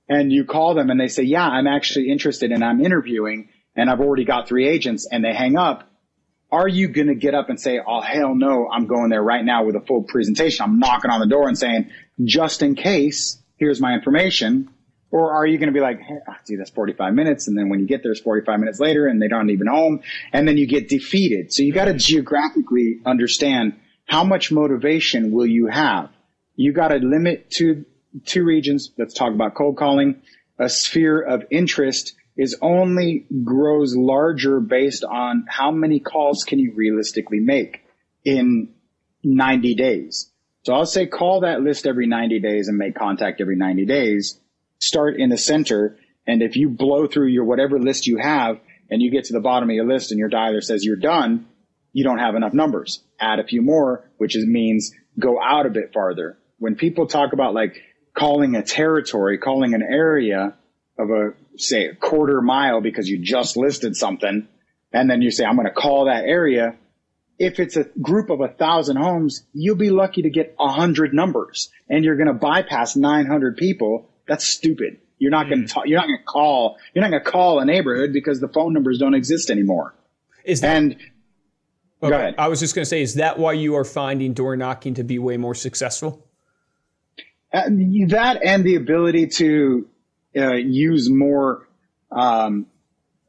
and 0.08 0.32
you 0.32 0.44
call 0.44 0.74
them 0.74 0.90
and 0.90 1.00
they 1.00 1.08
say, 1.08 1.24
yeah, 1.24 1.46
I'm 1.46 1.66
actually 1.66 2.10
interested 2.10 2.52
and 2.52 2.62
I'm 2.62 2.84
interviewing 2.84 3.48
and 3.74 3.90
I've 3.90 4.00
already 4.00 4.24
got 4.24 4.46
three 4.46 4.68
agents 4.68 5.08
and 5.10 5.24
they 5.24 5.34
hang 5.34 5.56
up, 5.56 5.90
are 6.52 6.68
you 6.68 6.88
going 6.88 7.06
to 7.06 7.14
get 7.14 7.34
up 7.34 7.48
and 7.48 7.58
say, 7.58 7.80
oh, 7.84 8.02
hell 8.02 8.34
no, 8.34 8.68
I'm 8.70 8.86
going 8.86 9.08
there 9.08 9.22
right 9.22 9.42
now 9.42 9.64
with 9.64 9.74
a 9.74 9.80
full 9.80 10.02
presentation? 10.02 10.62
I'm 10.62 10.78
knocking 10.78 11.10
on 11.10 11.18
the 11.20 11.26
door 11.26 11.48
and 11.48 11.58
saying, 11.58 11.90
just 12.22 12.62
in 12.62 12.74
case, 12.74 13.42
here's 13.56 13.80
my 13.80 13.94
information. 13.94 14.68
Or 15.10 15.32
are 15.32 15.46
you 15.46 15.56
going 15.56 15.68
to 15.68 15.74
be 15.74 15.80
like, 15.80 16.00
hey, 16.00 16.18
oh, 16.28 16.34
dude, 16.46 16.60
that's 16.60 16.70
45 16.70 17.14
minutes. 17.14 17.48
And 17.48 17.56
then 17.56 17.70
when 17.70 17.80
you 17.80 17.86
get 17.86 18.02
there, 18.02 18.12
it's 18.12 18.20
45 18.20 18.60
minutes 18.60 18.78
later 18.78 19.06
and 19.06 19.20
they 19.20 19.28
aren't 19.34 19.50
even 19.50 19.66
home. 19.66 20.02
And 20.32 20.46
then 20.46 20.58
you 20.58 20.66
get 20.66 20.88
defeated. 20.88 21.52
So 21.54 21.62
you 21.62 21.72
got 21.72 21.86
to 21.86 21.94
geographically 21.94 23.00
understand 23.06 23.74
how 24.04 24.22
much 24.22 24.52
motivation 24.52 25.32
will 25.32 25.46
you 25.46 25.68
have? 25.68 26.10
You 26.54 26.74
got 26.74 26.88
to 26.88 26.96
limit 26.96 27.50
to 27.52 27.86
two 28.26 28.44
regions. 28.44 28.90
Let's 28.98 29.14
talk 29.14 29.32
about 29.32 29.54
cold 29.54 29.78
calling, 29.78 30.20
a 30.58 30.68
sphere 30.68 31.20
of 31.22 31.44
interest 31.50 32.14
is 32.36 32.56
only 32.62 33.26
grows 33.44 33.94
larger 33.94 34.60
based 34.60 35.04
on 35.04 35.44
how 35.48 35.70
many 35.70 36.00
calls 36.00 36.44
can 36.44 36.58
you 36.58 36.72
realistically 36.74 37.40
make 37.40 37.80
in 38.24 38.72
90 39.22 39.74
days. 39.74 40.30
So 40.64 40.74
I'll 40.74 40.86
say 40.86 41.06
call 41.06 41.40
that 41.40 41.60
list 41.60 41.86
every 41.86 42.06
90 42.06 42.40
days 42.40 42.68
and 42.68 42.78
make 42.78 42.94
contact 42.94 43.40
every 43.40 43.56
90 43.56 43.84
days. 43.86 44.38
Start 44.78 45.16
in 45.18 45.28
the 45.28 45.38
center. 45.38 45.98
And 46.26 46.42
if 46.42 46.56
you 46.56 46.70
blow 46.70 47.06
through 47.06 47.28
your 47.28 47.44
whatever 47.44 47.78
list 47.78 48.06
you 48.06 48.18
have 48.18 48.60
and 48.88 49.02
you 49.02 49.10
get 49.10 49.24
to 49.24 49.32
the 49.32 49.40
bottom 49.40 49.68
of 49.68 49.74
your 49.74 49.86
list 49.86 50.10
and 50.10 50.18
your 50.18 50.30
dialer 50.30 50.62
says 50.62 50.84
you're 50.84 50.96
done, 50.96 51.46
you 51.92 52.04
don't 52.04 52.18
have 52.18 52.34
enough 52.34 52.54
numbers. 52.54 53.02
Add 53.20 53.40
a 53.40 53.44
few 53.44 53.60
more, 53.60 54.10
which 54.16 54.36
is, 54.36 54.46
means 54.46 54.92
go 55.18 55.40
out 55.42 55.66
a 55.66 55.70
bit 55.70 55.92
farther. 55.92 56.38
When 56.58 56.76
people 56.76 57.06
talk 57.06 57.32
about 57.32 57.54
like 57.54 57.82
calling 58.14 58.54
a 58.54 58.62
territory, 58.62 59.38
calling 59.38 59.74
an 59.74 59.82
area 59.82 60.54
of 60.98 61.10
a 61.10 61.32
say 61.56 61.86
a 61.86 61.94
quarter 61.94 62.40
mile 62.40 62.80
because 62.80 63.08
you 63.08 63.18
just 63.18 63.56
listed 63.56 63.96
something 63.96 64.48
and 64.92 65.10
then 65.10 65.22
you 65.22 65.30
say, 65.30 65.44
I'm 65.44 65.56
going 65.56 65.66
to 65.66 65.74
call 65.74 66.06
that 66.06 66.24
area. 66.24 66.76
If 67.38 67.58
it's 67.58 67.76
a 67.76 67.84
group 68.00 68.30
of 68.30 68.40
a 68.40 68.48
thousand 68.48 68.98
homes, 68.98 69.44
you'll 69.52 69.76
be 69.76 69.90
lucky 69.90 70.22
to 70.22 70.30
get 70.30 70.54
a 70.60 70.68
hundred 70.68 71.14
numbers 71.14 71.70
and 71.88 72.04
you're 72.04 72.16
going 72.16 72.28
to 72.28 72.34
bypass 72.34 72.94
900 72.94 73.56
people. 73.56 74.10
That's 74.28 74.46
stupid. 74.46 74.98
You're 75.18 75.30
not 75.30 75.48
going 75.48 75.66
to, 75.66 75.82
you're 75.84 75.98
not 75.98 76.06
going 76.06 76.18
to 76.18 76.24
call, 76.24 76.78
you're 76.94 77.02
not 77.02 77.10
going 77.10 77.24
to 77.24 77.30
call 77.30 77.60
a 77.60 77.64
neighborhood 77.64 78.12
because 78.12 78.40
the 78.40 78.48
phone 78.48 78.72
numbers 78.72 78.98
don't 78.98 79.14
exist 79.14 79.50
anymore. 79.50 79.94
Is 80.44 80.60
that, 80.60 80.76
and 80.76 80.92
okay. 80.92 81.00
go 82.00 82.16
ahead. 82.16 82.34
I 82.38 82.48
was 82.48 82.60
just 82.60 82.74
going 82.74 82.82
to 82.82 82.88
say, 82.88 83.02
is 83.02 83.14
that 83.14 83.38
why 83.38 83.52
you 83.52 83.76
are 83.76 83.84
finding 83.84 84.34
door 84.34 84.56
knocking 84.56 84.94
to 84.94 85.04
be 85.04 85.18
way 85.18 85.36
more 85.36 85.54
successful? 85.54 86.26
Uh, 87.52 87.68
that 88.08 88.40
and 88.42 88.64
the 88.64 88.76
ability 88.76 89.26
to 89.26 89.86
uh, 90.36 90.54
use 90.54 91.10
more 91.10 91.68
um, 92.10 92.66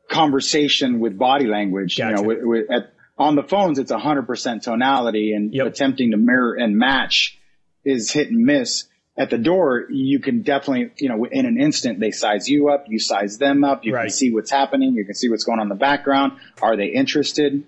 conversation 0.10 1.00
with 1.00 1.18
body 1.18 1.46
language. 1.48 1.98
Gotcha. 1.98 2.10
You 2.10 2.16
know, 2.16 2.24
with, 2.24 2.40
with, 2.44 2.72
at, 2.72 2.94
on 3.18 3.36
the 3.36 3.44
phones, 3.44 3.80
it's 3.80 3.92
100% 3.92 4.62
tonality 4.62 5.34
and 5.34 5.54
Yep. 5.54 5.68
attempting 5.68 6.12
to 6.12 6.18
mirror 6.18 6.56
and 6.56 6.78
match 6.78 7.38
is 7.86 8.12
hit 8.12 8.30
and 8.30 8.46
miss. 8.46 8.86
At 9.16 9.30
the 9.30 9.38
door, 9.38 9.86
you 9.92 10.20
can 10.20 10.42
definitely, 10.42 10.92
you 10.98 11.08
know, 11.10 11.24
in 11.26 11.46
an 11.46 11.62
instant, 11.62 12.00
they 12.00 12.10
size 12.10 12.50
you 12.50 12.70
up, 12.70 12.86
you 12.88 13.00
size 13.00 13.38
them 13.38 13.64
up, 13.64 13.86
you 13.86 13.94
Right. 13.94 14.04
can 14.04 14.10
see 14.10 14.32
what's 14.34 14.50
happening, 14.50 14.94
you 14.96 15.06
can 15.06 15.14
see 15.14 15.30
what's 15.30 15.44
going 15.44 15.60
on 15.60 15.66
in 15.66 15.70
the 15.70 15.76
background. 15.76 16.34
Are 16.64 16.76
they 16.76 16.88
interested? 16.88 17.64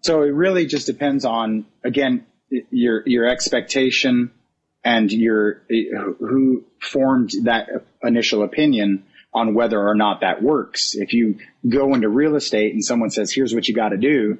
So 0.00 0.22
it 0.22 0.32
really 0.32 0.64
just 0.64 0.86
depends 0.86 1.26
on, 1.26 1.66
again, 1.84 2.24
your, 2.70 3.02
your 3.06 3.26
expectation 3.28 4.30
and 4.84 5.10
your, 5.10 5.62
who 6.20 6.64
formed 6.80 7.30
that 7.44 7.68
initial 8.02 8.42
opinion 8.42 9.04
on 9.34 9.54
whether 9.54 9.78
or 9.78 9.94
not 9.94 10.20
that 10.20 10.42
works. 10.42 10.94
If 10.94 11.12
you 11.12 11.38
go 11.68 11.94
into 11.94 12.08
real 12.08 12.36
estate 12.36 12.72
and 12.72 12.84
someone 12.84 13.10
says, 13.10 13.32
here's 13.32 13.54
what 13.54 13.68
you 13.68 13.74
got 13.74 13.90
to 13.90 13.96
do, 13.98 14.38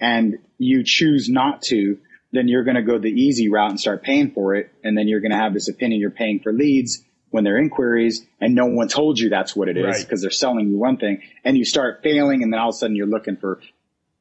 and 0.00 0.38
you 0.58 0.82
choose 0.84 1.28
not 1.28 1.62
to, 1.62 1.98
then 2.32 2.48
you're 2.48 2.64
going 2.64 2.76
to 2.76 2.82
go 2.82 2.98
the 2.98 3.08
easy 3.10 3.48
route 3.48 3.70
and 3.70 3.80
start 3.80 4.02
paying 4.02 4.30
for 4.30 4.54
it. 4.54 4.70
And 4.84 4.96
then 4.96 5.08
you're 5.08 5.20
going 5.20 5.30
to 5.32 5.38
have 5.38 5.54
this 5.54 5.68
opinion 5.68 6.00
you're 6.00 6.10
paying 6.10 6.40
for 6.40 6.52
leads 6.52 7.02
when 7.30 7.44
they're 7.44 7.58
inquiries 7.58 8.24
and 8.40 8.54
no 8.54 8.66
one 8.66 8.88
told 8.88 9.18
you 9.18 9.28
that's 9.30 9.56
what 9.56 9.68
it 9.68 9.76
is 9.76 9.84
Right. 9.84 10.00
because 10.00 10.22
they're 10.22 10.30
selling 10.30 10.68
you 10.68 10.78
one 10.78 10.96
thing 10.96 11.22
and 11.44 11.56
you 11.56 11.64
start 11.64 12.00
failing 12.02 12.42
and 12.42 12.52
then 12.52 12.60
all 12.60 12.68
of 12.68 12.74
a 12.74 12.78
sudden 12.78 12.94
you're 12.96 13.06
looking 13.06 13.36
for 13.36 13.60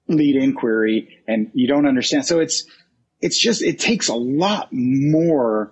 lead 0.07 0.35
inquiry 0.35 1.19
and 1.27 1.51
you 1.53 1.67
don't 1.67 1.87
understand. 1.87 2.25
So 2.25 2.39
it's, 2.39 2.65
it's 3.21 3.39
just, 3.39 3.61
it 3.61 3.79
takes 3.79 4.07
a 4.09 4.15
lot 4.15 4.69
more 4.71 5.71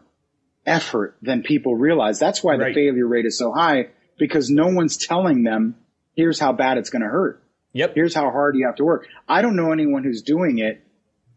effort 0.65 1.17
than 1.21 1.43
people 1.43 1.75
realize. 1.75 2.19
That's 2.19 2.43
why 2.43 2.55
Right. 2.55 2.73
the 2.73 2.73
failure 2.73 3.07
rate 3.07 3.25
is 3.25 3.37
so 3.37 3.51
high 3.51 3.87
because 4.17 4.49
no 4.49 4.67
one's 4.67 4.97
telling 4.97 5.43
them, 5.43 5.75
here's 6.15 6.39
how 6.39 6.53
bad 6.53 6.77
it's 6.77 6.89
going 6.89 7.01
to 7.01 7.07
hurt. 7.09 7.41
Yep. 7.73 7.95
Here's 7.95 8.13
how 8.15 8.29
hard 8.29 8.55
you 8.55 8.65
have 8.67 8.75
to 8.75 8.83
work. 8.83 9.07
I 9.27 9.41
don't 9.41 9.55
know 9.55 9.71
anyone 9.71 10.03
who's 10.03 10.21
doing 10.21 10.59
it 10.59 10.81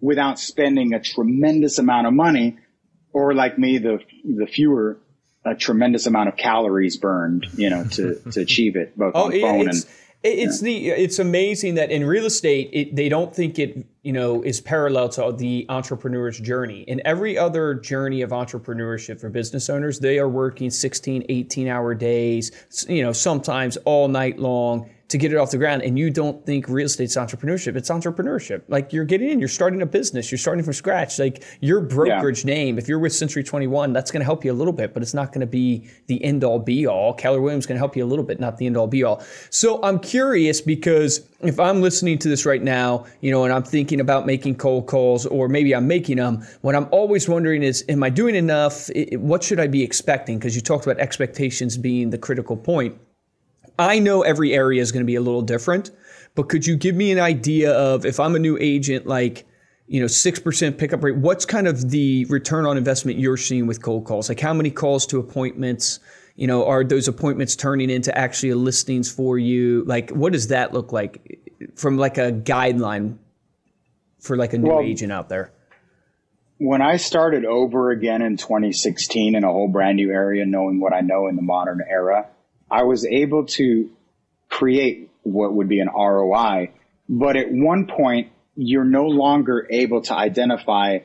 without 0.00 0.38
spending 0.38 0.92
a 0.92 1.00
tremendous 1.00 1.78
amount 1.78 2.06
of 2.06 2.12
money 2.12 2.58
or 3.12 3.34
like 3.34 3.58
me, 3.58 3.78
the, 3.78 3.98
the 4.24 4.46
fewer, 4.46 4.98
a 5.44 5.54
tremendous 5.54 6.06
amount 6.06 6.28
of 6.28 6.36
calories 6.36 6.98
burned, 6.98 7.46
you 7.56 7.70
know, 7.70 7.84
to, 7.84 8.20
to 8.32 8.40
achieve 8.42 8.76
it 8.76 8.96
both 8.96 9.12
Oh, 9.14 9.24
on 9.26 9.40
phone 9.40 9.68
it's 9.68 9.84
and, 9.84 9.92
it's 10.22 10.60
the 10.60 10.88
it's 10.88 11.18
amazing 11.18 11.74
that 11.74 11.90
in 11.90 12.04
real 12.04 12.26
estate 12.26 12.70
it, 12.72 12.96
they 12.96 13.08
don't 13.08 13.34
think 13.34 13.58
it 13.58 13.86
you 14.02 14.12
know 14.12 14.42
is 14.42 14.60
parallel 14.60 15.08
to 15.10 15.32
the 15.36 15.66
entrepreneur's 15.68 16.40
journey. 16.40 16.82
In 16.82 17.00
every 17.04 17.38
other 17.38 17.74
journey 17.74 18.22
of 18.22 18.30
entrepreneurship 18.30 19.20
for 19.20 19.28
business 19.28 19.70
owners, 19.70 20.00
they 20.00 20.18
are 20.18 20.28
working 20.28 20.70
16, 20.70 21.26
18 21.28 21.68
hour 21.68 21.94
days, 21.94 22.50
you 22.88 23.02
know, 23.02 23.12
sometimes 23.12 23.76
all 23.78 24.08
night 24.08 24.38
long 24.38 24.90
to 25.08 25.18
get 25.18 25.32
it 25.32 25.36
off 25.36 25.50
the 25.50 25.58
ground. 25.58 25.82
And 25.82 25.98
you 25.98 26.10
don't 26.10 26.44
think 26.44 26.68
real 26.68 26.86
estate's 26.86 27.16
entrepreneurship. 27.16 27.76
It's 27.76 27.90
entrepreneurship. 27.90 28.62
Like 28.68 28.92
you're 28.92 29.04
getting 29.04 29.30
in, 29.30 29.38
you're 29.38 29.48
starting 29.48 29.82
a 29.82 29.86
business, 29.86 30.30
you're 30.30 30.38
starting 30.38 30.64
from 30.64 30.72
scratch. 30.72 31.18
Like 31.18 31.44
your 31.60 31.80
brokerage 31.80 32.44
name, 32.44 32.78
if 32.78 32.88
you're 32.88 32.98
with 32.98 33.12
Century 33.12 33.44
21, 33.44 33.92
that's 33.92 34.10
going 34.10 34.20
to 34.20 34.24
help 34.24 34.44
you 34.44 34.52
a 34.52 34.54
little 34.54 34.72
bit, 34.72 34.94
but 34.94 35.02
it's 35.02 35.14
not 35.14 35.28
going 35.28 35.40
to 35.40 35.46
be 35.46 35.88
the 36.08 36.22
end 36.24 36.42
all 36.42 36.58
be 36.58 36.86
all. 36.86 37.14
Keller 37.14 37.40
Williams 37.40 37.66
going 37.66 37.76
to 37.76 37.80
help 37.80 37.96
you 37.96 38.04
a 38.04 38.06
little 38.06 38.24
bit, 38.24 38.40
not 38.40 38.56
the 38.56 38.66
end 38.66 38.76
all 38.76 38.88
be 38.88 39.04
all. 39.04 39.22
So 39.50 39.80
I'm 39.82 40.00
curious 40.00 40.60
because 40.60 41.26
if 41.40 41.60
I'm 41.60 41.82
listening 41.82 42.18
to 42.18 42.28
this 42.28 42.44
right 42.44 42.62
now, 42.62 43.06
you 43.20 43.30
know, 43.30 43.44
and 43.44 43.52
I'm 43.52 43.62
thinking 43.62 44.00
about 44.00 44.26
making 44.26 44.56
cold 44.56 44.86
calls 44.86 45.24
or 45.26 45.48
maybe 45.48 45.74
I'm 45.74 45.86
making 45.86 46.16
them, 46.16 46.44
what 46.62 46.74
I'm 46.74 46.88
always 46.90 47.28
wondering 47.28 47.62
is, 47.62 47.84
am 47.88 48.02
I 48.02 48.10
doing 48.10 48.34
enough? 48.34 48.90
What 49.12 49.44
should 49.44 49.60
I 49.60 49.68
be 49.68 49.84
expecting? 49.84 50.38
Because 50.38 50.56
you 50.56 50.62
talked 50.62 50.84
about 50.84 50.98
expectations 50.98 51.76
being 51.76 52.10
the 52.10 52.18
critical 52.18 52.56
point. 52.56 52.98
I 53.78 53.98
know 53.98 54.22
every 54.22 54.52
area 54.54 54.80
is 54.80 54.92
going 54.92 55.02
to 55.02 55.06
be 55.06 55.16
a 55.16 55.20
little 55.20 55.42
different, 55.42 55.90
but 56.34 56.48
could 56.48 56.66
you 56.66 56.76
give 56.76 56.94
me 56.94 57.12
an 57.12 57.18
idea 57.18 57.72
of 57.72 58.04
if 58.06 58.18
I'm 58.20 58.34
a 58.34 58.38
new 58.38 58.56
agent, 58.60 59.06
like, 59.06 59.46
you 59.86 60.00
know, 60.00 60.06
6% 60.06 60.78
pickup 60.78 61.02
rate, 61.02 61.16
what's 61.16 61.44
kind 61.44 61.68
of 61.68 61.90
the 61.90 62.24
return 62.26 62.66
on 62.66 62.76
investment 62.76 63.18
you're 63.18 63.36
seeing 63.36 63.66
with 63.66 63.82
cold 63.82 64.04
calls? 64.04 64.28
Like 64.28 64.40
how 64.40 64.52
many 64.52 64.70
calls 64.70 65.06
to 65.08 65.18
appointments? 65.18 66.00
You 66.34 66.46
know, 66.46 66.66
are 66.66 66.84
those 66.84 67.08
appointments 67.08 67.56
turning 67.56 67.88
into 67.88 68.16
actually 68.16 68.52
listings 68.54 69.10
for 69.10 69.38
you? 69.38 69.84
Like, 69.84 70.10
what 70.10 70.32
does 70.32 70.48
that 70.48 70.72
look 70.74 70.92
like 70.92 71.40
from 71.76 71.96
like 71.96 72.18
a 72.18 72.32
guideline 72.32 73.18
for 74.20 74.36
like 74.36 74.52
a 74.52 74.58
new 74.58 74.68
Well, 74.68 74.80
agent 74.80 75.12
out 75.12 75.28
there? 75.28 75.52
when 76.58 76.80
I 76.80 76.96
started 76.96 77.44
over 77.44 77.90
again 77.90 78.22
in 78.22 78.36
2016 78.38 79.34
in 79.34 79.44
a 79.44 79.52
whole 79.52 79.68
brand 79.68 79.96
new 79.96 80.10
area, 80.10 80.46
knowing 80.46 80.80
what 80.80 80.94
I 80.94 81.00
know 81.00 81.26
in 81.26 81.36
the 81.36 81.42
modern 81.42 81.82
era, 81.86 82.28
I 82.70 82.82
was 82.84 83.04
able 83.06 83.46
to 83.46 83.90
create 84.48 85.10
what 85.22 85.52
would 85.54 85.68
be 85.68 85.80
an 85.80 85.88
ROI. 85.88 86.70
But 87.08 87.36
at 87.36 87.46
one 87.50 87.86
point, 87.86 88.30
you're 88.56 88.84
no 88.84 89.04
longer 89.06 89.66
able 89.70 90.02
to 90.02 90.14
identify 90.14 90.98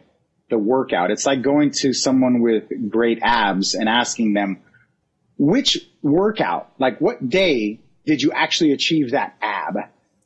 the 0.49 0.57
workout. 0.57 1.11
It's 1.11 1.25
like 1.25 1.41
going 1.41 1.71
to 1.81 1.93
someone 1.93 2.41
with 2.41 2.63
great 2.89 3.19
abs 3.21 3.73
and 3.75 3.87
asking 3.87 4.33
them, 4.33 4.61
which 5.37 5.77
workout, 6.01 6.71
like 6.79 6.99
what 6.99 7.27
day 7.27 7.79
did 8.05 8.21
you 8.21 8.31
actually 8.31 8.71
achieve 8.73 9.11
that 9.11 9.35
ab? 9.41 9.75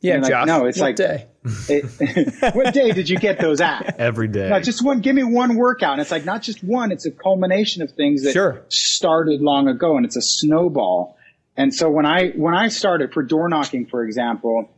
Yeah, 0.01 0.17
like, 0.17 0.29
Josh. 0.29 0.47
no, 0.47 0.65
it's 0.65 0.79
what 0.79 0.85
like, 0.85 0.95
day? 0.97 1.27
it, 1.69 2.53
what 2.55 2.73
day 2.73 2.91
did 2.91 3.09
you 3.09 3.17
get 3.17 3.39
those 3.39 3.59
abs? 3.59 3.89
every 3.97 4.27
day. 4.27 4.49
No, 4.49 4.59
just 4.59 4.83
one. 4.83 4.99
Give 5.01 5.15
me 5.15 5.23
one 5.23 5.55
workout. 5.55 5.93
And 5.93 6.01
it's 6.01 6.11
like 6.11 6.25
not 6.25 6.41
just 6.43 6.63
one. 6.63 6.91
It's 6.91 7.05
a 7.05 7.11
culmination 7.11 7.81
of 7.81 7.91
things 7.91 8.23
that 8.23 8.33
Sure. 8.33 8.61
started 8.69 9.41
long 9.41 9.67
ago, 9.67 9.97
and 9.97 10.05
it's 10.05 10.15
a 10.15 10.21
snowball. 10.21 11.14
And 11.57 11.73
so 11.73 11.89
when 11.89 12.05
I 12.05 12.29
when 12.29 12.53
I 12.53 12.67
started 12.67 13.13
for 13.13 13.23
door 13.23 13.49
knocking, 13.49 13.85
for 13.85 14.03
example, 14.03 14.69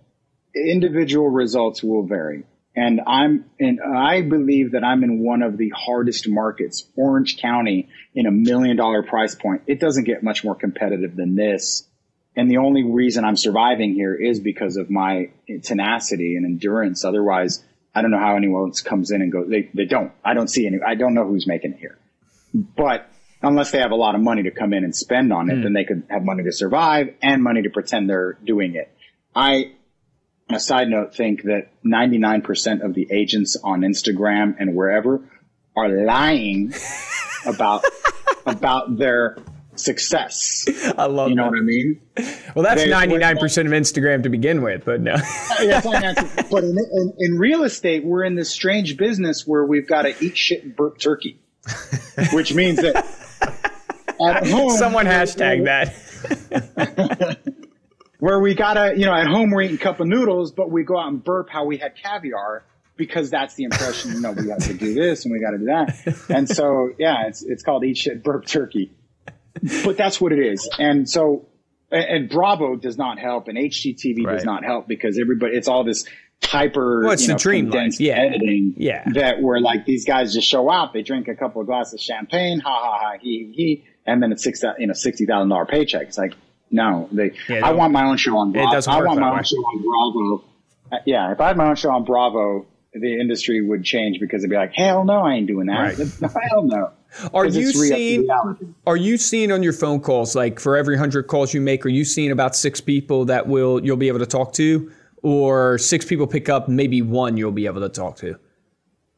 individual 0.55 1.29
results 1.29 1.83
will 1.83 2.05
vary. 2.05 2.43
And 2.75 3.01
I'm 3.07 3.45
and 3.59 3.79
I 3.81 4.21
believe 4.21 4.73
that 4.73 4.83
I'm 4.83 5.03
in 5.03 5.23
one 5.23 5.41
of 5.41 5.57
the 5.57 5.69
hardest 5.75 6.27
markets, 6.27 6.85
Orange 6.95 7.37
County, 7.37 7.89
in 8.13 8.27
a 8.27 8.31
million 8.31 8.77
dollar 8.77 9.01
price 9.01 9.33
point. 9.33 9.63
It 9.65 9.79
doesn't 9.79 10.03
get 10.03 10.21
much 10.21 10.43
more 10.43 10.53
competitive 10.53 11.15
than 11.15 11.35
this. 11.35 11.87
And 12.35 12.51
the 12.51 12.57
only 12.57 12.83
reason 12.83 13.25
I'm 13.25 13.35
surviving 13.35 13.95
here 13.95 14.13
is 14.13 14.39
because 14.39 14.77
of 14.77 14.91
my 14.91 15.31
tenacity 15.63 16.35
and 16.35 16.45
endurance. 16.45 17.03
Otherwise, 17.03 17.63
I 17.95 18.03
don't 18.03 18.11
know 18.11 18.19
how 18.19 18.35
anyone 18.35 18.67
else 18.67 18.81
comes 18.81 19.09
in 19.09 19.23
and 19.23 19.31
goes, 19.31 19.49
they, 19.49 19.71
they 19.73 19.85
don't. 19.85 20.11
I 20.23 20.35
don't 20.35 20.47
see 20.47 20.67
any, 20.67 20.77
I 20.85 20.93
don't 20.93 21.15
know 21.15 21.25
who's 21.25 21.47
making 21.47 21.73
it 21.73 21.79
here. 21.79 21.97
But 22.53 23.09
unless 23.41 23.71
they 23.71 23.79
have 23.79 23.91
a 23.91 23.95
lot 23.95 24.15
of 24.15 24.21
money 24.21 24.43
to 24.43 24.51
come 24.51 24.73
in 24.73 24.83
and 24.83 24.95
spend 24.95 25.31
on 25.31 25.49
it, 25.49 25.55
hmm. 25.55 25.63
then 25.63 25.73
they 25.73 25.83
could 25.83 26.03
have 26.09 26.23
money 26.23 26.43
to 26.43 26.51
survive 26.51 27.13
and 27.21 27.43
money 27.43 27.61
to 27.61 27.69
pretend 27.69 28.09
they're 28.09 28.37
doing 28.43 28.75
it. 28.75 28.91
I, 29.35 29.73
a 30.49 30.59
side 30.59 30.87
note, 30.87 31.15
think 31.15 31.43
that 31.43 31.69
99% 31.85 32.83
of 32.83 32.93
the 32.93 33.07
agents 33.11 33.57
on 33.63 33.81
Instagram 33.81 34.55
and 34.59 34.75
wherever 34.75 35.21
are 35.75 35.89
lying 35.89 36.73
about, 37.45 37.83
about 38.45 38.97
their 38.97 39.37
success. 39.75 40.65
I 40.97 41.05
love 41.05 41.29
You 41.29 41.35
know 41.35 41.43
that. 41.43 41.51
what 41.51 41.59
I 41.59 41.61
mean? 41.61 42.01
Well, 42.55 42.63
that's 42.63 42.83
They- 42.83 42.89
99% 42.89 43.65
of 43.65 43.71
Instagram 43.71 44.23
to 44.23 44.29
begin 44.29 44.63
with, 44.63 44.85
but 44.85 45.01
no. 45.01 45.13
Uh, 45.13 45.73
but 46.49 46.63
in, 46.63 46.77
in, 46.77 47.13
in 47.19 47.37
real 47.37 47.63
estate, 47.63 48.03
we're 48.03 48.23
in 48.23 48.35
this 48.35 48.49
strange 48.49 48.97
business 48.97 49.45
where 49.45 49.65
we've 49.65 49.87
got 49.87 50.03
to 50.03 50.15
eat 50.23 50.35
shit 50.37 50.63
and 50.63 50.75
burp 50.75 50.97
turkey, 50.97 51.39
which 52.33 52.53
means 52.53 52.81
that 52.81 53.05
at 54.25 54.47
home, 54.47 54.69
Someone 54.71 55.05
hashtag 55.05 55.65
that. 55.65 57.39
where 58.19 58.39
we 58.39 58.55
gotta, 58.55 58.93
you 58.97 59.05
know, 59.05 59.13
at 59.13 59.27
home 59.27 59.51
we're 59.51 59.61
eating 59.63 59.77
cup 59.77 59.99
of 59.99 60.07
noodles, 60.07 60.51
but 60.51 60.71
we 60.71 60.83
go 60.83 60.97
out 60.99 61.07
and 61.09 61.23
burp 61.23 61.49
how 61.49 61.65
we 61.65 61.77
had 61.77 61.93
caviar 61.95 62.63
because 62.95 63.29
that's 63.29 63.55
the 63.55 63.63
impression. 63.65 64.13
You 64.13 64.21
know, 64.21 64.31
we 64.31 64.49
have 64.49 64.59
to 64.59 64.73
do 64.73 64.93
this 64.93 65.25
and 65.25 65.31
we 65.31 65.39
got 65.39 65.51
to 65.51 65.57
do 65.59 65.65
that, 65.65 66.25
and 66.29 66.49
so 66.49 66.89
yeah, 66.97 67.27
it's 67.27 67.43
it's 67.43 67.63
called 67.63 67.83
eat 67.85 67.97
shit 67.97 68.23
burp 68.23 68.45
turkey, 68.45 68.91
but 69.83 69.97
that's 69.97 70.19
what 70.19 70.31
it 70.31 70.39
is, 70.39 70.67
and 70.79 71.09
so. 71.09 71.47
And 71.89 72.03
and 72.03 72.29
Bravo 72.29 72.75
does 72.75 72.97
not 72.97 73.17
help, 73.17 73.47
and 73.47 73.57
HGTV 73.57 74.25
Right. 74.25 74.33
does 74.33 74.43
not 74.43 74.65
help 74.65 74.89
because 74.89 75.17
everybody, 75.17 75.55
it's 75.55 75.69
all 75.69 75.85
this 75.85 76.03
hyper, 76.43 77.03
Well, 77.03 77.13
it's 77.13 77.21
you 77.21 77.27
the 77.27 77.33
know, 77.35 77.37
dream 77.39 77.65
life. 77.67 77.71
condensed 77.75 77.99
Yeah. 78.01 78.15
editing 78.19 78.73
Yeah. 78.75 79.05
that 79.13 79.41
where 79.41 79.61
like 79.61 79.85
these 79.85 80.03
guys 80.03 80.33
just 80.33 80.49
show 80.49 80.67
up, 80.69 80.91
they 80.93 81.01
drink 81.01 81.29
a 81.29 81.35
couple 81.35 81.61
of 81.61 81.67
glasses 81.67 81.93
of 81.93 82.01
champagne, 82.01 82.59
ha 82.59 82.69
ha 82.69 82.97
ha, 82.99 83.13
he 83.21 83.53
he, 83.55 83.85
and 84.07 84.23
then 84.23 84.31
it's 84.31 84.43
six, 84.43 84.63
you 84.79 84.87
know, 84.87 84.93
sixty 84.93 85.25
thousand 85.25 85.49
dollar 85.49 85.65
paycheck. 85.65 86.07
It's 86.07 86.17
like, 86.17 86.33
no, 86.71 87.09
they. 87.11 87.33
Yeah, 87.47 87.67
I 87.67 87.71
want 87.73 87.93
my 87.93 88.05
own 88.05 88.17
show 88.17 88.37
on. 88.37 88.51
Bravo. 88.51 88.71
doesn't 88.71 88.91
I 88.91 89.03
want 89.03 89.19
my 89.19 89.31
way. 89.31 89.37
own 89.37 89.43
show 89.43 89.57
on 89.57 89.81
Bravo. 89.83 90.45
Uh, 90.91 90.97
yeah, 91.05 91.31
if 91.31 91.41
I 91.41 91.47
had 91.47 91.57
my 91.57 91.67
own 91.67 91.75
show 91.75 91.91
on 91.91 92.05
Bravo, 92.05 92.65
the 92.93 93.19
industry 93.19 93.61
would 93.61 93.83
change 93.83 94.19
because 94.19 94.41
it'd 94.41 94.49
be 94.49 94.55
like, 94.55 94.73
hell 94.73 95.03
no, 95.03 95.19
I 95.19 95.33
ain't 95.33 95.47
doing 95.47 95.67
that. 95.67 95.97
Right. 95.97 96.31
hell 96.49 96.63
no. 96.63 96.91
Are 97.33 97.45
you 97.45 97.71
seeing 97.71 98.21
reality. 98.21 98.65
are 98.85 98.97
you 98.97 99.17
seeing 99.17 99.51
on 99.51 99.63
your 99.63 99.73
phone 99.73 100.01
calls 100.01 100.35
like 100.35 100.59
for 100.59 100.75
every 100.75 100.95
100 100.95 101.23
calls 101.27 101.53
you 101.53 101.61
make 101.61 101.85
are 101.85 101.89
you 101.89 102.03
seeing 102.03 102.31
about 102.31 102.53
6 102.53 102.81
people 102.81 103.25
that 103.25 103.47
will 103.47 103.83
you'll 103.83 103.95
be 103.97 104.09
able 104.09 104.19
to 104.19 104.25
talk 104.25 104.51
to 104.53 104.91
or 105.23 105.77
6 105.77 106.05
people 106.05 106.27
pick 106.27 106.49
up 106.49 106.67
maybe 106.67 107.01
one 107.01 107.37
you'll 107.37 107.51
be 107.51 107.65
able 107.65 107.81
to 107.81 107.89
talk 107.89 108.17
to? 108.17 108.37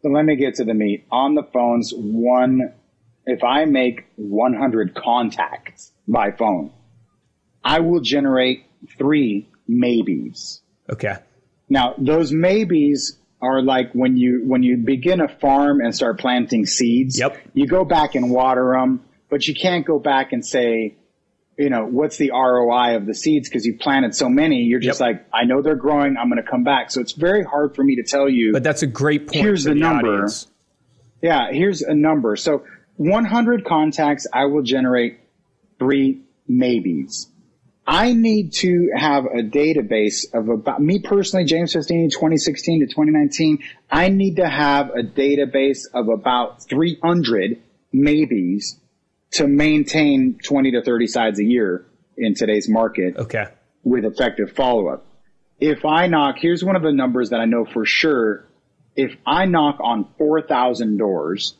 So 0.02 0.10
let 0.10 0.24
me 0.24 0.36
get 0.36 0.56
to 0.56 0.64
the 0.64 0.74
meat. 0.74 1.06
On 1.12 1.36
the 1.36 1.44
phones, 1.44 1.94
one, 1.96 2.74
if 3.30 3.44
I 3.44 3.66
make 3.66 4.06
100 4.16 4.96
contacts 4.96 5.92
by 6.08 6.32
phone, 6.32 6.72
I 7.64 7.80
will 7.82 8.00
generate 8.02 8.66
three 8.98 9.50
maybes. 9.68 10.62
Okay. 10.92 11.16
Now, 11.70 11.94
those 11.98 12.32
maybes 12.32 13.18
are 13.42 13.62
like 13.62 13.94
when 13.94 14.18
you 14.18 14.44
when 14.46 14.64
you 14.64 14.78
begin 14.78 15.22
a 15.22 15.28
farm 15.28 15.80
and 15.82 15.96
start 15.96 16.20
planting 16.20 16.66
seeds. 16.66 17.20
Yep. 17.20 17.38
You 17.54 17.68
go 17.68 17.86
back 17.86 18.16
and 18.16 18.30
water 18.32 18.74
them, 18.78 19.02
but 19.30 19.48
you 19.48 19.54
can't 19.54 19.86
go 19.86 20.00
back 20.00 20.34
and 20.34 20.46
say, 20.46 20.96
you 21.58 21.70
know, 21.70 21.86
what's 21.86 22.18
the 22.18 22.32
ROI 22.32 22.96
of 22.96 23.06
the 23.06 23.14
seeds 23.14 23.48
because 23.48 23.66
you 23.66 23.78
planted 23.78 24.16
so 24.16 24.28
many. 24.30 24.64
You're 24.64 24.80
just 24.80 25.00
Yep. 25.00 25.08
like, 25.08 25.26
I 25.34 25.44
know 25.46 25.62
they're 25.62 25.76
growing. 25.76 26.18
I'm 26.18 26.30
going 26.30 26.42
to 26.44 26.50
come 26.50 26.64
back. 26.64 26.90
So 26.92 27.02
it's 27.02 27.12
very 27.14 27.44
hard 27.44 27.76
for 27.76 27.84
me 27.84 27.96
to 27.98 28.04
tell 28.04 28.28
you. 28.30 28.52
But 28.54 28.64
that's 28.64 28.82
a 28.82 28.88
great 28.88 29.28
point. 29.28 29.36
Here's 29.36 29.64
the 29.66 29.74
the 29.74 29.80
number. 29.80 30.08
audience. 30.14 30.48
Yeah, 31.22 31.52
here's 31.52 31.82
a 31.82 31.94
number. 31.94 32.36
So 32.38 32.64
100 33.00 33.64
contacts, 33.64 34.28
I 34.34 34.46
will 34.48 34.62
generate 34.62 35.20
three 35.80 36.24
maybes. 36.50 37.32
I 37.88 38.12
need 38.12 38.52
to 38.60 38.90
have 38.94 39.24
a 39.24 39.42
database 39.42 40.26
of 40.34 40.50
about 40.50 40.82
me 40.82 41.00
personally, 41.00 41.46
James 41.46 41.74
Festini, 41.74 42.12
2016 42.12 42.82
to 42.82 42.86
2019. 42.88 43.60
I 43.90 44.10
need 44.10 44.36
to 44.36 44.48
have 44.50 44.90
a 44.90 45.02
database 45.02 45.86
of 45.94 46.10
about 46.10 46.62
300 46.64 47.62
maybes 47.94 48.78
to 49.32 49.48
maintain 49.48 50.38
20 50.46 50.72
to 50.72 50.82
30 50.84 51.08
sides 51.08 51.40
a 51.40 51.44
year 51.46 51.86
in 52.18 52.36
today's 52.36 52.68
market 52.68 53.16
Okay. 53.16 53.46
with 53.86 54.04
effective 54.04 54.52
follow 54.58 54.90
up. 54.90 55.06
If 55.58 55.86
I 55.86 56.08
knock, 56.08 56.36
here's 56.38 56.66
one 56.66 56.76
of 56.76 56.82
the 56.84 56.92
numbers 56.92 57.30
that 57.30 57.40
I 57.40 57.46
know 57.46 57.64
for 57.64 57.86
sure. 57.86 58.46
If 58.98 59.16
I 59.26 59.46
knock 59.46 59.78
on 59.82 60.06
4,000 60.18 60.98
doors, 60.98 61.56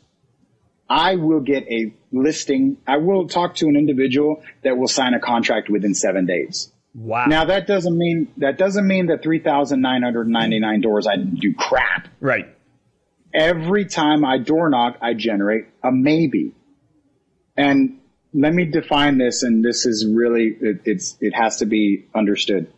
I 0.90 1.14
will 1.14 1.40
get 1.40 1.68
a 1.70 1.94
listing. 2.10 2.78
I 2.84 2.96
will 2.96 3.28
talk 3.28 3.54
to 3.56 3.68
an 3.68 3.76
individual 3.76 4.42
that 4.64 4.76
will 4.76 4.88
sign 4.88 5.14
a 5.14 5.20
contract 5.20 5.70
within 5.70 5.94
seven 5.94 6.26
days. 6.26 6.72
Wow. 6.92 7.26
Now 7.26 7.44
that 7.44 7.68
doesn't 7.68 7.96
mean 7.96 8.32
that 8.38 8.58
doesn't 8.58 8.84
mean 8.84 9.06
that 9.06 9.22
3,999 9.22 10.80
doors 10.80 11.06
I 11.06 11.16
do 11.16 11.54
crap. 11.54 12.08
right. 12.18 12.56
Every 13.32 13.84
time 13.84 14.24
I 14.24 14.38
door 14.38 14.68
knock, 14.68 14.96
I 15.00 15.14
generate 15.14 15.66
a 15.84 15.92
maybe. 15.92 16.52
And 17.56 18.00
let 18.34 18.52
me 18.52 18.64
define 18.64 19.18
this, 19.18 19.44
and 19.44 19.64
this 19.64 19.86
is 19.86 20.04
really 20.12 20.56
it, 20.60 20.80
it's 20.84 21.16
it 21.20 21.32
has 21.32 21.58
to 21.58 21.66
be 21.66 22.08
understood. 22.12 22.72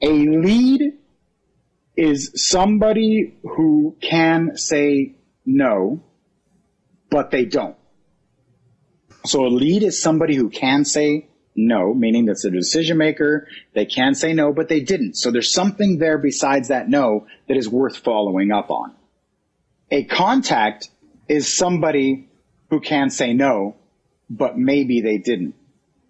A 0.00 0.08
lead 0.08 0.94
is 1.94 2.32
somebody 2.36 3.34
who 3.42 3.96
can 4.00 4.56
say 4.56 5.16
no, 5.44 6.02
but 7.14 7.30
they 7.30 7.44
don't. 7.44 7.76
So 9.24 9.46
a 9.46 9.52
lead 9.62 9.84
is 9.84 10.02
somebody 10.02 10.34
who 10.34 10.50
can 10.50 10.84
say 10.84 11.28
no, 11.54 11.94
meaning 11.94 12.24
that's 12.24 12.44
a 12.44 12.50
decision 12.50 12.98
maker. 12.98 13.46
They 13.72 13.86
can 13.86 14.16
say 14.16 14.32
no, 14.32 14.52
but 14.52 14.68
they 14.68 14.80
didn't. 14.80 15.14
So 15.14 15.30
there's 15.30 15.52
something 15.52 15.98
there 15.98 16.18
besides 16.18 16.70
that 16.70 16.88
no 16.88 17.28
that 17.46 17.56
is 17.56 17.68
worth 17.68 17.98
following 17.98 18.50
up 18.50 18.68
on. 18.72 18.96
A 19.92 20.02
contact 20.02 20.90
is 21.28 21.56
somebody 21.56 22.28
who 22.70 22.80
can 22.80 23.10
say 23.10 23.32
no, 23.32 23.76
but 24.28 24.58
maybe 24.58 25.00
they 25.00 25.18
didn't. 25.18 25.54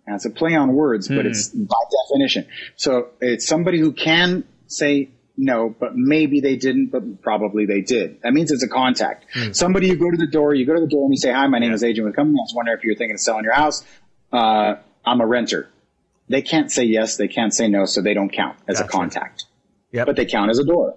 Now 0.07 0.15
it's 0.15 0.25
a 0.25 0.31
play 0.31 0.55
on 0.55 0.73
words, 0.73 1.09
but 1.09 1.27
hmm. 1.27 1.33
it's 1.33 1.51
by 1.51 1.83
definition. 2.09 2.47
So 2.77 3.11
it's 3.21 3.47
somebody 3.47 3.79
who 3.79 3.93
can 3.93 4.45
say 4.69 5.11
no, 5.37 5.75
but 5.79 5.97
maybe 5.97 6.41
they 6.41 6.57
didn't, 6.57 6.87
but 6.93 7.23
probably 7.23 7.67
they 7.67 7.81
did. 7.81 8.21
That 8.23 8.33
means 8.33 8.51
it's 8.53 8.63
a 8.63 8.69
contact. 8.69 9.27
Somebody 9.53 9.89
you 9.89 9.97
go 9.97 10.11
to 10.11 10.17
the 10.17 10.27
door, 10.29 10.55
you 10.55 10.65
go 10.67 10.75
to 10.75 10.81
the 10.81 10.87
door 10.87 11.05
and 11.05 11.13
you 11.13 11.19
say, 11.19 11.33
hi, 11.33 11.47
my 11.49 11.59
name 11.59 11.73
is 11.73 11.83
Agent 11.83 12.07
with 12.07 12.15
Company. 12.17 12.39
I 12.39 12.43
was 12.43 12.53
wondering 12.55 12.79
if 12.79 12.85
you're 12.85 12.95
thinking 12.95 13.15
of 13.15 13.21
selling 13.21 13.45
your 13.45 13.55
house. 13.55 13.85
Uh, 14.33 14.77
I'm 15.05 15.21
a 15.21 15.27
renter. 15.27 15.69
They 16.29 16.43
can't 16.43 16.71
say 16.71 16.85
yes, 16.85 17.17
they 17.17 17.29
can't 17.29 17.53
say 17.53 17.69
no, 17.69 17.85
so 17.85 18.01
they 18.01 18.15
don't 18.15 18.31
count 18.33 18.57
as 18.69 18.81
a 18.81 18.85
contact, 18.87 19.45
Yep. 19.93 20.07
but 20.07 20.17
they 20.17 20.25
count 20.27 20.51
as 20.51 20.59
a 20.59 20.65
door. 20.65 20.97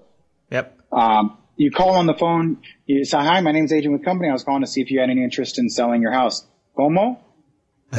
yep. 0.52 0.78
Um, 0.92 1.38
you 1.58 1.72
call 1.72 1.96
on 1.96 2.06
the 2.06 2.14
phone. 2.14 2.62
You 2.86 3.04
say, 3.04 3.18
"Hi, 3.18 3.42
my 3.42 3.52
name's 3.52 3.74
Agent 3.74 3.92
with 3.92 4.06
Company. 4.06 4.30
I 4.30 4.34
was 4.34 4.44
calling 4.44 4.62
to 4.62 4.68
see 4.68 4.80
if 4.82 4.92
you 4.92 5.00
had 5.00 5.10
any 5.10 5.24
interest 5.24 5.58
in 5.60 5.70
selling 5.70 6.02
your 6.04 6.12
house." 6.12 6.46
Como? 6.76 7.20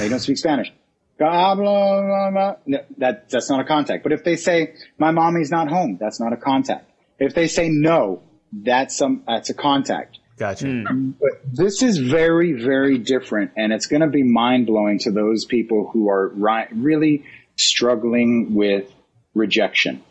You 0.01 0.09
don't 0.09 0.21
speak 0.21 0.39
Spanish. 0.39 0.73
Blah, 1.19 1.55
blah, 1.57 2.03
blah, 2.03 2.31
blah. 2.31 2.55
No, 2.67 2.79
that 2.99 3.29
that's 3.29 3.51
not 3.51 3.61
a 3.61 3.65
contact. 3.65 4.05
But 4.05 4.13
if 4.13 4.23
they 4.23 4.37
say, 4.37 4.75
"My 4.99 5.11
mommy's 5.11 5.51
not 5.51 5.69
home," 5.69 5.97
that's 6.01 6.21
not 6.21 6.33
a 6.33 6.37
contact. 6.37 6.91
If 7.19 7.35
they 7.35 7.49
say 7.49 7.69
no, 7.69 8.23
that's 8.53 8.97
some 8.97 9.25
that's 9.27 9.51
a 9.51 9.55
contact. 9.55 10.19
Gotcha. 10.39 10.67
Hmm. 10.67 11.11
But 11.21 11.41
this 11.53 11.83
is 11.83 11.99
very, 11.99 12.53
very 12.53 12.99
different, 12.99 13.53
and 13.57 13.73
it's 13.73 13.87
going 13.87 14.03
to 14.03 14.09
be 14.09 14.23
mind 14.23 14.67
blowing 14.67 15.01
to 15.01 15.11
those 15.11 15.45
people 15.45 15.91
who 15.93 16.09
are 16.09 16.29
ri- 16.29 16.69
really 16.73 17.25
struggling 17.57 18.55
with 18.55 18.89
rejection. 19.35 20.03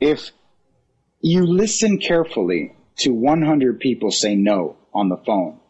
If 0.00 0.32
you 1.20 1.46
listen 1.46 1.98
carefully 1.98 2.74
to 2.98 3.12
100 3.12 3.78
people 3.78 4.10
say 4.10 4.34
no 4.34 4.76
on 4.92 5.08
the 5.08 5.16
phone, 5.18 5.60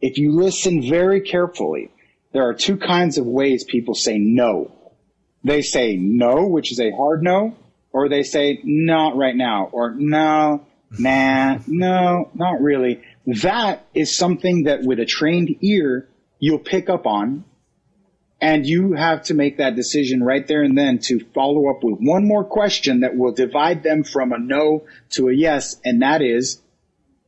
if 0.00 0.18
you 0.18 0.32
listen 0.32 0.82
very 0.82 1.20
carefully, 1.20 1.90
there 2.32 2.48
are 2.48 2.54
two 2.54 2.76
kinds 2.76 3.18
of 3.18 3.26
ways 3.26 3.64
people 3.64 3.94
say 3.94 4.18
no. 4.18 4.92
They 5.44 5.62
say 5.62 5.96
no, 5.96 6.46
which 6.46 6.72
is 6.72 6.80
a 6.80 6.90
hard 6.90 7.22
no, 7.22 7.56
or 7.92 8.08
they 8.08 8.22
say 8.22 8.60
not 8.64 9.16
right 9.16 9.36
now, 9.36 9.68
or 9.72 9.94
no, 9.94 10.66
nah, 10.98 11.58
no, 11.66 12.30
not 12.34 12.60
really. 12.60 13.02
That 13.26 13.86
is 13.94 14.16
something 14.16 14.64
that 14.64 14.82
with 14.82 15.00
a 15.00 15.06
trained 15.06 15.56
ear, 15.62 16.08
you'll 16.38 16.58
pick 16.58 16.88
up 16.88 17.06
on. 17.06 17.44
And 18.40 18.64
you 18.64 18.92
have 18.92 19.24
to 19.24 19.34
make 19.34 19.56
that 19.56 19.74
decision 19.74 20.22
right 20.22 20.46
there 20.46 20.62
and 20.62 20.78
then 20.78 21.00
to 21.06 21.18
follow 21.34 21.70
up 21.70 21.82
with 21.82 21.98
one 21.98 22.24
more 22.24 22.44
question 22.44 23.00
that 23.00 23.16
will 23.16 23.32
divide 23.32 23.82
them 23.82 24.04
from 24.04 24.32
a 24.32 24.38
no 24.38 24.84
to 25.10 25.28
a 25.28 25.32
yes. 25.32 25.80
And 25.84 26.02
that 26.02 26.22
is, 26.22 26.62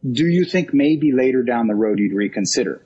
do 0.08 0.24
you 0.24 0.44
think 0.44 0.72
maybe 0.72 1.10
later 1.12 1.42
down 1.42 1.66
the 1.66 1.74
road 1.74 1.98
you'd 1.98 2.14
reconsider? 2.14 2.80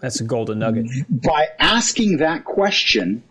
That's 0.00 0.20
a 0.20 0.24
golden 0.24 0.58
nugget. 0.60 0.86
by 1.10 1.48
asking 1.58 2.18
that 2.18 2.44
question, 2.44 3.22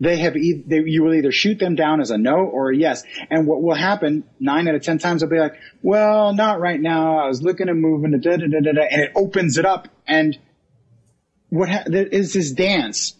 they 0.00 0.16
have 0.16 0.36
e- 0.36 0.62
they, 0.66 0.80
you 0.80 1.02
will 1.02 1.14
either 1.14 1.30
shoot 1.30 1.58
them 1.58 1.74
down 1.74 2.00
as 2.00 2.10
a 2.10 2.16
no 2.16 2.36
or 2.36 2.70
a 2.70 2.76
yes. 2.76 3.02
And 3.28 3.46
what 3.46 3.62
will 3.62 3.74
happen 3.74 4.24
nine 4.38 4.66
out 4.66 4.74
of 4.74 4.82
ten 4.82 4.98
times, 4.98 5.20
they'll 5.20 5.28
be 5.30 5.38
like, 5.38 5.54
"Well, 5.82 6.32
not 6.32 6.58
right 6.58 6.80
now. 6.80 7.18
I 7.18 7.28
was 7.28 7.42
looking 7.42 7.68
at 7.68 7.76
moving, 7.76 8.12
da 8.12 8.18
da 8.18 8.36
da 8.38 8.60
da 8.60 8.72
da," 8.72 8.82
and 8.90 9.02
it 9.02 9.12
opens 9.14 9.58
it 9.58 9.66
up. 9.66 9.88
And 10.06 10.38
what 11.50 11.68
ha- 11.68 11.84
there 11.86 12.06
is 12.06 12.32
this 12.32 12.50
dance? 12.52 13.14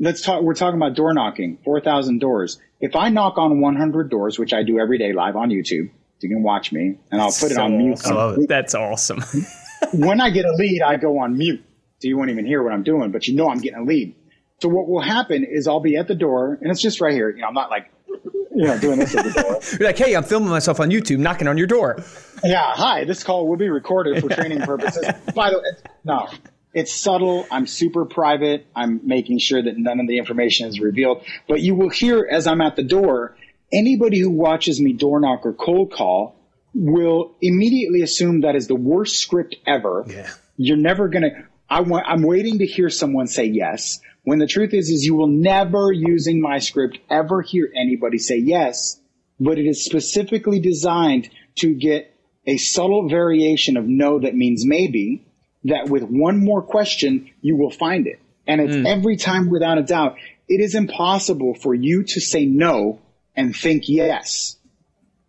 Let's 0.00 0.22
talk. 0.22 0.42
We're 0.42 0.54
talking 0.54 0.80
about 0.80 0.96
door 0.96 1.12
knocking, 1.12 1.58
four 1.62 1.80
thousand 1.80 2.20
doors. 2.20 2.58
If 2.80 2.96
I 2.96 3.10
knock 3.10 3.36
on 3.36 3.60
one 3.60 3.76
hundred 3.76 4.10
doors, 4.10 4.38
which 4.38 4.54
I 4.54 4.62
do 4.62 4.78
every 4.78 4.96
day 4.98 5.12
live 5.12 5.36
on 5.36 5.50
YouTube, 5.50 5.90
you 6.20 6.28
can 6.28 6.42
watch 6.42 6.72
me, 6.72 6.98
and 7.12 7.20
I'll 7.20 7.32
put 7.32 7.52
it 7.52 7.58
on 7.58 7.76
mute. 7.76 7.92
awesome. 7.92 8.12
I 8.12 8.16
love 8.16 8.38
it. 8.38 8.48
That's 8.48 8.74
awesome. 8.74 9.20
when 9.92 10.22
I 10.22 10.30
get 10.30 10.46
a 10.46 10.52
lead, 10.52 10.80
I 10.80 10.96
go 10.96 11.18
on 11.18 11.36
mute. 11.36 11.62
So 12.00 12.08
you 12.08 12.16
won't 12.18 12.30
even 12.30 12.44
hear 12.46 12.62
what 12.62 12.72
I'm 12.72 12.82
doing, 12.82 13.10
but 13.12 13.26
you 13.28 13.34
know 13.34 13.48
I'm 13.48 13.58
getting 13.58 13.78
a 13.80 13.84
lead. 13.84 14.14
So 14.60 14.68
what 14.68 14.88
will 14.88 15.00
happen 15.00 15.44
is 15.44 15.66
I'll 15.66 15.80
be 15.80 15.96
at 15.96 16.08
the 16.08 16.14
door 16.14 16.58
and 16.60 16.70
it's 16.70 16.80
just 16.80 17.00
right 17.00 17.12
here. 17.14 17.30
You 17.30 17.42
know, 17.42 17.48
I'm 17.48 17.54
not 17.54 17.70
like, 17.70 17.90
you 18.08 18.66
know, 18.66 18.78
doing 18.78 18.98
this 18.98 19.14
at 19.16 19.24
the 19.24 19.42
door. 19.42 19.60
You're 19.78 19.88
like, 19.88 19.98
hey, 19.98 20.14
I'm 20.14 20.22
filming 20.24 20.48
myself 20.50 20.80
on 20.80 20.90
YouTube, 20.90 21.18
knocking 21.18 21.48
on 21.48 21.58
your 21.58 21.66
door. 21.66 21.96
Yeah. 22.44 22.62
Hi, 22.74 23.04
this 23.04 23.24
call 23.24 23.48
will 23.48 23.56
be 23.56 23.68
recorded 23.68 24.22
for 24.22 24.28
training 24.28 24.60
purposes. 24.62 25.04
By 25.34 25.50
the 25.50 25.56
way, 25.58 25.64
it's- 25.72 25.82
no, 26.04 26.28
it's 26.72 26.92
subtle. 26.94 27.46
I'm 27.50 27.66
super 27.66 28.04
private. 28.04 28.66
I'm 28.76 29.00
making 29.04 29.38
sure 29.38 29.62
that 29.62 29.76
none 29.76 30.00
of 30.00 30.06
the 30.08 30.18
information 30.18 30.68
is 30.68 30.78
revealed, 30.80 31.24
but 31.48 31.60
you 31.60 31.74
will 31.74 31.88
hear 31.90 32.26
as 32.30 32.46
I'm 32.46 32.60
at 32.60 32.76
the 32.76 32.82
door, 32.82 33.36
anybody 33.72 34.18
who 34.20 34.30
watches 34.30 34.80
me 34.80 34.92
door 34.92 35.20
knock 35.20 35.46
or 35.46 35.52
cold 35.52 35.92
call 35.92 36.36
will 36.74 37.34
immediately 37.40 38.02
assume 38.02 38.42
that 38.42 38.54
is 38.56 38.66
the 38.68 38.74
worst 38.74 39.16
script 39.18 39.56
ever. 39.66 40.04
Yeah. 40.08 40.28
You're 40.56 40.76
never 40.76 41.08
going 41.08 41.22
to, 41.22 41.30
I 41.68 41.80
want, 41.80 42.06
I'm 42.06 42.22
waiting 42.22 42.58
to 42.58 42.66
hear 42.66 42.90
someone 42.90 43.26
say 43.26 43.46
yes. 43.46 44.00
When 44.22 44.38
the 44.38 44.46
truth 44.46 44.72
is, 44.72 44.88
is 44.88 45.04
you 45.04 45.14
will 45.14 45.28
never 45.28 45.92
using 45.92 46.40
my 46.40 46.58
script 46.58 46.98
ever 47.10 47.42
hear 47.42 47.70
anybody 47.74 48.18
say 48.18 48.38
yes, 48.38 49.00
but 49.38 49.58
it 49.58 49.66
is 49.66 49.84
specifically 49.84 50.60
designed 50.60 51.28
to 51.56 51.74
get 51.74 52.14
a 52.46 52.56
subtle 52.56 53.08
variation 53.08 53.76
of 53.76 53.86
no 53.86 54.18
that 54.18 54.34
means 54.34 54.64
maybe 54.66 55.24
that 55.64 55.88
with 55.88 56.02
one 56.02 56.44
more 56.44 56.62
question, 56.62 57.30
you 57.40 57.56
will 57.56 57.70
find 57.70 58.06
it. 58.06 58.20
And 58.46 58.60
it's 58.60 58.76
mm. 58.76 58.86
every 58.86 59.16
time 59.16 59.50
without 59.50 59.78
a 59.78 59.82
doubt. 59.82 60.16
It 60.46 60.60
is 60.60 60.74
impossible 60.74 61.54
for 61.54 61.74
you 61.74 62.02
to 62.02 62.20
say 62.20 62.44
no 62.44 63.00
and 63.34 63.56
think 63.56 63.84
yes. 63.88 64.56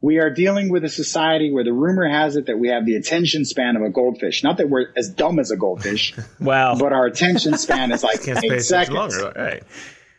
We 0.06 0.20
are 0.20 0.30
dealing 0.30 0.70
with 0.70 0.84
a 0.84 0.90
society 0.90 1.52
where 1.52 1.64
the 1.64 1.74
rumor 1.74 2.08
has 2.08 2.36
it 2.36 2.46
that 2.46 2.60
we 2.60 2.68
have 2.70 2.86
the 2.86 2.96
attention 2.96 3.44
span 3.44 3.76
of 3.76 3.82
a 3.82 3.90
goldfish. 3.90 4.44
Not 4.44 4.58
that 4.58 4.70
we're 4.70 4.88
as 4.96 5.10
dumb 5.10 5.40
as 5.40 5.50
a 5.50 5.58
goldfish, 5.58 6.14
Wow. 6.40 6.76
but 6.78 6.94
our 6.94 7.08
attention 7.08 7.58
span 7.58 7.92
is 7.92 8.04
like 8.10 8.28
eight 8.28 8.60
seconds. 8.62 8.96
longer. 9.20 9.34
Right. 9.36 9.64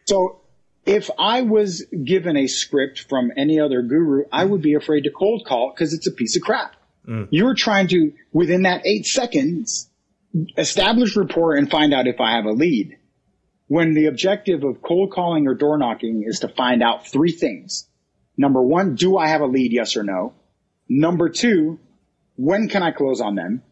So 0.06 0.40
if 0.84 1.08
I 1.18 1.42
was 1.42 1.84
given 2.04 2.36
a 2.36 2.48
script 2.48 3.06
from 3.08 3.30
any 3.36 3.60
other 3.60 3.82
guru, 3.82 4.24
I 4.32 4.44
would 4.44 4.62
be 4.62 4.74
afraid 4.74 5.02
to 5.04 5.10
cold 5.10 5.44
call 5.46 5.72
because 5.72 5.92
it's 5.94 6.08
a 6.08 6.12
piece 6.12 6.34
of 6.36 6.42
crap. 6.42 6.74
You're 7.30 7.54
trying 7.54 7.86
to, 7.88 8.12
within 8.32 8.62
that 8.62 8.84
eight 8.84 9.06
seconds, 9.06 9.88
establish 10.58 11.14
rapport 11.16 11.54
and 11.54 11.70
find 11.70 11.94
out 11.94 12.08
if 12.08 12.20
I 12.20 12.32
have 12.34 12.44
a 12.46 12.50
lead. 12.52 12.96
when 13.68 13.94
the 13.94 14.06
objective 14.06 14.64
of 14.64 14.82
cold 14.82 15.12
calling 15.12 15.46
or 15.46 15.54
door 15.54 15.78
knocking 15.78 16.24
is 16.26 16.40
to 16.40 16.48
find 16.48 16.82
out 16.82 17.06
three 17.06 17.30
things. 17.32 17.88
Number 18.36 18.62
one, 18.62 18.94
do 18.94 19.16
I 19.16 19.28
have 19.28 19.40
a 19.40 19.46
lead? 19.46 19.72
Yes 19.72 19.96
or 19.96 20.02
no? 20.02 20.34
Number 20.88 21.28
two, 21.28 21.78
when 22.36 22.68
can 22.68 22.82
I 22.82 22.90
close 22.90 23.20
on 23.20 23.34
them? 23.34 23.62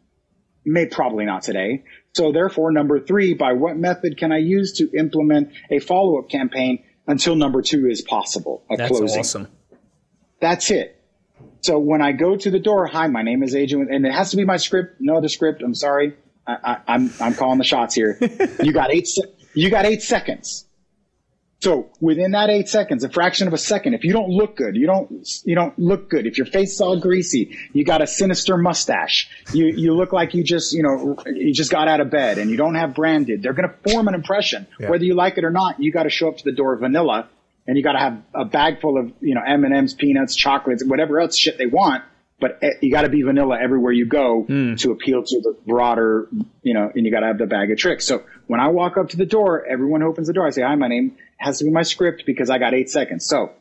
May 0.65 0.87
probably 0.87 1.27
not 1.27 1.43
today. 1.43 1.85
So 2.15 2.33
therefore, 2.33 2.73
number 2.73 3.01
three, 3.01 3.35
by 3.35 3.53
what 3.53 3.77
method 3.77 4.17
can 4.17 4.33
I 4.33 4.39
use 4.39 4.79
to 4.79 4.91
implement 4.97 5.53
a 5.71 5.79
follow 5.79 6.19
up 6.19 6.31
campaign 6.31 6.85
until 7.07 7.37
number 7.37 7.61
two 7.61 7.87
is 7.89 8.01
possible? 8.03 8.65
A 8.71 8.77
That's 8.77 8.97
closing. 8.97 9.21
awesome. 9.21 9.49
That's 10.41 10.71
it. 10.71 11.01
So 11.61 11.79
when 11.79 12.03
I 12.03 12.13
go 12.13 12.37
to 12.37 12.51
the 12.51 12.59
door, 12.59 12.87
hi, 12.87 13.07
my 13.09 13.23
name 13.23 13.43
is 13.43 13.55
Agent, 13.55 13.91
and 13.91 14.07
it 14.07 14.13
has 14.13 14.31
to 14.31 14.37
be 14.37 14.45
my 14.45 14.57
script. 14.57 14.97
No 15.01 15.17
other 15.17 15.29
script. 15.29 15.63
I'm 15.63 15.75
sorry. 15.75 16.15
I, 16.47 16.53
I, 16.53 16.95
I'm 16.95 17.11
I'm 17.21 17.35
calling 17.35 17.59
the 17.59 17.65
shots 17.65 17.95
here. 17.95 18.19
you 18.63 18.73
got 18.73 18.93
eight. 18.93 19.09
You 19.55 19.71
got 19.71 19.87
eight 19.87 20.03
seconds. 20.03 20.67
So 21.61 21.91
within 21.99 22.33
that 22.33 22.51
eight 22.51 22.69
seconds, 22.69 23.05
a 23.05 23.09
fraction 23.09 23.49
of 23.49 23.55
a 23.55 23.59
second, 23.59 23.95
if 23.95 24.05
you 24.05 24.13
don't 24.13 24.29
look 24.29 24.55
good, 24.57 24.77
you 24.77 24.87
don't 24.87 25.27
you 25.45 25.55
don't 25.55 25.79
look 25.79 26.11
good. 26.11 26.27
If 26.27 26.37
your 26.37 26.47
face 26.47 26.75
is 26.75 26.81
all 26.81 27.01
greasy, 27.01 27.57
you 27.73 27.85
got 27.85 28.03
a 28.03 28.07
sinister 28.07 28.59
mustache, 28.59 29.31
you 29.55 29.67
you 29.67 29.95
look 29.95 30.13
like 30.13 30.35
you 30.35 30.45
just 30.45 30.75
you 30.75 30.83
know 30.83 31.17
you 31.27 31.55
just 31.55 31.71
got 31.71 31.89
out 31.89 32.01
of 32.01 32.11
bed, 32.11 32.37
and 32.39 32.51
you 32.51 32.59
don't 32.59 32.75
have 32.75 32.95
branded. 32.95 33.43
They're 33.43 33.55
going 33.55 33.69
to 33.69 33.91
form 33.91 34.09
an 34.09 34.15
impression, 34.15 34.67
Yeah. 34.79 34.91
whether 34.91 35.05
you 35.05 35.15
like 35.15 35.39
it 35.39 35.45
or 35.45 35.51
not. 35.51 35.81
You 35.81 35.91
got 35.91 36.03
to 36.03 36.11
show 36.11 36.29
up 36.29 36.37
to 36.37 36.45
the 36.45 36.53
door 36.53 36.77
vanilla, 36.77 37.29
and 37.67 37.79
you 37.79 37.83
got 37.83 37.93
to 37.93 37.99
have 38.01 38.23
a 38.35 38.45
bag 38.45 38.83
full 38.83 38.99
of 38.99 39.13
you 39.21 39.35
know 39.35 39.41
M 39.47 39.65
and 39.65 39.75
M's, 39.75 39.95
peanuts, 39.95 40.37
chocolates, 40.37 40.85
whatever 40.85 41.19
else 41.19 41.35
shit 41.39 41.57
they 41.57 41.67
want. 41.67 42.05
But 42.41 42.59
eh, 42.63 42.71
you 42.83 42.91
got 42.91 43.03
to 43.03 43.09
be 43.09 43.23
vanilla 43.23 43.57
everywhere 43.59 43.93
you 43.93 44.05
go 44.07 44.45
to 44.49 44.91
appeal 44.91 45.23
to 45.23 45.41
the 45.41 45.57
broader, 45.67 46.29
you 46.63 46.75
know, 46.75 46.91
and 46.95 47.07
you 47.07 47.13
got 47.13 47.21
to 47.21 47.27
have 47.29 47.39
the 47.39 47.47
bag 47.47 47.71
of 47.71 47.79
tricks. 47.79 48.05
So 48.07 48.25
when 48.47 48.61
I 48.61 48.69
walk 48.69 48.97
up 48.97 49.11
to 49.11 49.17
the 49.17 49.27
door, 49.27 49.65
everyone 49.67 50.03
opens 50.03 50.27
the 50.27 50.33
door. 50.33 50.47
I 50.47 50.51
say, 50.51 50.63
"Hi, 50.63 50.75
my 50.75 50.89
name 50.89 51.17
has 51.37 51.59
to 51.59 51.65
be 51.65 51.71
my 51.71 51.83
script 51.83 52.25
because 52.27 52.51
I 52.51 52.59
got 52.59 52.75
eight 52.75 52.91
seconds." 52.91 53.27
So 53.27 53.53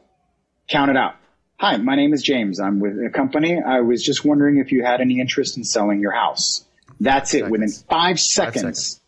count 0.68 0.92
it 0.92 0.98
out. 0.98 1.16
Hi, 1.58 1.78
my 1.78 1.96
name 1.96 2.14
is 2.14 2.22
James. 2.22 2.60
I'm 2.60 2.80
with 2.80 2.98
a 2.98 3.10
company. 3.10 3.62
I 3.62 3.82
was 3.82 4.04
just 4.04 4.26
wondering 4.26 4.58
if 4.58 4.72
you 4.72 4.84
had 4.84 5.02
any 5.02 5.20
interest 5.20 5.58
in 5.58 5.64
selling 5.64 6.02
your 6.02 6.12
house. 6.12 6.66
That's 7.00 7.34
it. 7.34 7.50
Within 7.50 7.70
five 7.70 8.20
seconds, 8.20 8.62
seconds. 8.62 9.02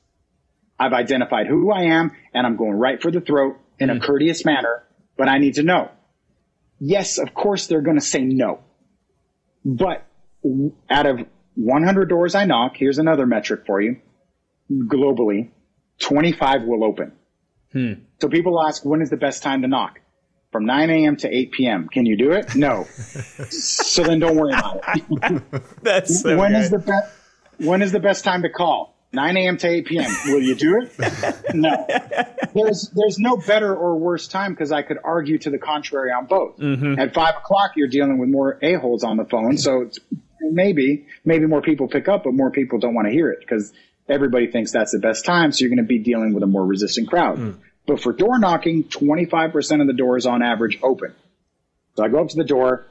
I've 0.80 0.94
identified 0.94 1.48
who 1.48 1.72
I 1.72 1.84
am 1.84 2.12
and 2.34 2.46
I'm 2.46 2.56
going 2.56 2.74
right 2.74 3.02
for 3.02 3.12
the 3.12 3.22
throat 3.22 3.58
in 3.80 3.90
a 3.90 3.96
hmm. 3.96 4.02
courteous 4.02 4.46
manner, 4.46 4.84
but 5.18 5.28
I 5.28 5.38
need 5.38 5.56
to 5.56 5.64
know. 5.64 5.92
Yes, 6.80 7.18
of 7.18 7.34
course 7.34 7.68
they're 7.68 7.82
going 7.82 7.98
to 7.98 8.06
say 8.06 8.22
no. 8.22 8.60
But 9.64 10.06
out 10.90 11.06
of 11.06 11.20
100 11.56 12.10
doors 12.10 12.36
I 12.36 12.46
knock, 12.46 12.76
here's 12.78 12.98
another 12.98 13.26
metric 13.26 13.66
for 13.66 13.82
you. 13.82 14.02
Globally, 14.72 15.50
25 16.00 16.64
will 16.64 16.84
open. 16.84 17.14
Hmm. 17.72 17.94
So 18.22 18.30
people 18.30 18.62
ask, 18.66 18.86
when 18.86 19.02
is 19.02 19.10
the 19.10 19.18
best 19.18 19.44
time 19.44 19.62
to 19.62 19.68
knock? 19.68 20.00
From 20.52 20.66
9 20.66 20.90
a.m. 20.90 21.18
to 21.18 21.28
8 21.30 21.52
p.m. 21.52 21.90
Can 21.90 22.06
you 22.06 22.16
do 22.18 22.32
it? 22.32 22.56
No. 22.56 22.86
so 23.50 24.04
then 24.04 24.20
don't 24.20 24.38
worry 24.38 24.54
about 24.54 24.82
it. 24.86 25.64
That's 25.82 26.22
so 26.22 26.38
When 26.38 26.56
is 26.56 26.70
the 26.70 26.80
best? 26.80 27.14
When 27.58 27.82
is 27.82 27.92
the 27.92 28.00
best 28.00 28.24
time 28.24 28.42
to 28.44 28.50
call? 28.50 28.96
9 29.12 29.38
a.m. 29.38 29.58
to 29.58 29.68
8 29.68 29.86
p.m. 29.86 30.12
Will 30.26 30.42
you 30.42 30.56
do 30.56 30.82
it? 30.82 30.92
No. 31.54 31.88
There's 32.54 32.90
there's 32.94 33.18
no 33.18 33.38
better 33.38 33.74
or 33.74 33.98
worse 33.98 34.28
time 34.28 34.52
because 34.52 34.74
I 34.74 34.82
could 34.82 34.98
argue 35.04 35.38
to 35.40 35.50
the 35.50 35.58
contrary 35.58 36.12
on 36.12 36.26
both. 36.26 36.58
Mm-hmm. 36.58 37.00
At 37.00 37.14
five 37.14 37.36
o'clock, 37.36 37.72
you're 37.78 37.88
dealing 37.88 38.18
with 38.18 38.30
more 38.30 38.60
a 38.62 38.74
holes 38.74 39.06
on 39.06 39.16
the 39.16 39.24
phone, 39.24 39.58
so 39.58 39.82
it's, 39.84 40.00
maybe 40.42 41.06
maybe 41.24 41.46
more 41.46 41.62
people 41.62 41.88
pick 41.88 42.08
up, 42.08 42.24
but 42.26 42.34
more 42.34 42.52
people 42.52 42.80
don't 42.80 42.94
want 42.94 43.08
to 43.08 43.12
hear 43.12 43.32
it 43.32 43.40
because 43.40 43.72
everybody 44.08 44.48
thinks 44.48 44.72
that's 44.72 44.92
the 44.92 45.00
best 45.00 45.26
time. 45.26 45.52
So 45.52 45.62
you're 45.62 45.70
going 45.70 45.78
to 45.78 45.88
be 45.88 46.00
dealing 46.00 46.34
with 46.34 46.44
a 46.44 46.48
more 46.48 46.66
resistant 46.66 47.10
crowd. 47.10 47.38
Hmm. 47.38 47.52
But 47.88 48.02
for 48.02 48.14
door 48.14 48.40
knocking, 48.40 48.84
25% 48.84 49.82
of 49.82 49.88
the 49.88 49.94
doors 49.94 50.26
on 50.26 50.42
average 50.42 50.80
open. 50.82 51.14
So 51.96 52.04
I 52.04 52.10
go 52.10 52.22
up 52.22 52.30
to 52.30 52.36
the 52.36 52.44
door 52.44 52.88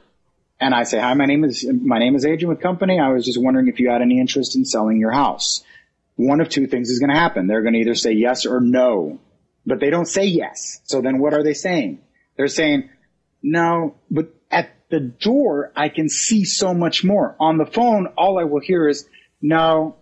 and 0.59 0.73
I 0.73 0.83
say, 0.83 0.99
"Hi, 0.99 1.13
my 1.13 1.25
name 1.25 1.43
is 1.43 1.65
my 1.69 1.99
name 1.99 2.15
is 2.15 2.25
Agent 2.25 2.49
with 2.49 2.61
Company. 2.61 2.99
I 2.99 3.09
was 3.09 3.25
just 3.25 3.41
wondering 3.41 3.67
if 3.67 3.79
you 3.79 3.89
had 3.89 4.01
any 4.01 4.19
interest 4.19 4.55
in 4.55 4.65
selling 4.65 4.99
your 4.99 5.11
house." 5.11 5.63
One 6.15 6.39
of 6.39 6.47
two 6.47 6.65
things 6.67 6.89
is 6.89 6.99
going 6.99 7.09
to 7.09 7.19
happen. 7.19 7.47
They're 7.47 7.61
going 7.61 7.73
to 7.73 7.79
either 7.79 7.95
say 7.95 8.13
yes 8.13 8.45
or 8.45 8.61
no, 8.61 9.19
but 9.65 9.81
they 9.81 9.89
don't 9.89 10.07
say 10.07 10.25
yes. 10.25 10.79
So 10.85 11.01
then 11.01 11.19
what 11.19 11.33
are 11.33 11.43
they 11.43 11.53
saying? 11.53 11.99
They're 12.37 12.47
saying 12.47 12.89
no, 13.43 13.95
but 14.09 14.33
at 14.49 14.69
the 14.89 15.01
door 15.01 15.73
I 15.75 15.89
can 15.89 16.07
see 16.07 16.45
so 16.45 16.73
much 16.73 17.03
more. 17.03 17.35
On 17.39 17.57
the 17.57 17.65
phone, 17.65 18.07
all 18.17 18.39
I 18.39 18.45
will 18.45 18.61
hear 18.61 18.87
is 18.87 19.07
no, 19.41 19.97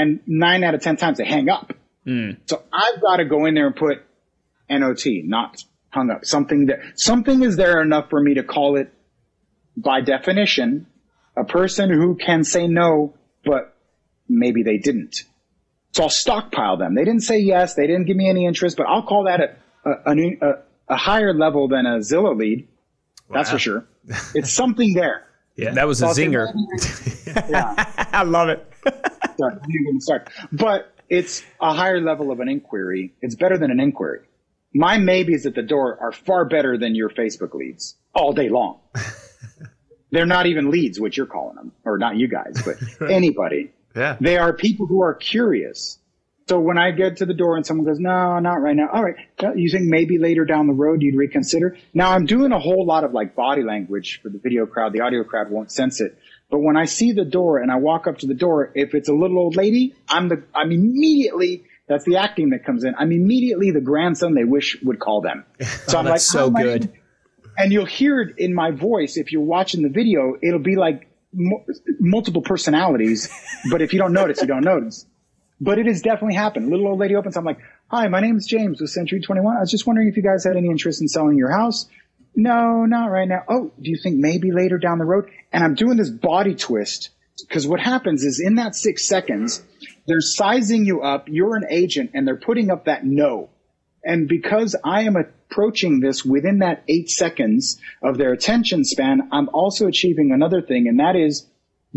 and 0.00 0.20
nine 0.26 0.64
out 0.64 0.74
of 0.74 0.82
ten 0.82 0.96
times 0.96 1.18
they 1.18 1.26
hang 1.26 1.48
up. 1.48 1.72
Mm. 2.06 2.38
So 2.46 2.62
I've 2.72 3.00
got 3.00 3.16
to 3.16 3.24
go 3.24 3.46
in 3.46 3.54
there 3.54 3.66
and 3.66 3.76
put 3.76 3.98
NOT, 4.68 5.04
not 5.24 5.62
hung 5.90 6.10
up. 6.10 6.24
Something 6.24 6.66
that 6.66 6.78
something 6.94 7.42
is 7.42 7.56
there 7.56 7.80
enough 7.80 8.10
for 8.10 8.20
me 8.20 8.34
to 8.34 8.42
call 8.42 8.76
it 8.76 8.92
by 9.76 10.00
definition 10.00 10.86
a 11.36 11.44
person 11.44 11.90
who 11.90 12.16
can 12.16 12.44
say 12.44 12.66
no, 12.66 13.14
but 13.44 13.74
maybe 14.28 14.62
they 14.62 14.78
didn't. 14.78 15.24
So 15.92 16.04
I'll 16.04 16.10
stockpile 16.10 16.76
them. 16.76 16.94
They 16.94 17.04
didn't 17.04 17.22
say 17.22 17.38
yes. 17.40 17.74
They 17.74 17.86
didn't 17.86 18.04
give 18.04 18.16
me 18.16 18.28
any 18.28 18.46
interest, 18.46 18.76
but 18.76 18.86
I'll 18.86 19.02
call 19.02 19.24
that 19.24 19.40
a, 19.84 19.90
a, 19.90 20.12
a, 20.12 20.62
a 20.88 20.96
higher 20.96 21.34
level 21.34 21.68
than 21.68 21.86
a 21.86 21.98
Zillow 21.98 22.36
lead. 22.36 22.68
That's 23.32 23.50
for 23.50 23.58
sure. 23.58 23.86
It's 24.34 24.52
something 24.52 24.94
there. 24.94 25.26
Yeah. 25.56 25.72
that 25.72 25.86
was 25.86 25.98
a 25.98 26.00
So 26.00 26.06
I'll 26.08 26.14
say, 26.14 26.26
zinger. 26.26 26.52
yeah. 27.50 28.08
I 28.12 28.22
love 28.24 28.48
it. 28.48 28.66
I 29.46 29.54
didn't 29.54 29.86
even 29.88 30.00
start. 30.00 30.30
But 30.52 30.92
it's 31.08 31.42
a 31.60 31.74
higher 31.74 32.00
level 32.00 32.30
of 32.30 32.40
an 32.40 32.48
inquiry. 32.48 33.14
It's 33.20 33.34
better 33.34 33.58
than 33.58 33.70
an 33.70 33.80
inquiry. 33.80 34.20
My 34.72 34.98
maybes 34.98 35.46
at 35.46 35.54
the 35.54 35.62
door 35.62 35.98
are 36.00 36.12
far 36.12 36.44
better 36.44 36.78
than 36.78 36.94
your 36.94 37.10
Facebook 37.10 37.54
leads 37.54 37.96
all 38.14 38.32
day 38.32 38.48
long. 38.48 38.78
They're 40.12 40.26
not 40.26 40.46
even 40.46 40.70
leads, 40.70 41.00
what 41.00 41.16
you're 41.16 41.26
calling 41.26 41.56
them, 41.56 41.72
or 41.84 41.98
not 41.98 42.16
you 42.16 42.28
guys, 42.28 42.60
but 42.64 42.76
anybody. 43.10 43.72
Yeah. 43.94 44.16
They 44.20 44.38
are 44.38 44.52
people 44.52 44.86
who 44.86 45.02
are 45.02 45.14
curious. 45.14 45.98
So 46.48 46.58
when 46.58 46.78
I 46.78 46.90
get 46.90 47.18
to 47.18 47.26
the 47.26 47.34
door 47.34 47.56
and 47.56 47.64
someone 47.64 47.86
goes, 47.86 48.00
no, 48.00 48.40
not 48.40 48.54
right 48.54 48.74
now. 48.74 48.88
All 48.92 49.04
right. 49.04 49.14
You 49.56 49.70
think 49.70 49.84
maybe 49.84 50.18
later 50.18 50.44
down 50.44 50.66
the 50.66 50.72
road 50.72 51.00
you'd 51.00 51.14
reconsider? 51.14 51.76
Now 51.94 52.10
I'm 52.10 52.26
doing 52.26 52.50
a 52.50 52.58
whole 52.58 52.84
lot 52.84 53.04
of 53.04 53.12
like 53.12 53.36
body 53.36 53.62
language 53.62 54.20
for 54.20 54.30
the 54.30 54.38
video 54.38 54.66
crowd. 54.66 54.92
The 54.92 55.00
audio 55.00 55.22
crowd 55.22 55.48
won't 55.50 55.70
sense 55.70 56.00
it. 56.00 56.18
But 56.50 56.58
when 56.58 56.76
I 56.76 56.84
see 56.86 57.12
the 57.12 57.24
door 57.24 57.58
and 57.58 57.70
I 57.70 57.76
walk 57.76 58.06
up 58.06 58.18
to 58.18 58.26
the 58.26 58.34
door, 58.34 58.72
if 58.74 58.94
it's 58.94 59.08
a 59.08 59.12
little 59.14 59.38
old 59.38 59.56
lady, 59.56 59.94
I'm 60.08 60.28
the, 60.28 60.42
I'm 60.54 60.72
immediately, 60.72 61.64
that's 61.86 62.04
the 62.04 62.16
acting 62.16 62.50
that 62.50 62.64
comes 62.64 62.82
in. 62.84 62.94
I'm 62.98 63.12
immediately 63.12 63.70
the 63.70 63.80
grandson 63.80 64.34
they 64.34 64.44
wish 64.44 64.76
would 64.82 64.98
call 64.98 65.20
them. 65.20 65.44
Oh, 65.60 65.64
so 65.86 65.98
I'm 65.98 66.04
like, 66.04 66.14
That's 66.14 66.24
so 66.24 66.50
good. 66.50 66.86
name-" 66.86 66.92
And 67.56 67.72
you'll 67.72 67.84
hear 67.86 68.20
it 68.20 68.38
in 68.38 68.54
my 68.54 68.70
voice. 68.70 69.16
If 69.16 69.32
you're 69.32 69.42
watching 69.42 69.82
the 69.82 69.88
video, 69.88 70.34
it'll 70.42 70.58
be 70.60 70.76
like 70.76 71.08
mu- 71.32 71.60
multiple 71.98 72.42
personalities. 72.42 73.28
But 73.70 73.82
if 73.82 73.92
you 73.92 73.98
don't 73.98 74.12
notice, 74.12 74.40
you 74.40 74.46
don't 74.46 74.64
notice. 74.64 75.06
But 75.60 75.78
it 75.78 75.86
has 75.86 76.00
definitely 76.00 76.34
happened. 76.36 76.70
Little 76.70 76.88
old 76.88 76.98
lady 76.98 77.14
opens. 77.16 77.36
I'm 77.36 77.44
like, 77.44 77.58
"Hi, 77.88 78.08
my 78.08 78.20
name 78.20 78.36
is 78.36 78.46
James 78.46 78.80
with 78.80 78.90
Century 78.90 79.20
21. 79.20 79.56
I 79.56 79.60
was 79.60 79.70
just 79.70 79.86
wondering 79.86 80.08
if 80.08 80.16
you 80.16 80.22
guys 80.22 80.44
had 80.44 80.56
any 80.56 80.68
interest 80.70 81.02
in 81.02 81.08
selling 81.08 81.36
your 81.36 81.50
house." 81.50 81.86
No, 82.42 82.86
not 82.86 83.10
right 83.10 83.28
now. 83.28 83.42
Oh, 83.50 83.70
do 83.78 83.90
you 83.90 83.98
think 84.02 84.16
maybe 84.16 84.50
later 84.50 84.78
down 84.78 84.96
the 84.96 85.04
road? 85.04 85.28
And 85.52 85.62
I'm 85.62 85.74
doing 85.74 85.98
this 85.98 86.08
body 86.08 86.54
twist 86.54 87.10
because 87.38 87.68
what 87.68 87.80
happens 87.80 88.24
is 88.24 88.40
in 88.40 88.54
that 88.54 88.74
six 88.74 89.06
seconds, 89.06 89.62
they're 90.06 90.22
sizing 90.22 90.86
you 90.86 91.02
up. 91.02 91.28
You're 91.28 91.56
an 91.56 91.66
agent, 91.68 92.12
and 92.14 92.26
they're 92.26 92.38
putting 92.38 92.70
up 92.70 92.86
that 92.86 93.04
no. 93.04 93.50
And 94.02 94.26
because 94.26 94.74
I 94.82 95.02
am 95.02 95.16
approaching 95.16 96.00
this 96.00 96.24
within 96.24 96.60
that 96.60 96.82
eight 96.88 97.10
seconds 97.10 97.78
of 98.02 98.16
their 98.16 98.32
attention 98.32 98.84
span, 98.84 99.28
I'm 99.32 99.50
also 99.50 99.86
achieving 99.86 100.32
another 100.32 100.62
thing, 100.62 100.88
and 100.88 100.98
that 100.98 101.16
is 101.16 101.46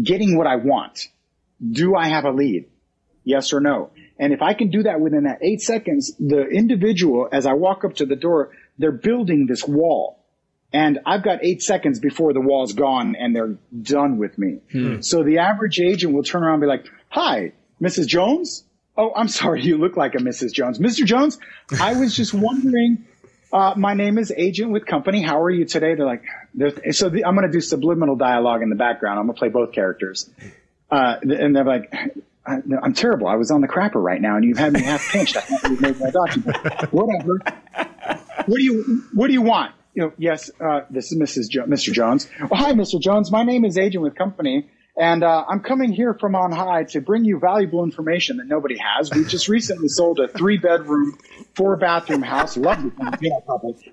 getting 0.01 0.37
what 0.37 0.45
I 0.45 0.57
want. 0.57 1.07
Do 1.65 1.95
I 1.95 2.09
have 2.09 2.25
a 2.25 2.31
lead? 2.31 2.65
Yes 3.23 3.53
or 3.53 3.61
no? 3.61 3.91
And 4.19 4.33
if 4.33 4.41
I 4.41 4.55
can 4.55 4.71
do 4.71 4.83
that 4.83 4.99
within 4.99 5.23
that 5.23 5.39
eight 5.41 5.61
seconds, 5.61 6.13
the 6.19 6.41
individual, 6.49 7.29
as 7.31 7.45
I 7.45 7.53
walk 7.53 7.85
up 7.85 7.95
to 7.95 8.05
the 8.05 8.17
door, 8.17 8.51
they're 8.77 8.91
building 8.91 9.45
this 9.47 9.65
wall. 9.65 10.19
And 10.73 10.99
I've 11.05 11.23
got 11.23 11.43
eight 11.45 11.61
seconds 11.61 11.99
before 11.99 12.33
the 12.33 12.41
wall's 12.41 12.73
gone 12.73 13.15
and 13.15 13.35
they're 13.35 13.55
done 13.79 14.17
with 14.17 14.37
me. 14.39 14.57
So 15.01 15.23
the 15.23 15.37
average 15.37 15.79
agent 15.79 16.13
will 16.13 16.23
turn 16.23 16.43
around 16.43 16.55
and 16.55 16.61
be 16.61 16.67
like, 16.67 16.85
Hi, 17.09 17.53
Mrs. 17.81 18.07
Jones? 18.07 18.63
Oh, 18.97 19.11
I'm 19.15 19.27
sorry. 19.41 19.61
You 19.61 19.77
look 19.77 19.95
like 19.97 20.15
a 20.15 20.17
Mrs. 20.17 20.51
Jones. 20.51 20.79
Mr. 20.79 21.05
Jones, 21.05 21.37
I 21.79 21.93
was 21.99 22.15
just 22.15 22.33
wondering, 22.33 23.05
uh, 23.51 23.75
my 23.77 23.93
name 23.93 24.17
is 24.17 24.33
Agent 24.35 24.71
with 24.71 24.87
Company. 24.87 25.21
How 25.21 25.41
are 25.43 25.49
you 25.51 25.65
today? 25.65 25.93
They're 25.93 26.07
like, 26.07 26.23
they're, 26.55 26.91
so 26.91 27.09
the, 27.09 27.23
I'm 27.25 27.35
going 27.35 27.45
to 27.45 27.51
do 27.53 27.61
subliminal 27.61 28.15
dialogue 28.15 28.63
in 28.63 28.69
the 28.69 28.75
background. 28.75 29.19
I'm 29.19 29.25
going 29.27 29.35
to 29.35 29.39
play 29.39 29.49
both 29.49 29.73
characters. 29.73 30.27
Uh, 30.89 31.17
and 31.21 31.55
they're 31.55 31.63
like, 31.63 31.93
I'm 32.45 32.93
terrible. 32.93 33.27
I 33.27 33.35
was 33.35 33.51
on 33.51 33.61
the 33.61 33.67
crapper 33.67 34.03
right 34.03 34.19
now 34.19 34.35
and 34.35 34.43
you've 34.43 34.57
had 34.57 34.73
me 34.73 34.81
half 34.81 35.07
pinched. 35.11 35.37
I 35.37 35.41
thought 35.41 35.69
you 35.71 35.79
made 35.79 35.99
my 35.99 36.09
document. 36.09 36.57
Whatever. 36.91 37.39
What 38.47 38.57
do 38.57 38.63
you, 38.63 39.03
what 39.13 39.27
do 39.27 39.33
you 39.33 39.41
want? 39.43 39.73
You 39.93 40.03
know, 40.03 40.13
yes, 40.17 40.49
uh, 40.59 40.81
this 40.89 41.11
is 41.11 41.17
Mrs. 41.19 41.49
Jo- 41.49 41.65
Mr. 41.65 41.93
Jones. 41.93 42.27
Well, 42.39 42.59
hi, 42.59 42.73
Mr. 42.73 42.99
Jones. 42.99 43.31
My 43.31 43.43
name 43.43 43.63
is 43.63 43.77
Agent 43.77 44.03
with 44.03 44.15
Company 44.15 44.67
And 44.97 45.23
uh, 45.23 45.45
I'm 45.47 45.59
coming 45.61 45.91
here 45.91 46.15
from 46.19 46.35
on 46.35 46.51
high 46.51 46.83
to 46.85 47.01
bring 47.01 47.25
you 47.25 47.39
valuable 47.39 47.83
information 47.83 48.37
that 48.37 48.47
nobody 48.47 48.77
has. 48.77 49.11
We 49.11 49.23
just 49.25 49.47
recently 49.47 49.87
sold 49.87 50.19
a 50.19 50.27
three 50.27 50.57
bedroom, 50.57 51.17
four 51.55 51.77
bathroom 51.77 52.21
house. 52.21 52.57
Love 52.57 52.77
Filipino. 52.79 53.11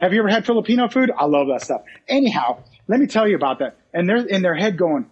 Have 0.01 0.13
you 0.13 0.21
ever 0.21 0.29
had 0.29 0.45
Filipino 0.47 0.89
food? 0.89 1.11
I 1.17 1.25
love 1.27 1.49
that 1.49 1.63
stuff. 1.63 1.83
Anyhow, 2.09 2.63
let 2.89 3.01
me 3.01 3.07
tell 3.07 3.27
you 3.29 3.37
about 3.37 3.59
that. 3.61 3.77
And 3.95 4.09
they're 4.09 4.27
in 4.27 4.43
their 4.43 4.55
head 4.55 4.77
going, 4.79 5.07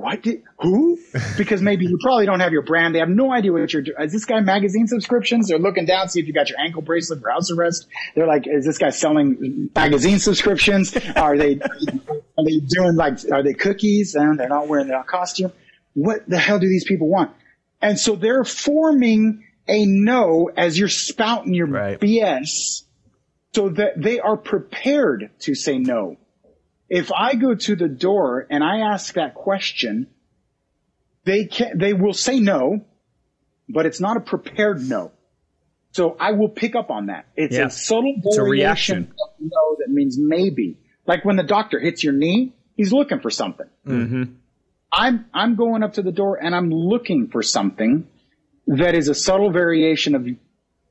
what 0.00 0.22
did, 0.22 0.42
who? 0.58 0.98
Because 1.36 1.60
maybe 1.60 1.84
you 1.84 1.98
probably 2.02 2.26
don't 2.26 2.40
have 2.40 2.52
your 2.52 2.62
brand. 2.62 2.94
They 2.94 3.00
have 3.00 3.08
no 3.08 3.32
idea 3.32 3.52
what 3.52 3.72
you're 3.72 3.82
doing. 3.82 3.96
Is 4.00 4.12
this 4.12 4.24
guy 4.24 4.40
magazine 4.40 4.86
subscriptions? 4.86 5.48
They're 5.48 5.58
looking 5.58 5.84
down, 5.84 6.08
see 6.08 6.20
if 6.20 6.26
you 6.26 6.32
got 6.32 6.48
your 6.48 6.58
ankle 6.58 6.82
bracelet 6.82 7.20
for 7.20 7.30
house 7.30 7.50
arrest. 7.50 7.86
They're 8.14 8.26
like, 8.26 8.46
is 8.46 8.64
this 8.64 8.78
guy 8.78 8.90
selling 8.90 9.70
magazine 9.74 10.18
subscriptions? 10.18 10.96
Are 11.16 11.36
they, 11.36 11.60
are 11.60 12.44
they 12.44 12.60
doing 12.60 12.96
like, 12.96 13.18
are 13.30 13.42
they 13.42 13.54
cookies 13.54 14.14
and 14.14 14.38
they're 14.38 14.48
not 14.48 14.68
wearing 14.68 14.88
their 14.88 15.02
costume? 15.02 15.52
What 15.94 16.28
the 16.28 16.38
hell 16.38 16.58
do 16.58 16.68
these 16.68 16.84
people 16.84 17.08
want? 17.08 17.32
And 17.82 17.98
so 17.98 18.16
they're 18.16 18.44
forming 18.44 19.44
a 19.68 19.84
no 19.86 20.50
as 20.56 20.78
you're 20.78 20.88
spouting 20.88 21.54
your 21.54 21.66
Right. 21.66 22.00
BS 22.00 22.82
so 23.54 23.68
that 23.70 24.00
they 24.00 24.20
are 24.20 24.36
prepared 24.36 25.30
to 25.40 25.54
say 25.54 25.78
no 25.78 26.16
if 26.90 27.10
I 27.12 27.36
go 27.36 27.54
to 27.54 27.76
the 27.76 27.88
door 27.88 28.46
and 28.50 28.62
I 28.62 28.80
ask 28.92 29.14
that 29.14 29.34
question, 29.34 30.08
they 31.24 31.46
can, 31.46 31.78
they 31.78 31.92
will 31.92 32.12
say 32.12 32.40
no, 32.40 32.80
but 33.68 33.86
it's 33.86 34.00
not 34.00 34.16
a 34.16 34.20
prepared 34.20 34.82
no. 34.82 35.12
So 35.92 36.16
I 36.20 36.32
will 36.32 36.48
pick 36.48 36.74
up 36.76 36.90
on 36.90 37.06
that. 37.06 37.26
It's 37.36 37.56
Yeah. 37.56 37.66
a 37.66 37.70
subtle 37.70 38.14
It's 38.24 38.36
a 38.36 38.42
reaction. 38.42 38.98
of 38.98 39.30
no 39.40 39.76
that 39.78 39.88
means 39.88 40.18
maybe. 40.18 40.78
Like 41.06 41.24
when 41.24 41.36
the 41.36 41.42
doctor 41.44 41.78
hits 41.80 42.02
your 42.04 42.12
knee, 42.12 42.54
he's 42.76 42.92
looking 42.92 43.20
for 43.20 43.30
something. 43.30 43.66
Mm-hmm. 43.86 44.22
I'm 44.92 45.26
I'm 45.32 45.54
going 45.56 45.82
up 45.82 45.94
to 45.94 46.02
the 46.02 46.12
door 46.12 46.36
and 46.42 46.54
I'm 46.54 46.70
looking 46.70 47.28
for 47.28 47.42
something 47.42 48.06
that 48.66 48.94
is 48.94 49.08
a 49.08 49.14
subtle 49.14 49.50
variation 49.52 50.14
of 50.14 50.26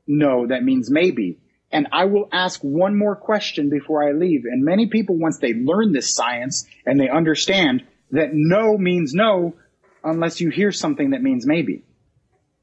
no 0.07 0.47
that 0.47 0.63
means 0.63 0.89
maybe. 0.89 1.39
And 1.71 1.87
I 1.91 2.05
will 2.05 2.27
ask 2.31 2.59
one 2.61 2.97
more 2.97 3.15
question 3.15 3.69
before 3.69 4.07
I 4.07 4.13
leave. 4.13 4.45
And 4.45 4.63
many 4.63 4.87
people, 4.87 5.17
once 5.17 5.37
they 5.37 5.53
learn 5.53 5.91
this 5.91 6.15
science 6.15 6.67
and 6.85 6.99
they 6.99 7.09
understand 7.09 7.83
that 8.11 8.29
no 8.33 8.77
means 8.77 9.13
no, 9.13 9.55
unless 10.03 10.41
you 10.41 10.49
hear 10.49 10.71
something 10.71 11.11
that 11.11 11.21
means 11.21 11.45
maybe. 11.45 11.83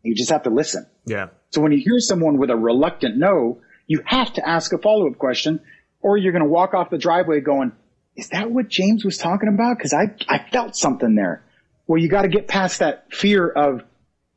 You 0.02 0.14
just 0.14 0.30
have 0.30 0.44
to 0.44 0.50
listen. 0.50 0.86
Yeah. 1.04 1.28
So 1.50 1.61
when 1.61 1.72
you 1.72 1.78
hear 1.78 1.98
someone 1.98 2.38
with 2.38 2.50
a 2.50 2.57
reluctant 2.57 3.16
no, 3.16 3.61
you 3.86 4.02
have 4.04 4.32
to 4.34 4.48
ask 4.48 4.72
a 4.72 4.78
follow 4.78 5.09
up 5.09 5.18
question 5.18 5.61
or 6.00 6.16
you're 6.16 6.32
going 6.32 6.44
to 6.44 6.50
walk 6.50 6.74
off 6.74 6.90
the 6.90 6.98
driveway 6.98 7.40
going, 7.40 7.72
is 8.16 8.30
that 8.30 8.50
what 8.50 8.68
James 8.68 9.04
was 9.04 9.18
talking 9.18 9.48
about? 9.48 9.78
Cause 9.78 9.92
I, 9.92 10.14
I 10.28 10.48
felt 10.50 10.74
something 10.76 11.14
there. 11.14 11.44
Well, 11.86 12.00
you 12.00 12.09
got 12.09 12.22
to 12.22 12.28
get 12.28 12.48
past 12.48 12.80
that 12.80 13.12
fear 13.12 13.48
of 13.48 13.82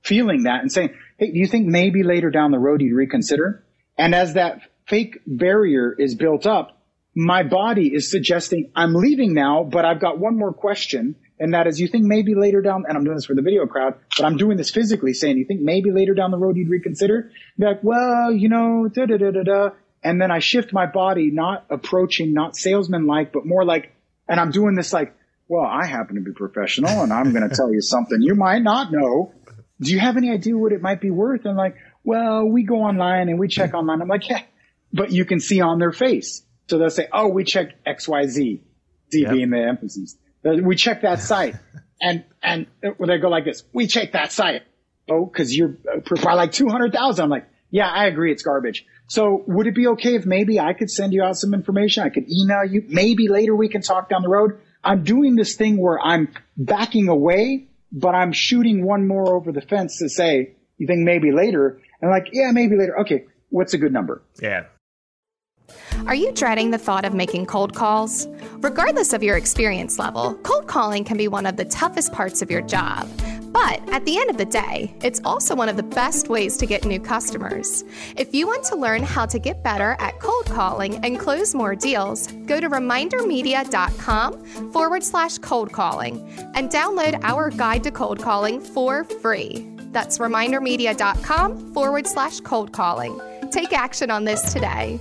feeling 0.04 0.44
that 0.44 0.62
and 0.62 0.72
saying, 0.72 0.94
Hey, 1.18 1.32
do 1.32 1.40
you 1.40 1.48
think 1.48 1.68
maybe 1.68 2.04
later 2.04 2.30
down 2.30 2.52
the 2.52 2.60
road 2.60 2.82
you'd 2.82 2.96
reconsider? 2.96 3.64
And 4.00 4.16
as 4.16 4.34
that 4.36 4.62
fake 4.88 5.20
barrier 5.28 5.94
is 5.96 6.16
built 6.16 6.48
up, 6.48 6.82
my 7.14 7.44
body 7.44 7.94
is 7.94 8.10
suggesting 8.10 8.72
I'm 8.76 8.94
leaving 8.94 9.34
now, 9.34 9.64
but 9.64 9.84
I've 9.84 10.00
got 10.00 10.18
one 10.18 10.38
more 10.38 10.54
question. 10.54 11.16
And 11.38 11.54
that 11.54 11.68
is, 11.68 11.80
you 11.80 11.88
think 11.88 12.06
maybe 12.06 12.34
later 12.34 12.62
down, 12.62 12.86
and 12.88 12.98
I'm 12.98 13.04
doing 13.04 13.18
this 13.18 13.26
for 13.26 13.36
the 13.36 13.42
video 13.42 13.66
crowd, 13.66 13.96
but 14.18 14.26
I'm 14.26 14.38
doing 14.38 14.58
this 14.58 14.72
physically 14.72 15.14
saying, 15.14 15.38
you 15.38 15.46
think 15.46 15.62
maybe 15.62 15.92
later 15.92 16.14
down 16.14 16.32
the 16.32 16.38
road 16.38 16.56
you'd 16.56 16.70
reconsider? 16.70 17.32
Be 17.58 17.66
like, 17.66 17.84
well, 17.84 18.32
you 18.32 18.50
know, 18.50 18.88
da 18.88 19.06
da 19.06 19.18
da 19.18 19.32
da 19.32 19.44
da. 19.44 19.70
And 20.02 20.22
then 20.22 20.32
I 20.32 20.40
shift 20.40 20.72
my 20.72 20.86
body, 20.86 21.30
not 21.32 21.66
approaching, 21.70 22.34
not 22.34 22.56
salesman 22.56 23.06
like, 23.06 23.34
but 23.34 23.46
more 23.46 23.66
like, 23.66 23.94
and 24.30 24.40
I'm 24.40 24.52
doing 24.52 24.76
this 24.76 24.94
like, 24.94 25.14
well, 25.50 25.66
I 25.66 25.86
happen 25.86 26.16
to 26.16 26.22
be 26.22 26.32
professional 26.32 27.02
and 27.02 27.12
I'm 27.12 27.34
going 27.34 27.48
to 27.48 27.54
tell 27.54 27.72
you 27.72 27.82
something 27.82 28.22
you 28.22 28.36
might 28.36 28.62
not 28.62 28.92
know. 28.92 29.34
Do 29.82 29.92
you 29.92 30.00
have 30.00 30.16
any 30.18 30.30
idea 30.30 30.58
what 30.58 30.72
it 30.72 30.82
might 30.82 31.02
be 31.02 31.10
worth? 31.10 31.46
And 31.46 31.58
like, 31.58 31.76
well, 32.04 32.46
we 32.46 32.64
go 32.64 32.78
online 32.78 33.30
and 33.30 33.40
we 33.40 33.48
check 33.48 33.74
online. 33.74 34.02
I'm 34.02 34.08
like, 34.08 34.28
yeah, 34.30 34.42
but 34.94 35.12
you 35.12 35.26
can 35.26 35.40
see 35.40 35.62
on 35.62 35.80
their 35.80 35.92
face. 35.92 36.44
So 36.68 36.78
they'll 36.78 36.90
say, 36.90 37.08
oh, 37.12 37.30
we 37.30 37.44
checked 37.44 37.74
XYZ, 37.86 38.30
Z 38.32 38.62
Yep. 39.12 39.32
being 39.32 39.50
the 39.50 39.60
emphasis. 39.60 40.18
We 40.44 40.76
check 40.76 41.02
that 41.02 41.20
site. 41.20 41.56
and, 42.02 42.24
and 42.42 42.68
when 42.98 43.10
they 43.10 43.18
go 43.18 43.30
like 43.30 43.46
this, 43.46 43.64
we 43.74 43.88
check 43.88 44.14
that 44.14 44.32
site. 44.32 44.64
Oh, 45.10 45.26
cause 45.26 45.52
you're 45.52 45.76
uh, 45.92 46.16
by 46.24 46.34
like 46.34 46.52
200,000. 46.52 47.24
I'm 47.24 47.30
like, 47.30 47.48
yeah, 47.72 47.90
I 47.90 48.06
agree. 48.06 48.32
It's 48.32 48.44
garbage. 48.44 48.86
So 49.08 49.44
would 49.48 49.66
it 49.68 49.74
be 49.76 49.88
okay 49.88 50.16
if 50.16 50.26
maybe 50.26 50.60
I 50.60 50.74
could 50.74 50.90
send 50.90 51.14
you 51.14 51.24
out 51.24 51.36
some 51.36 51.54
information? 51.54 52.04
I 52.04 52.10
could 52.10 52.26
email 52.30 52.64
you. 52.64 52.84
Maybe 52.88 53.28
later 53.28 53.56
we 53.56 53.70
can 53.70 53.82
talk 53.82 54.10
down 54.10 54.22
the 54.22 54.30
road. 54.30 54.60
I'm 54.84 55.04
doing 55.04 55.36
this 55.36 55.56
thing 55.56 55.82
where 55.82 56.00
I'm 56.00 56.30
backing 56.56 57.10
away, 57.10 57.68
but 57.92 58.16
I'm 58.16 58.32
shooting 58.32 58.86
one 58.86 59.08
more 59.08 59.36
over 59.36 59.52
the 59.52 59.62
fence 59.62 59.98
to 60.00 60.10
say, 60.10 60.56
you 60.78 60.88
think 60.88 61.02
maybe 61.02 61.32
later? 61.32 61.82
And 62.02 62.12
like, 62.12 62.30
yeah, 62.32 62.52
maybe 62.52 62.76
later. 62.76 63.00
Okay. 63.00 63.26
What's 63.50 63.74
a 63.74 63.78
good 63.78 63.94
number? 63.94 64.22
Yeah. 64.42 64.66
Are 66.08 66.16
you 66.16 66.32
dreading 66.32 66.72
the 66.72 66.78
thought 66.78 67.06
of 67.06 67.14
making 67.14 67.46
cold 67.46 67.76
calls? 67.76 68.28
Regardless 68.58 69.14
of 69.14 69.22
your 69.22 69.38
experience 69.38 70.00
level, 70.00 70.34
cold 70.44 70.68
calling 70.68 71.04
can 71.04 71.18
be 71.18 71.28
one 71.28 71.46
of 71.46 71.58
the 71.58 71.66
toughest 71.66 72.14
parts 72.14 72.42
of 72.42 72.50
your 72.50 72.62
job. 72.62 73.08
But 73.52 73.88
at 73.90 74.06
the 74.06 74.18
end 74.18 74.30
of 74.30 74.38
the 74.38 74.46
day, 74.46 74.96
it's 75.02 75.20
also 75.26 75.56
one 75.56 75.70
of 75.70 75.78
the 75.78 75.84
best 75.84 76.30
ways 76.30 76.56
to 76.58 76.68
get 76.68 76.86
new 76.86 77.00
customers. 77.00 77.84
If 78.16 78.34
you 78.34 78.46
want 78.46 78.64
to 78.66 78.76
learn 78.76 79.04
how 79.04 79.26
to 79.26 79.40
get 79.40 79.64
better 79.64 79.96
at 80.00 80.20
cold 80.20 80.46
calling 80.46 81.04
and 81.04 81.20
close 81.20 81.56
more 81.56 81.76
deals, 81.76 82.28
go 82.46 82.60
to 82.60 82.70
remindermedia.com 82.70 84.72
forward 84.72 85.04
slash 85.04 85.40
cold 85.40 85.74
calling 85.74 86.32
and 86.54 86.70
download 86.70 87.20
our 87.24 87.50
guide 87.50 87.84
to 87.84 87.92
cold 87.92 88.20
calling 88.20 88.62
for 88.62 89.04
free. 89.04 89.79
That's 89.92 90.18
remindermedia.com 90.18 91.74
forward 91.74 92.08
slash 92.08 92.40
cold 92.42 92.74
calling. 92.74 93.20
Take 93.52 93.74
action 93.74 94.12
on 94.12 94.26
this 94.26 94.54
today. 94.54 95.00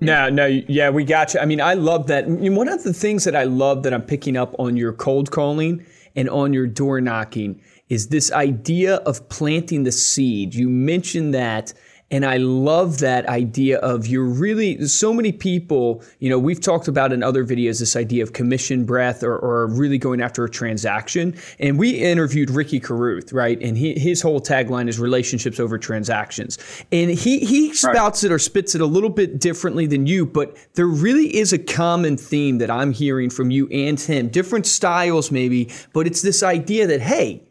No, 0.00 0.28
no, 0.28 0.46
yeah, 0.46 0.90
we 0.90 1.04
got 1.04 1.34
you. 1.34 1.40
I 1.40 1.44
mean, 1.44 1.60
I 1.60 1.74
love 1.74 2.06
that. 2.06 2.28
One 2.28 2.68
of 2.68 2.84
the 2.84 2.92
things 2.92 3.24
that 3.24 3.34
I 3.34 3.44
love 3.44 3.82
that 3.82 3.92
I'm 3.92 4.02
picking 4.02 4.36
up 4.36 4.54
on 4.58 4.76
your 4.76 4.92
cold 4.92 5.30
calling 5.30 5.84
and 6.14 6.30
on 6.30 6.52
your 6.52 6.66
door 6.66 7.00
knocking 7.00 7.60
is 7.88 8.08
this 8.08 8.30
idea 8.32 8.96
of 8.96 9.28
planting 9.28 9.82
the 9.82 9.92
seed. 9.92 10.54
You 10.54 10.68
mentioned 10.68 11.34
that. 11.34 11.72
And 12.10 12.24
I 12.24 12.38
love 12.38 13.00
that 13.00 13.26
idea 13.26 13.78
of 13.80 14.06
you're 14.06 14.24
really, 14.24 14.86
so 14.86 15.12
many 15.12 15.30
people, 15.30 16.02
you 16.20 16.30
know, 16.30 16.38
we've 16.38 16.60
talked 16.60 16.88
about 16.88 17.12
in 17.12 17.22
other 17.22 17.44
videos 17.44 17.80
this 17.80 17.96
idea 17.96 18.22
of 18.22 18.32
commission 18.32 18.86
breath 18.86 19.22
or, 19.22 19.36
or 19.36 19.66
really 19.66 19.98
going 19.98 20.22
after 20.22 20.42
a 20.42 20.48
transaction. 20.48 21.36
And 21.58 21.78
we 21.78 21.90
interviewed 21.90 22.48
Ricky 22.48 22.80
Carruth, 22.80 23.34
right? 23.34 23.60
And 23.60 23.76
he, 23.76 23.98
his 23.98 24.22
whole 24.22 24.40
tagline 24.40 24.88
is 24.88 24.98
relationships 24.98 25.60
over 25.60 25.76
transactions. 25.76 26.56
And 26.90 27.10
he, 27.10 27.40
he 27.40 27.74
spouts 27.74 28.24
it 28.24 28.32
or 28.32 28.38
spits 28.38 28.74
it 28.74 28.80
a 28.80 28.86
little 28.86 29.10
bit 29.10 29.38
differently 29.38 29.86
than 29.86 30.06
you, 30.06 30.24
but 30.24 30.56
there 30.74 30.86
really 30.86 31.36
is 31.36 31.52
a 31.52 31.58
common 31.58 32.16
theme 32.16 32.56
that 32.58 32.70
I'm 32.70 32.92
hearing 32.92 33.28
from 33.28 33.50
you 33.50 33.68
and 33.68 34.00
him. 34.00 34.28
Different 34.28 34.66
styles, 34.66 35.30
maybe, 35.30 35.70
but 35.92 36.06
it's 36.06 36.22
this 36.22 36.42
idea 36.42 36.86
that, 36.86 37.02
hey, 37.02 37.42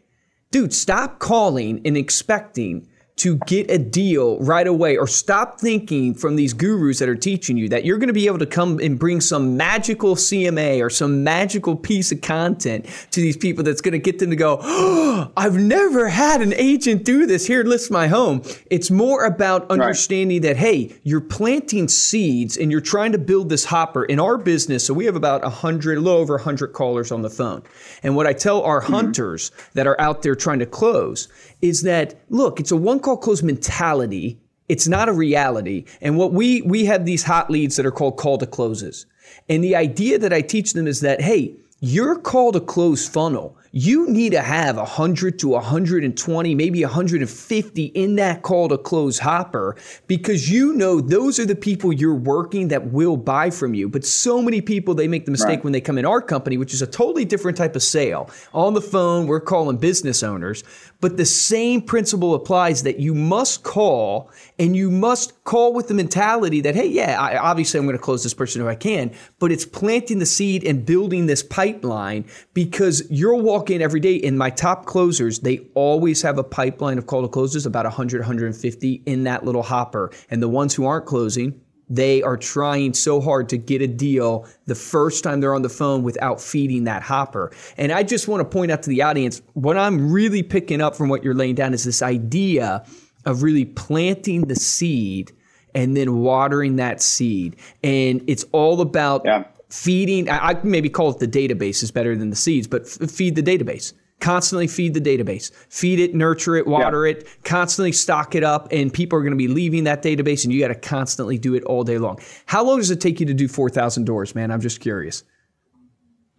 dude, 0.50 0.74
stop 0.74 1.20
calling 1.20 1.80
and 1.84 1.96
expecting 1.96 2.87
to 3.18 3.36
get 3.46 3.70
a 3.70 3.78
deal 3.78 4.38
right 4.38 4.66
away 4.66 4.96
or 4.96 5.06
stop 5.06 5.60
thinking 5.60 6.14
from 6.14 6.36
these 6.36 6.52
gurus 6.52 7.00
that 7.00 7.08
are 7.08 7.16
teaching 7.16 7.56
you 7.56 7.68
that 7.68 7.84
you're 7.84 7.98
going 7.98 8.08
to 8.08 8.14
be 8.14 8.26
able 8.26 8.38
to 8.38 8.46
come 8.46 8.78
and 8.78 8.98
bring 8.98 9.20
some 9.20 9.56
magical 9.56 10.14
CMA 10.14 10.82
or 10.84 10.88
some 10.88 11.24
magical 11.24 11.74
piece 11.74 12.12
of 12.12 12.20
content 12.20 12.86
to 13.10 13.20
these 13.20 13.36
people 13.36 13.64
that's 13.64 13.80
going 13.80 13.92
to 13.92 13.98
get 13.98 14.18
them 14.18 14.30
to 14.30 14.36
go, 14.36 14.58
oh, 14.62 15.32
I've 15.36 15.56
never 15.56 16.08
had 16.08 16.40
an 16.42 16.52
agent 16.54 17.04
do 17.04 17.26
this. 17.26 17.46
Here, 17.46 17.64
list 17.64 17.90
my 17.90 18.06
home. 18.06 18.42
It's 18.70 18.90
more 18.90 19.24
about 19.24 19.70
understanding 19.70 20.42
that, 20.42 20.56
hey, 20.56 20.96
you're 21.02 21.20
planting 21.20 21.88
seeds 21.88 22.56
and 22.56 22.70
you're 22.70 22.80
trying 22.80 23.12
to 23.12 23.18
build 23.18 23.48
this 23.48 23.64
hopper 23.64 24.04
in 24.04 24.20
our 24.20 24.38
business. 24.38 24.86
So 24.86 24.94
we 24.94 25.06
have 25.06 25.16
about 25.16 25.42
a 25.42 25.48
100, 25.48 25.98
a 25.98 26.00
little 26.00 26.20
over 26.20 26.34
100 26.34 26.68
callers 26.68 27.10
on 27.10 27.22
the 27.22 27.30
phone. 27.30 27.62
And 28.02 28.14
what 28.14 28.26
I 28.26 28.32
tell 28.32 28.62
our 28.62 28.80
mm-hmm. 28.80 28.92
hunters 28.92 29.50
that 29.74 29.86
are 29.86 30.00
out 30.00 30.22
there 30.22 30.34
trying 30.34 30.60
to 30.60 30.66
close 30.66 31.28
is 31.60 31.82
that 31.82 32.14
look, 32.30 32.60
it's 32.60 32.70
a 32.70 32.76
one 32.76 33.00
call 33.08 33.16
close 33.16 33.42
mentality. 33.42 34.38
It's 34.68 34.86
not 34.86 35.08
a 35.08 35.12
reality. 35.14 35.86
And 36.02 36.18
what 36.18 36.34
we 36.34 36.60
we 36.60 36.84
have 36.84 37.06
these 37.06 37.22
hot 37.22 37.50
leads 37.50 37.76
that 37.76 37.86
are 37.86 37.90
called 37.90 38.18
call 38.18 38.36
to 38.36 38.46
closes. 38.46 39.06
And 39.48 39.64
the 39.64 39.76
idea 39.76 40.18
that 40.18 40.32
I 40.32 40.42
teach 40.42 40.74
them 40.74 40.86
is 40.86 41.00
that 41.00 41.22
hey, 41.22 41.54
your 41.80 42.16
call 42.18 42.52
to 42.52 42.60
close 42.60 43.08
funnel, 43.08 43.56
you 43.70 44.08
need 44.10 44.32
to 44.32 44.40
have 44.42 44.76
100 44.76 45.38
to 45.38 45.48
120, 45.48 46.54
maybe 46.54 46.82
150 46.82 47.84
in 47.84 48.16
that 48.16 48.42
call 48.42 48.68
to 48.68 48.76
close 48.78 49.20
hopper 49.20 49.76
because 50.08 50.50
you 50.50 50.72
know 50.72 51.00
those 51.00 51.38
are 51.38 51.46
the 51.46 51.54
people 51.54 51.92
you're 51.92 52.14
working 52.14 52.68
that 52.68 52.90
will 52.90 53.16
buy 53.16 53.50
from 53.50 53.74
you. 53.74 53.88
But 53.88 54.04
so 54.04 54.42
many 54.42 54.60
people, 54.60 54.94
they 54.94 55.06
make 55.06 55.24
the 55.24 55.30
mistake 55.30 55.48
Right. 55.48 55.64
when 55.64 55.72
they 55.72 55.80
come 55.80 55.98
in 55.98 56.04
our 56.04 56.20
company, 56.20 56.56
which 56.56 56.74
is 56.74 56.82
a 56.82 56.86
totally 56.86 57.24
different 57.24 57.56
type 57.56 57.76
of 57.76 57.82
sale. 57.82 58.28
On 58.52 58.74
the 58.74 58.82
phone, 58.82 59.26
we're 59.28 59.38
calling 59.40 59.76
business 59.76 60.22
owners, 60.22 60.64
but 61.00 61.16
the 61.16 61.24
same 61.24 61.80
principle 61.80 62.34
applies 62.34 62.82
that 62.82 62.98
you 62.98 63.14
must 63.14 63.62
call 63.62 64.30
and 64.58 64.74
you 64.74 64.90
must 64.90 65.44
call 65.44 65.72
with 65.72 65.88
the 65.88 65.94
mentality 65.94 66.60
that, 66.60 66.74
hey, 66.74 66.86
yeah, 66.86 67.20
I, 67.20 67.36
obviously 67.38 67.78
I'm 67.78 67.86
going 67.86 67.96
to 67.96 68.02
close 68.02 68.22
this 68.22 68.34
person 68.34 68.60
if 68.60 68.66
I 68.66 68.74
can, 68.74 69.12
but 69.38 69.52
it's 69.52 69.64
planting 69.64 70.18
the 70.18 70.26
seed 70.26 70.64
and 70.64 70.84
building 70.84 71.26
this 71.26 71.42
pipeline 71.42 72.24
because 72.52 73.08
you'll 73.10 73.40
walk 73.40 73.70
in 73.70 73.80
every 73.80 74.00
day. 74.00 74.16
In 74.16 74.36
my 74.36 74.50
top 74.50 74.86
closers, 74.86 75.40
they 75.40 75.60
always 75.74 76.22
have 76.22 76.38
a 76.38 76.44
pipeline 76.44 76.98
of 76.98 77.06
call 77.06 77.22
to 77.22 77.28
closes, 77.28 77.64
about 77.64 77.84
100, 77.84 78.20
150 78.20 79.02
in 79.06 79.24
that 79.24 79.44
little 79.44 79.62
hopper. 79.62 80.10
And 80.30 80.42
the 80.42 80.48
ones 80.48 80.74
who 80.74 80.84
aren't 80.84 81.06
closing, 81.06 81.60
they 81.90 82.22
are 82.22 82.36
trying 82.36 82.94
so 82.94 83.20
hard 83.20 83.48
to 83.48 83.56
get 83.56 83.82
a 83.82 83.86
deal 83.86 84.46
the 84.66 84.74
first 84.74 85.24
time 85.24 85.40
they're 85.40 85.54
on 85.54 85.62
the 85.62 85.68
phone 85.68 86.02
without 86.02 86.40
feeding 86.40 86.84
that 86.84 87.02
hopper. 87.02 87.52
And 87.76 87.92
I 87.92 88.02
just 88.02 88.28
want 88.28 88.40
to 88.40 88.44
point 88.44 88.70
out 88.70 88.82
to 88.82 88.90
the 88.90 89.02
audience 89.02 89.42
what 89.54 89.76
I'm 89.76 90.12
really 90.12 90.42
picking 90.42 90.80
up 90.80 90.96
from 90.96 91.08
what 91.08 91.24
you're 91.24 91.34
laying 91.34 91.54
down 91.54 91.74
is 91.74 91.84
this 91.84 92.02
idea 92.02 92.84
of 93.24 93.42
really 93.42 93.64
planting 93.64 94.42
the 94.42 94.56
seed 94.56 95.32
and 95.74 95.96
then 95.96 96.18
watering 96.18 96.76
that 96.76 97.00
seed. 97.00 97.56
And 97.82 98.22
it's 98.26 98.44
all 98.52 98.80
about 98.80 99.22
yeah. 99.24 99.44
feeding. 99.70 100.28
I, 100.28 100.50
I 100.50 100.60
maybe 100.62 100.88
call 100.88 101.10
it 101.10 101.18
the 101.18 101.28
database 101.28 101.82
is 101.82 101.90
better 101.90 102.16
than 102.16 102.30
the 102.30 102.36
seeds, 102.36 102.66
but 102.66 102.82
f- 102.82 103.10
feed 103.10 103.34
the 103.34 103.42
database 103.42 103.92
constantly 104.20 104.66
feed 104.66 104.94
the 104.94 105.00
database. 105.00 105.52
Feed 105.68 106.00
it 106.00 106.14
nurture 106.14 106.56
it 106.56 106.66
water 106.66 107.06
yeah. 107.06 107.14
it. 107.14 107.28
Constantly 107.44 107.92
stock 107.92 108.34
it 108.34 108.44
up 108.44 108.68
and 108.72 108.92
people 108.92 109.18
are 109.18 109.22
going 109.22 109.32
to 109.32 109.36
be 109.36 109.48
leaving 109.48 109.84
that 109.84 110.02
database 110.02 110.44
and 110.44 110.52
you 110.52 110.60
got 110.60 110.68
to 110.68 110.74
constantly 110.74 111.38
do 111.38 111.54
it 111.54 111.64
all 111.64 111.84
day 111.84 111.98
long. 111.98 112.18
How 112.46 112.64
long 112.64 112.78
does 112.78 112.90
it 112.90 113.00
take 113.00 113.20
you 113.20 113.26
to 113.26 113.34
do 113.34 113.48
4000 113.48 114.04
doors 114.04 114.34
man? 114.34 114.50
I'm 114.50 114.60
just 114.60 114.80
curious. 114.80 115.24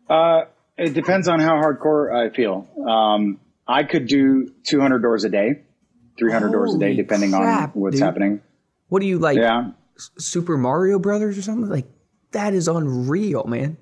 Uh, 0.09 0.45
it 0.77 0.93
depends 0.93 1.27
on 1.27 1.39
how 1.39 1.61
hardcore 1.61 2.13
i 2.13 2.33
feel. 2.35 2.67
Um, 2.87 3.39
i 3.67 3.83
could 3.83 4.07
do 4.07 4.51
200 4.63 4.99
doors 4.99 5.23
a 5.23 5.29
day 5.29 5.61
300 6.17 6.47
Holy 6.47 6.51
doors 6.51 6.75
a 6.75 6.79
day 6.79 6.95
depending 6.95 7.31
crap, 7.31 7.75
on 7.75 7.81
what's 7.81 7.95
dude. 7.95 8.03
happening. 8.03 8.41
What 8.89 9.01
do 9.01 9.07
you 9.07 9.19
like 9.19 9.37
yeah. 9.37 9.71
super 10.17 10.57
mario 10.57 10.99
brothers 10.99 11.37
or 11.37 11.41
something? 11.41 11.69
Like 11.69 11.87
that 12.31 12.53
is 12.53 12.67
unreal 12.67 13.45
man. 13.45 13.77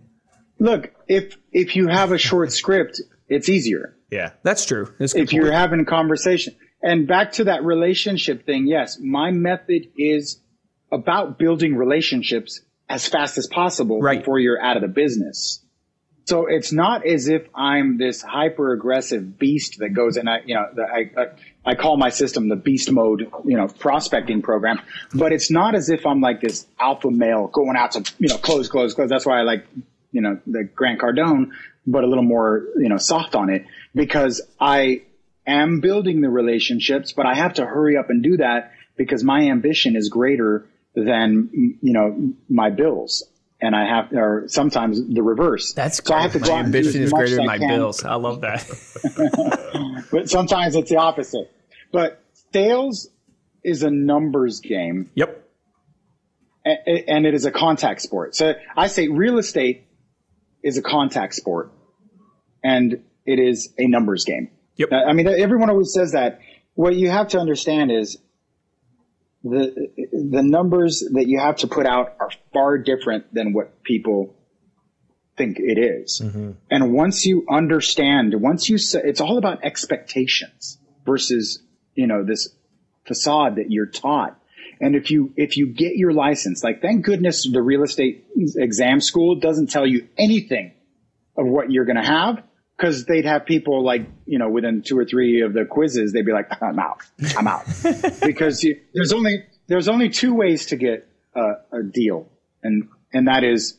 Look 0.59 0.93
if 1.07 1.35
if 1.51 1.75
you 1.75 1.87
have 1.87 2.11
a 2.11 2.17
short 2.17 2.51
script 2.51 3.01
it's 3.27 3.49
easier. 3.49 3.95
Yeah, 4.11 4.31
that's 4.43 4.65
true. 4.65 4.93
That's 4.99 5.15
if 5.15 5.33
you're 5.33 5.51
having 5.51 5.79
a 5.79 5.85
conversation. 5.85 6.55
And 6.81 7.07
back 7.07 7.33
to 7.33 7.45
that 7.45 7.63
relationship 7.63 8.45
thing, 8.45 8.67
yes, 8.67 8.99
my 8.99 9.31
method 9.31 9.87
is 9.97 10.39
about 10.91 11.37
building 11.37 11.75
relationships 11.75 12.61
as 12.87 13.07
fast 13.07 13.37
as 13.37 13.47
possible 13.47 13.99
right. 13.99 14.19
before 14.19 14.39
you're 14.39 14.61
out 14.61 14.77
of 14.77 14.81
the 14.81 14.87
business. 14.87 15.63
So 16.25 16.45
it's 16.47 16.73
not 16.73 17.05
as 17.07 17.29
if 17.29 17.47
I'm 17.55 17.97
this 17.97 18.21
hyper 18.21 18.73
aggressive 18.73 19.39
beast 19.39 19.77
that 19.79 19.89
goes 19.89 20.17
and 20.17 20.29
I, 20.29 20.39
you 20.45 20.55
know, 20.55 20.65
the, 20.75 20.83
I, 20.83 21.11
I, 21.17 21.71
I 21.71 21.75
call 21.75 21.95
my 21.95 22.09
system 22.09 22.49
the 22.49 22.57
beast 22.57 22.91
mode, 22.91 23.31
you 23.45 23.55
know, 23.55 23.67
prospecting 23.67 24.41
program, 24.41 24.81
but 25.13 25.31
it's 25.31 25.49
not 25.49 25.73
as 25.73 25.89
if 25.89 26.05
I'm 26.05 26.19
like 26.19 26.41
this 26.41 26.67
alpha 26.79 27.09
male 27.09 27.47
going 27.47 27.77
out 27.77 27.93
to, 27.93 28.13
you 28.19 28.27
know, 28.27 28.37
close, 28.37 28.67
close, 28.67 28.93
close. 28.93 29.09
That's 29.09 29.25
why 29.25 29.39
I 29.39 29.43
like, 29.43 29.65
you 30.11 30.19
know, 30.19 30.39
the 30.45 30.65
Grant 30.65 30.99
Cardone 30.99 31.51
but 31.87 32.03
a 32.03 32.07
little 32.07 32.23
more, 32.23 32.65
you 32.77 32.89
know, 32.89 32.97
soft 32.97 33.33
on 33.33 33.49
it 33.49 33.65
because 33.95 34.41
I 34.59 35.03
am 35.47 35.79
building 35.79 36.21
the 36.21 36.29
relationships, 36.29 37.13
but 37.13 37.25
I 37.25 37.33
have 37.33 37.55
to 37.55 37.65
hurry 37.65 37.97
up 37.97 38.09
and 38.09 38.21
do 38.21 38.37
that 38.37 38.73
because 38.97 39.23
my 39.23 39.49
ambition 39.49 39.95
is 39.95 40.09
greater 40.09 40.67
than, 40.93 41.77
you 41.81 41.93
know, 41.93 42.33
my 42.49 42.69
bills. 42.69 43.23
And 43.59 43.75
I 43.75 43.87
have, 43.87 44.13
or 44.13 44.43
sometimes 44.47 45.01
the 45.07 45.23
reverse. 45.23 45.73
That's 45.73 46.03
so 46.03 46.13
I 46.13 46.21
have 46.21 46.33
to 46.33 46.39
my 46.39 46.59
ambition 46.59 47.01
is 47.01 47.11
greater 47.11 47.37
than 47.37 47.47
my 47.47 47.57
can. 47.57 47.69
bills. 47.69 48.03
I 48.03 48.13
love 48.15 48.41
that. 48.41 48.67
but 50.11 50.29
sometimes 50.29 50.75
it's 50.75 50.91
the 50.91 50.97
opposite. 50.97 51.51
But 51.91 52.21
sales 52.53 53.09
is 53.63 53.81
a 53.81 53.89
numbers 53.89 54.59
game. 54.59 55.09
Yep. 55.15 55.43
And 56.65 57.25
it 57.25 57.33
is 57.33 57.45
a 57.45 57.51
contact 57.51 58.01
sport. 58.01 58.35
So 58.35 58.53
I 58.75 58.87
say 58.87 59.07
real 59.07 59.39
estate 59.39 59.86
is 60.67 60.77
a 60.77 60.81
contact 60.81 61.33
sport 61.33 61.71
and 62.61 63.03
it 63.25 63.39
is 63.39 63.73
a 63.77 63.87
numbers 63.87 64.25
game. 64.25 64.49
Yep. 64.75 64.89
I 64.91 65.13
mean, 65.13 65.27
everyone 65.27 65.69
always 65.69 65.93
says 65.93 66.11
that. 66.11 66.39
What 66.75 66.95
you 66.95 67.09
have 67.09 67.29
to 67.29 67.39
understand 67.39 67.91
is 67.91 68.17
the 69.43 69.89
the 70.11 70.43
numbers 70.43 71.03
that 71.13 71.27
you 71.27 71.39
have 71.39 71.57
to 71.57 71.67
put 71.67 71.85
out 71.85 72.15
are 72.19 72.29
far 72.53 72.77
different 72.77 73.33
than 73.33 73.53
what 73.53 73.81
people 73.81 74.35
think 75.37 75.57
it 75.59 75.79
is. 75.79 76.21
Mm-hmm. 76.23 76.51
And 76.69 76.93
once 76.93 77.25
you 77.25 77.45
understand, 77.49 78.33
once 78.39 78.69
you 78.69 78.77
say, 78.77 79.01
it's 79.03 79.21
all 79.21 79.37
about 79.37 79.63
expectations 79.63 80.77
versus 81.05 81.63
you 81.95 82.07
know 82.07 82.23
this 82.23 82.49
facade 83.05 83.55
that 83.55 83.71
you're 83.71 83.87
taught. 83.87 84.39
And 84.79 84.95
if 84.95 85.11
you 85.11 85.33
if 85.35 85.57
you 85.57 85.67
get 85.67 85.95
your 85.95 86.13
license, 86.13 86.63
like 86.63 86.81
thank 86.81 87.05
goodness 87.05 87.49
the 87.49 87.61
real 87.61 87.83
estate 87.83 88.25
exam 88.55 89.01
school 89.01 89.35
doesn't 89.35 89.71
tell 89.71 89.85
you 89.85 90.07
anything 90.17 90.73
of 91.37 91.47
what 91.47 91.71
you're 91.71 91.85
going 91.85 91.97
to 91.97 92.07
have 92.07 92.43
because 92.77 93.05
they'd 93.05 93.25
have 93.25 93.45
people 93.45 93.83
like 93.83 94.07
you 94.25 94.37
know 94.37 94.49
within 94.49 94.83
two 94.83 94.97
or 94.97 95.05
three 95.05 95.41
of 95.41 95.53
the 95.53 95.65
quizzes 95.65 96.13
they'd 96.13 96.25
be 96.25 96.31
like 96.31 96.49
i'm 96.61 96.79
out. 96.79 97.01
I'm 97.35 97.47
out. 97.47 97.65
Because 98.21 98.63
you, 98.63 98.79
there's 98.93 99.13
only 99.13 99.45
there's 99.67 99.87
only 99.87 100.09
two 100.09 100.33
ways 100.33 100.67
to 100.67 100.75
get 100.75 101.07
a, 101.35 101.53
a 101.71 101.83
deal 101.83 102.29
and 102.63 102.89
and 103.13 103.27
that 103.27 103.43
is 103.43 103.77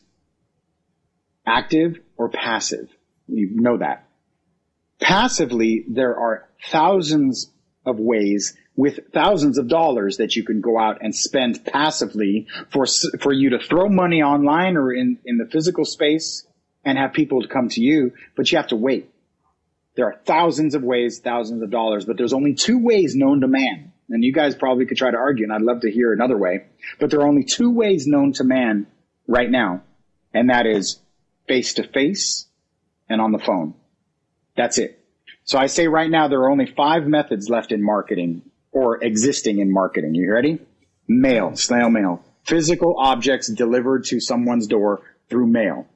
active 1.45 1.99
or 2.17 2.29
passive. 2.29 2.89
You 3.27 3.49
know 3.51 3.77
that. 3.77 4.07
Passively 5.01 5.85
there 5.87 6.17
are 6.17 6.49
thousands 6.67 7.49
of 7.85 7.99
ways 7.99 8.55
with 8.79 9.11
thousands 9.13 9.57
of 9.57 9.67
dollars 9.67 10.17
that 10.17 10.37
you 10.37 10.45
can 10.45 10.61
go 10.61 10.79
out 10.79 10.99
and 11.01 11.13
spend 11.13 11.65
passively 11.65 12.47
for 12.71 12.85
for 13.19 13.33
you 13.33 13.49
to 13.49 13.59
throw 13.59 13.89
money 13.89 14.23
online 14.23 14.77
or 14.77 14.93
in 14.93 15.17
in 15.25 15.37
the 15.37 15.45
physical 15.45 15.83
space 15.83 16.47
and 16.85 16.97
have 16.97 17.11
people 17.11 17.41
to 17.41 17.49
come 17.49 17.67
to 17.67 17.81
you, 17.81 18.13
but 18.37 18.49
you 18.49 18.57
have 18.57 18.69
to 18.69 18.77
wait. 18.77 19.11
There 19.95 20.05
are 20.05 20.15
thousands 20.23 20.75
of 20.75 20.81
ways, 20.81 21.19
thousands 21.19 21.61
of 21.61 21.69
dollars, 21.69 22.05
but 22.05 22.15
there's 22.15 22.31
only 22.31 22.53
two 22.53 22.79
ways 22.79 23.15
known 23.17 23.41
to 23.41 23.49
man. 23.49 23.91
And 24.07 24.23
you 24.23 24.31
guys 24.31 24.55
probably 24.55 24.85
could 24.85 24.97
try 24.97 25.11
to 25.11 25.17
argue, 25.17 25.43
and 25.43 25.51
I'd 25.51 25.61
love 25.61 25.81
to 25.81 25.91
hear 25.91 26.13
another 26.13 26.37
way, 26.37 26.67
but 27.01 27.09
there 27.09 27.19
are 27.19 27.27
only 27.27 27.43
two 27.43 27.71
ways 27.71 28.07
known 28.07 28.31
to 28.33 28.45
man 28.45 28.87
right 29.27 29.51
now, 29.51 29.83
and 30.33 30.49
that 30.49 30.65
is 30.65 31.01
face 31.49 31.73
to 31.73 31.83
face 31.85 32.47
and 33.09 33.19
on 33.19 33.33
the 33.33 33.39
phone. 33.39 33.73
That's 34.55 34.77
it. 34.77 35.03
So 35.43 35.59
I 35.59 35.65
say 35.65 35.87
right 35.87 36.09
now 36.09 36.29
there 36.29 36.39
are 36.43 36.49
only 36.49 36.73
five 36.77 37.05
methods 37.05 37.49
left 37.49 37.73
in 37.73 37.83
marketing 37.83 38.43
or 38.71 39.03
existing 39.03 39.59
in 39.59 39.71
marketing. 39.71 40.15
You 40.15 40.31
ready? 40.31 40.59
Mail, 41.07 41.55
snail 41.55 41.89
mail, 41.89 42.23
physical 42.43 42.95
objects 42.97 43.51
delivered 43.51 44.05
to 44.05 44.19
someone's 44.19 44.67
door 44.67 45.01
through 45.29 45.47
mail. 45.47 45.87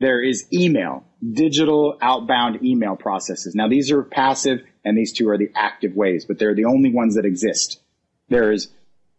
There 0.00 0.22
is 0.22 0.46
email, 0.52 1.04
digital 1.22 1.96
outbound 2.00 2.64
email 2.64 2.96
processes. 2.96 3.54
Now 3.54 3.68
these 3.68 3.90
are 3.90 4.02
passive 4.02 4.60
and 4.84 4.96
these 4.96 5.12
two 5.12 5.28
are 5.28 5.38
the 5.38 5.50
active 5.54 5.94
ways, 5.94 6.24
but 6.24 6.38
they're 6.38 6.54
the 6.54 6.64
only 6.64 6.92
ones 6.92 7.16
that 7.16 7.24
exist. 7.24 7.80
There 8.28 8.52
is 8.52 8.68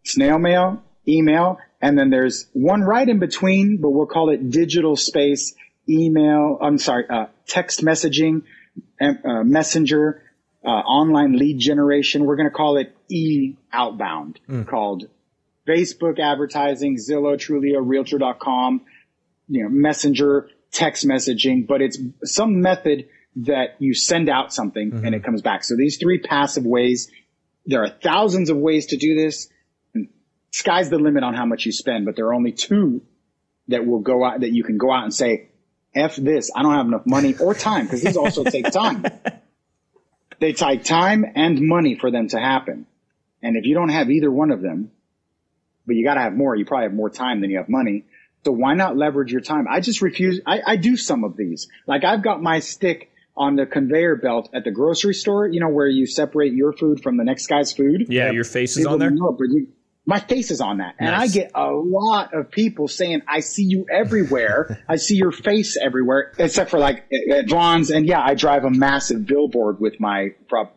snail 0.04 0.38
mail, 0.38 0.82
email, 1.06 1.58
and 1.80 1.98
then 1.98 2.10
there's 2.10 2.46
one 2.52 2.82
right 2.82 3.08
in 3.08 3.18
between, 3.18 3.78
but 3.80 3.90
we'll 3.90 4.06
call 4.06 4.30
it 4.30 4.50
digital 4.50 4.96
space, 4.96 5.54
email, 5.88 6.58
I'm 6.60 6.78
sorry, 6.78 7.04
uh, 7.08 7.26
text 7.46 7.82
messaging, 7.82 8.42
uh, 9.00 9.42
messenger, 9.44 10.22
uh, 10.64 10.68
online 10.68 11.36
lead 11.36 11.58
generation. 11.58 12.24
We're 12.24 12.36
going 12.36 12.48
to 12.48 12.54
call 12.54 12.76
it 12.76 12.94
e 13.08 13.56
outbound 13.72 14.40
mm. 14.48 14.66
called 14.66 15.08
Facebook 15.66 16.18
advertising, 16.18 16.96
Zillow, 16.96 17.36
Trulia, 17.36 17.80
realtor.com, 17.80 18.82
you 19.48 19.62
know, 19.62 19.68
messenger, 19.68 20.48
text 20.72 21.06
messaging, 21.06 21.66
but 21.66 21.82
it's 21.82 21.98
some 22.24 22.60
method 22.60 23.08
that 23.36 23.76
you 23.78 23.94
send 23.94 24.28
out 24.28 24.52
something 24.52 24.90
mm-hmm. 24.90 25.06
and 25.06 25.14
it 25.14 25.24
comes 25.24 25.42
back. 25.42 25.64
So 25.64 25.76
these 25.76 25.98
three 25.98 26.18
passive 26.18 26.64
ways, 26.64 27.10
there 27.66 27.82
are 27.82 27.88
thousands 27.88 28.50
of 28.50 28.56
ways 28.56 28.86
to 28.86 28.96
do 28.96 29.14
this. 29.14 29.48
Sky's 30.50 30.90
the 30.90 30.98
limit 30.98 31.24
on 31.24 31.34
how 31.34 31.46
much 31.46 31.64
you 31.64 31.72
spend, 31.72 32.04
but 32.04 32.16
there 32.16 32.26
are 32.26 32.34
only 32.34 32.52
two 32.52 33.02
that 33.68 33.86
will 33.86 34.00
go 34.00 34.24
out 34.24 34.40
that 34.40 34.52
you 34.52 34.64
can 34.64 34.76
go 34.76 34.92
out 34.92 35.04
and 35.04 35.14
say, 35.14 35.48
F 35.94 36.16
this, 36.16 36.50
I 36.54 36.62
don't 36.62 36.74
have 36.74 36.86
enough 36.86 37.06
money 37.06 37.34
or 37.36 37.54
time 37.54 37.84
because 37.84 38.02
these 38.02 38.16
also 38.16 38.44
take 38.44 38.70
time. 38.70 39.04
They 40.42 40.52
take 40.52 40.82
time 40.82 41.24
and 41.36 41.60
money 41.60 41.96
for 41.96 42.10
them 42.10 42.26
to 42.30 42.36
happen. 42.36 42.86
And 43.44 43.56
if 43.56 43.64
you 43.64 43.76
don't 43.76 43.90
have 43.90 44.10
either 44.10 44.28
one 44.28 44.50
of 44.50 44.60
them, 44.60 44.90
but 45.86 45.94
you 45.94 46.04
got 46.04 46.14
to 46.14 46.20
have 46.20 46.32
more, 46.32 46.56
you 46.56 46.64
probably 46.64 46.86
have 46.86 46.94
more 46.94 47.10
time 47.10 47.40
than 47.40 47.50
you 47.50 47.58
have 47.58 47.68
money. 47.68 48.02
So 48.44 48.50
why 48.50 48.74
not 48.74 48.96
leverage 48.96 49.30
your 49.30 49.40
time? 49.40 49.66
I 49.70 49.78
just 49.78 50.02
refuse. 50.02 50.40
I, 50.44 50.60
I 50.66 50.76
do 50.76 50.96
some 50.96 51.22
of 51.22 51.36
these. 51.36 51.68
Like 51.86 52.02
I've 52.02 52.24
got 52.24 52.42
my 52.42 52.58
stick 52.58 53.12
on 53.36 53.54
the 53.54 53.66
conveyor 53.66 54.16
belt 54.16 54.50
at 54.52 54.64
the 54.64 54.72
grocery 54.72 55.14
store, 55.14 55.46
you 55.46 55.60
know, 55.60 55.68
where 55.68 55.86
you 55.86 56.08
separate 56.08 56.52
your 56.54 56.72
food 56.72 57.04
from 57.04 57.18
the 57.18 57.24
next 57.24 57.46
guy's 57.46 57.72
food. 57.72 58.06
Yeah, 58.08 58.32
your 58.32 58.42
face 58.42 58.76
is 58.76 58.84
on 58.84 58.98
there. 58.98 59.10
Know, 59.10 59.30
but 59.38 59.46
you, 59.48 59.68
my 60.04 60.18
face 60.18 60.50
is 60.50 60.60
on 60.60 60.78
that. 60.78 61.00
Nice. 61.00 61.08
And 61.08 61.14
I 61.14 61.26
get 61.28 61.52
a 61.54 61.70
lot 61.70 62.34
of 62.34 62.50
people 62.50 62.88
saying, 62.88 63.22
I 63.28 63.40
see 63.40 63.62
you 63.62 63.86
everywhere. 63.90 64.82
I 64.88 64.96
see 64.96 65.14
your 65.14 65.30
face 65.30 65.76
everywhere, 65.76 66.32
except 66.38 66.70
for 66.70 66.78
like 66.78 67.04
at 67.30 67.48
Vaughn's. 67.48 67.90
And 67.90 68.06
yeah, 68.06 68.20
I 68.22 68.34
drive 68.34 68.64
a 68.64 68.70
massive 68.70 69.26
billboard 69.26 69.80
with 69.80 70.00
my, 70.00 70.30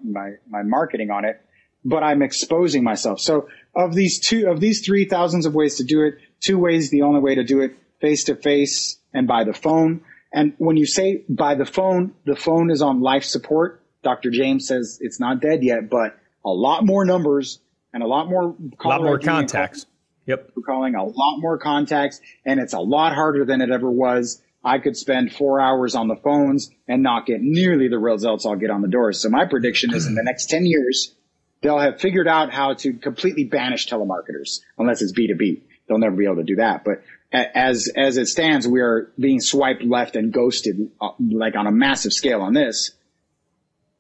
my, 0.03 0.34
my 0.47 0.61
marketing 0.61 1.09
on 1.09 1.26
it, 1.26 1.41
but 1.84 2.03
I'm 2.03 2.21
exposing 2.21 2.84
myself. 2.84 3.19
So 3.19 3.49
of 3.76 3.95
these 3.95 4.19
two, 4.19 4.47
of 4.47 4.59
these 4.59 4.86
three 4.86 5.05
thousands 5.05 5.47
of 5.47 5.55
ways 5.55 5.78
to 5.78 5.84
do 5.84 6.03
it, 6.03 6.15
two 6.39 6.59
ways, 6.59 6.91
the 6.91 7.01
only 7.01 7.19
way 7.19 7.36
to 7.36 7.43
do 7.43 7.61
it 7.61 7.76
face 8.01 8.26
to 8.26 8.36
face 8.36 8.99
and 9.13 9.28
by 9.28 9.43
the 9.43 9.53
phone. 9.53 10.01
And 10.32 10.53
when 10.57 10.78
you 10.78 10.86
say 10.86 11.23
by 11.28 11.55
the 11.55 11.65
phone, 11.65 12.13
the 12.26 12.36
phone 12.36 12.69
is 12.69 12.82
on 12.82 13.01
life 13.01 13.23
support. 13.23 13.82
Dr. 14.03 14.30
James 14.30 14.67
says 14.67 14.99
it's 15.01 15.19
not 15.19 15.41
dead 15.41 15.63
yet, 15.63 15.89
but 15.89 16.15
a 16.45 16.49
lot 16.49 16.86
more 16.86 17.05
numbers 17.05 17.59
and 17.95 18.03
a 18.03 18.07
lot 18.07 18.29
more 18.29 18.53
a 18.83 18.87
lot 18.87 19.01
more 19.01 19.17
contacts. 19.17 19.85
Yep. 20.27 20.51
We're 20.55 20.63
calling 20.63 20.95
a 20.95 21.03
lot 21.03 21.37
more 21.37 21.57
contacts 21.57 22.19
and 22.45 22.59
it's 22.59 22.73
a 22.73 22.79
lot 22.79 23.13
harder 23.13 23.45
than 23.45 23.61
it 23.61 23.71
ever 23.71 23.89
was. 23.89 24.41
I 24.63 24.79
could 24.79 24.97
spend 24.97 25.31
four 25.31 25.61
hours 25.61 25.95
on 25.95 26.09
the 26.09 26.17
phones 26.17 26.71
and 26.89 27.01
not 27.01 27.25
get 27.25 27.39
nearly 27.41 27.87
the 27.87 27.97
results 27.97 28.45
I'll 28.45 28.57
get 28.57 28.69
on 28.69 28.81
the 28.81 28.89
doors. 28.89 29.21
So 29.21 29.29
my 29.29 29.45
prediction 29.45 29.93
is 29.93 30.07
in 30.07 30.15
the 30.15 30.23
next 30.23 30.49
10 30.49 30.65
years, 30.65 31.13
they'll 31.61 31.79
have 31.79 32.01
figured 32.01 32.27
out 32.27 32.51
how 32.51 32.73
to 32.73 32.93
completely 32.93 33.45
banish 33.45 33.87
telemarketers 33.87 34.59
unless 34.77 35.01
it's 35.01 35.13
B2B. 35.13 35.61
They'll 35.87 35.99
never 35.99 36.15
be 36.15 36.25
able 36.25 36.37
to 36.37 36.43
do 36.43 36.57
that. 36.57 36.83
But 36.83 37.03
as, 37.31 37.89
as 37.95 38.17
it 38.17 38.25
stands, 38.25 38.67
we 38.67 38.81
are 38.81 39.11
being 39.17 39.39
swiped 39.39 39.83
left 39.83 40.17
and 40.17 40.33
ghosted 40.33 40.89
uh, 40.99 41.11
like 41.19 41.55
on 41.55 41.65
a 41.65 41.71
massive 41.71 42.11
scale 42.11 42.41
on 42.41 42.53
this. 42.53 42.91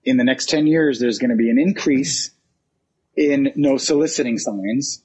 In 0.03 0.17
the 0.17 0.23
next 0.23 0.49
10 0.49 0.67
years, 0.67 0.99
there's 0.99 1.19
going 1.19 1.31
to 1.31 1.37
be 1.37 1.49
an 1.49 1.59
increase 1.59 2.31
in 3.15 3.51
no 3.55 3.77
soliciting 3.77 4.37
signs 4.37 5.01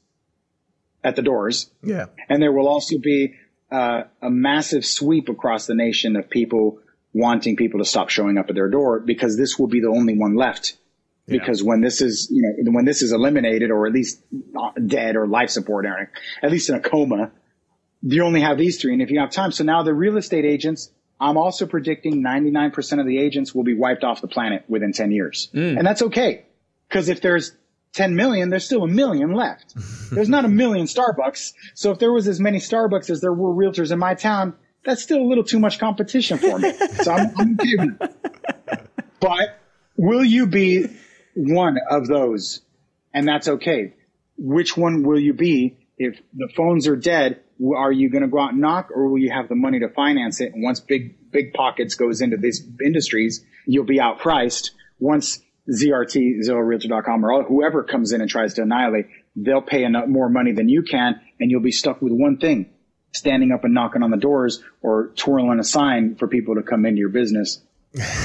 at 1.02 1.16
the 1.16 1.22
doors. 1.22 1.70
Yeah. 1.82 2.06
And 2.28 2.42
there 2.42 2.52
will 2.52 2.68
also 2.68 2.98
be 2.98 3.34
uh, 3.70 4.02
a 4.20 4.30
massive 4.30 4.84
sweep 4.84 5.28
across 5.28 5.66
the 5.66 5.74
nation 5.74 6.16
of 6.16 6.28
people 6.28 6.80
wanting 7.12 7.56
people 7.56 7.80
to 7.80 7.84
stop 7.84 8.08
showing 8.08 8.38
up 8.38 8.48
at 8.48 8.54
their 8.54 8.68
door 8.68 9.00
because 9.00 9.36
this 9.36 9.58
will 9.58 9.66
be 9.66 9.80
the 9.80 9.88
only 9.88 10.16
one 10.16 10.34
left. 10.34 10.76
Yeah. 11.26 11.38
Because 11.38 11.62
when 11.62 11.80
this 11.80 12.00
is, 12.00 12.28
you 12.30 12.42
know, 12.64 12.72
when 12.72 12.84
this 12.84 13.02
is 13.02 13.12
eliminated 13.12 13.70
or 13.70 13.86
at 13.86 13.92
least 13.92 14.20
dead 14.84 15.16
or 15.16 15.26
life 15.26 15.50
support, 15.50 15.86
Eric, 15.86 16.10
at 16.42 16.50
least 16.50 16.68
in 16.68 16.74
a 16.74 16.80
coma, 16.80 17.30
you 18.02 18.24
only 18.24 18.40
have 18.40 18.58
these 18.58 18.80
three. 18.80 18.92
And 18.92 19.02
if 19.02 19.10
you 19.10 19.20
have 19.20 19.30
time, 19.30 19.52
so 19.52 19.64
now 19.64 19.82
the 19.82 19.94
real 19.94 20.16
estate 20.16 20.44
agents, 20.44 20.90
I'm 21.20 21.36
also 21.36 21.66
predicting 21.66 22.22
99% 22.22 23.00
of 23.00 23.06
the 23.06 23.18
agents 23.18 23.54
will 23.54 23.64
be 23.64 23.74
wiped 23.74 24.04
off 24.04 24.20
the 24.20 24.28
planet 24.28 24.64
within 24.68 24.92
10 24.92 25.12
years. 25.12 25.50
Mm. 25.54 25.78
And 25.78 25.86
that's 25.86 26.02
okay. 26.02 26.46
Cause 26.88 27.08
if 27.08 27.20
there's 27.20 27.52
10 27.92 28.14
million, 28.14 28.50
there's 28.50 28.64
still 28.64 28.84
a 28.84 28.88
million 28.88 29.32
left. 29.32 29.74
There's 30.10 30.28
not 30.28 30.44
a 30.44 30.48
million 30.48 30.86
Starbucks. 30.86 31.52
So 31.74 31.90
if 31.90 31.98
there 31.98 32.12
was 32.12 32.28
as 32.28 32.40
many 32.40 32.58
Starbucks 32.58 33.10
as 33.10 33.20
there 33.20 33.32
were 33.32 33.52
realtors 33.52 33.90
in 33.90 33.98
my 33.98 34.14
town, 34.14 34.54
that's 34.84 35.02
still 35.02 35.18
a 35.18 35.26
little 35.26 35.44
too 35.44 35.58
much 35.58 35.78
competition 35.78 36.38
for 36.38 36.58
me. 36.58 36.72
so 37.02 37.12
I'm, 37.12 37.32
I'm 37.36 37.56
giving. 37.56 37.98
But 39.20 39.58
will 39.96 40.24
you 40.24 40.46
be 40.46 40.86
one 41.34 41.78
of 41.90 42.06
those? 42.06 42.62
And 43.12 43.26
that's 43.26 43.48
okay. 43.48 43.94
Which 44.38 44.76
one 44.76 45.02
will 45.02 45.18
you 45.18 45.34
be? 45.34 45.76
If 45.98 46.18
the 46.32 46.48
phones 46.56 46.86
are 46.86 46.96
dead, 46.96 47.40
are 47.76 47.92
you 47.92 48.08
going 48.08 48.22
to 48.22 48.28
go 48.28 48.40
out 48.40 48.52
and 48.52 48.60
knock 48.60 48.90
or 48.94 49.08
will 49.08 49.18
you 49.18 49.30
have 49.30 49.48
the 49.48 49.54
money 49.54 49.80
to 49.80 49.88
finance 49.88 50.40
it? 50.40 50.54
And 50.54 50.62
once 50.62 50.80
big, 50.80 51.30
big 51.30 51.52
pockets 51.52 51.94
goes 51.94 52.20
into 52.20 52.36
these 52.36 52.66
industries, 52.84 53.44
you'll 53.66 53.84
be 53.84 53.98
outpriced. 53.98 54.70
Once 54.98 55.40
ZRT, 55.70 56.40
ZillowRealtor.com, 56.46 57.24
or 57.24 57.44
whoever 57.44 57.84
comes 57.84 58.12
in 58.12 58.20
and 58.20 58.28
tries 58.28 58.54
to 58.54 58.62
annihilate, 58.62 59.06
they'll 59.36 59.62
pay 59.62 59.84
enough 59.84 60.08
more 60.08 60.28
money 60.28 60.52
than 60.52 60.68
you 60.68 60.82
can, 60.82 61.20
and 61.38 61.50
you'll 61.50 61.62
be 61.62 61.70
stuck 61.72 62.02
with 62.02 62.12
one 62.12 62.38
thing: 62.38 62.70
standing 63.12 63.52
up 63.52 63.64
and 63.64 63.74
knocking 63.74 64.02
on 64.02 64.10
the 64.10 64.16
doors 64.16 64.62
or 64.82 65.12
twirling 65.16 65.60
a 65.60 65.64
sign 65.64 66.16
for 66.16 66.28
people 66.28 66.56
to 66.56 66.62
come 66.62 66.84
into 66.86 66.98
your 66.98 67.08
business. 67.08 67.62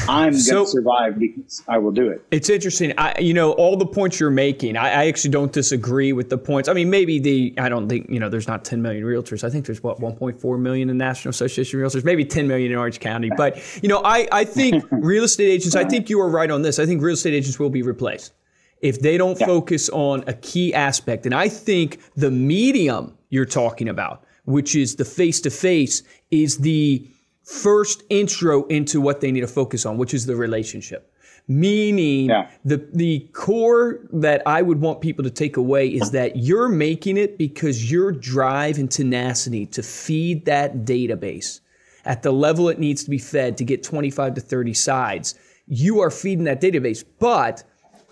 I'm 0.07 0.33
so, 0.35 0.63
to 0.63 0.69
survive 0.69 1.17
because 1.17 1.63
I 1.67 1.79
will 1.79 1.91
do 1.91 2.07
it. 2.09 2.23
It's 2.29 2.49
interesting. 2.49 2.93
I, 2.99 3.17
you 3.19 3.33
know, 3.33 3.53
all 3.53 3.75
the 3.77 3.85
points 3.85 4.19
you're 4.19 4.29
making, 4.29 4.77
I, 4.77 4.89
I, 4.89 5.07
actually 5.07 5.31
don't 5.31 5.51
disagree 5.51 6.13
with 6.13 6.29
the 6.29 6.37
points. 6.37 6.69
I 6.69 6.73
mean, 6.73 6.91
maybe 6.91 7.17
the, 7.17 7.55
I 7.57 7.67
don't 7.67 7.89
think, 7.89 8.07
you 8.07 8.19
know, 8.19 8.29
there's 8.29 8.47
not 8.47 8.63
10 8.63 8.83
million 8.83 9.03
realtors. 9.03 9.43
I 9.43 9.49
think 9.49 9.65
there's 9.65 9.81
what, 9.81 9.99
1.4 9.99 10.59
million 10.59 10.91
in 10.91 10.97
National 10.99 11.31
Association 11.31 11.81
of 11.81 11.91
Realtors, 11.91 12.03
maybe 12.03 12.23
10 12.23 12.47
million 12.47 12.71
in 12.71 12.77
Orange 12.77 12.99
County. 12.99 13.31
But, 13.35 13.57
you 13.81 13.89
know, 13.89 14.01
I, 14.05 14.27
I 14.31 14.45
think 14.45 14.83
real 14.91 15.23
estate 15.23 15.49
agents, 15.49 15.75
I 15.75 15.83
think 15.83 16.11
you 16.11 16.21
are 16.21 16.29
right 16.29 16.51
on 16.51 16.61
this. 16.61 16.77
I 16.77 16.85
think 16.85 17.01
real 17.01 17.15
estate 17.15 17.33
agents 17.33 17.57
will 17.57 17.71
be 17.71 17.81
replaced 17.81 18.33
if 18.81 19.01
they 19.01 19.17
don't 19.17 19.39
yeah. 19.39 19.47
focus 19.47 19.89
on 19.89 20.23
a 20.27 20.33
key 20.33 20.75
aspect. 20.75 21.25
And 21.25 21.33
I 21.33 21.49
think 21.49 21.99
the 22.15 22.29
medium 22.29 23.17
you're 23.29 23.45
talking 23.45 23.89
about, 23.89 24.23
which 24.43 24.75
is 24.75 24.97
the 24.97 25.05
face 25.05 25.41
to 25.41 25.49
face, 25.49 26.03
is 26.29 26.59
the, 26.59 27.09
first 27.45 28.03
intro 28.09 28.65
into 28.65 28.99
what 28.99 29.21
they 29.21 29.31
need 29.31 29.41
to 29.41 29.47
focus 29.47 29.85
on, 29.85 29.97
which 29.97 30.13
is 30.13 30.25
the 30.25 30.35
relationship. 30.35 31.11
Meaning 31.47 32.29
yeah. 32.29 32.49
the 32.65 32.77
the 32.91 33.19
core 33.33 33.99
that 34.11 34.41
I 34.47 34.63
would 34.63 34.81
want 34.81 34.99
people 34.99 35.23
to 35.23 35.29
take 35.29 35.57
away 35.57 35.87
is 35.87 36.09
that 36.09 36.37
you're 36.37 36.69
making 36.69 37.17
it 37.17 37.37
because 37.37 37.91
your 37.91 38.11
drive 38.11 38.79
and 38.79 38.89
tenacity 38.89 39.67
to 39.67 39.83
feed 39.83 40.45
that 40.45 40.85
database 40.85 41.59
at 42.03 42.23
the 42.23 42.31
level 42.31 42.67
it 42.69 42.79
needs 42.79 43.03
to 43.03 43.11
be 43.11 43.19
fed 43.19 43.57
to 43.57 43.63
get 43.63 43.83
25 43.83 44.35
to 44.35 44.41
30 44.41 44.73
sides. 44.73 45.35
You 45.67 46.01
are 46.01 46.09
feeding 46.09 46.45
that 46.45 46.61
database, 46.61 47.03
but 47.19 47.63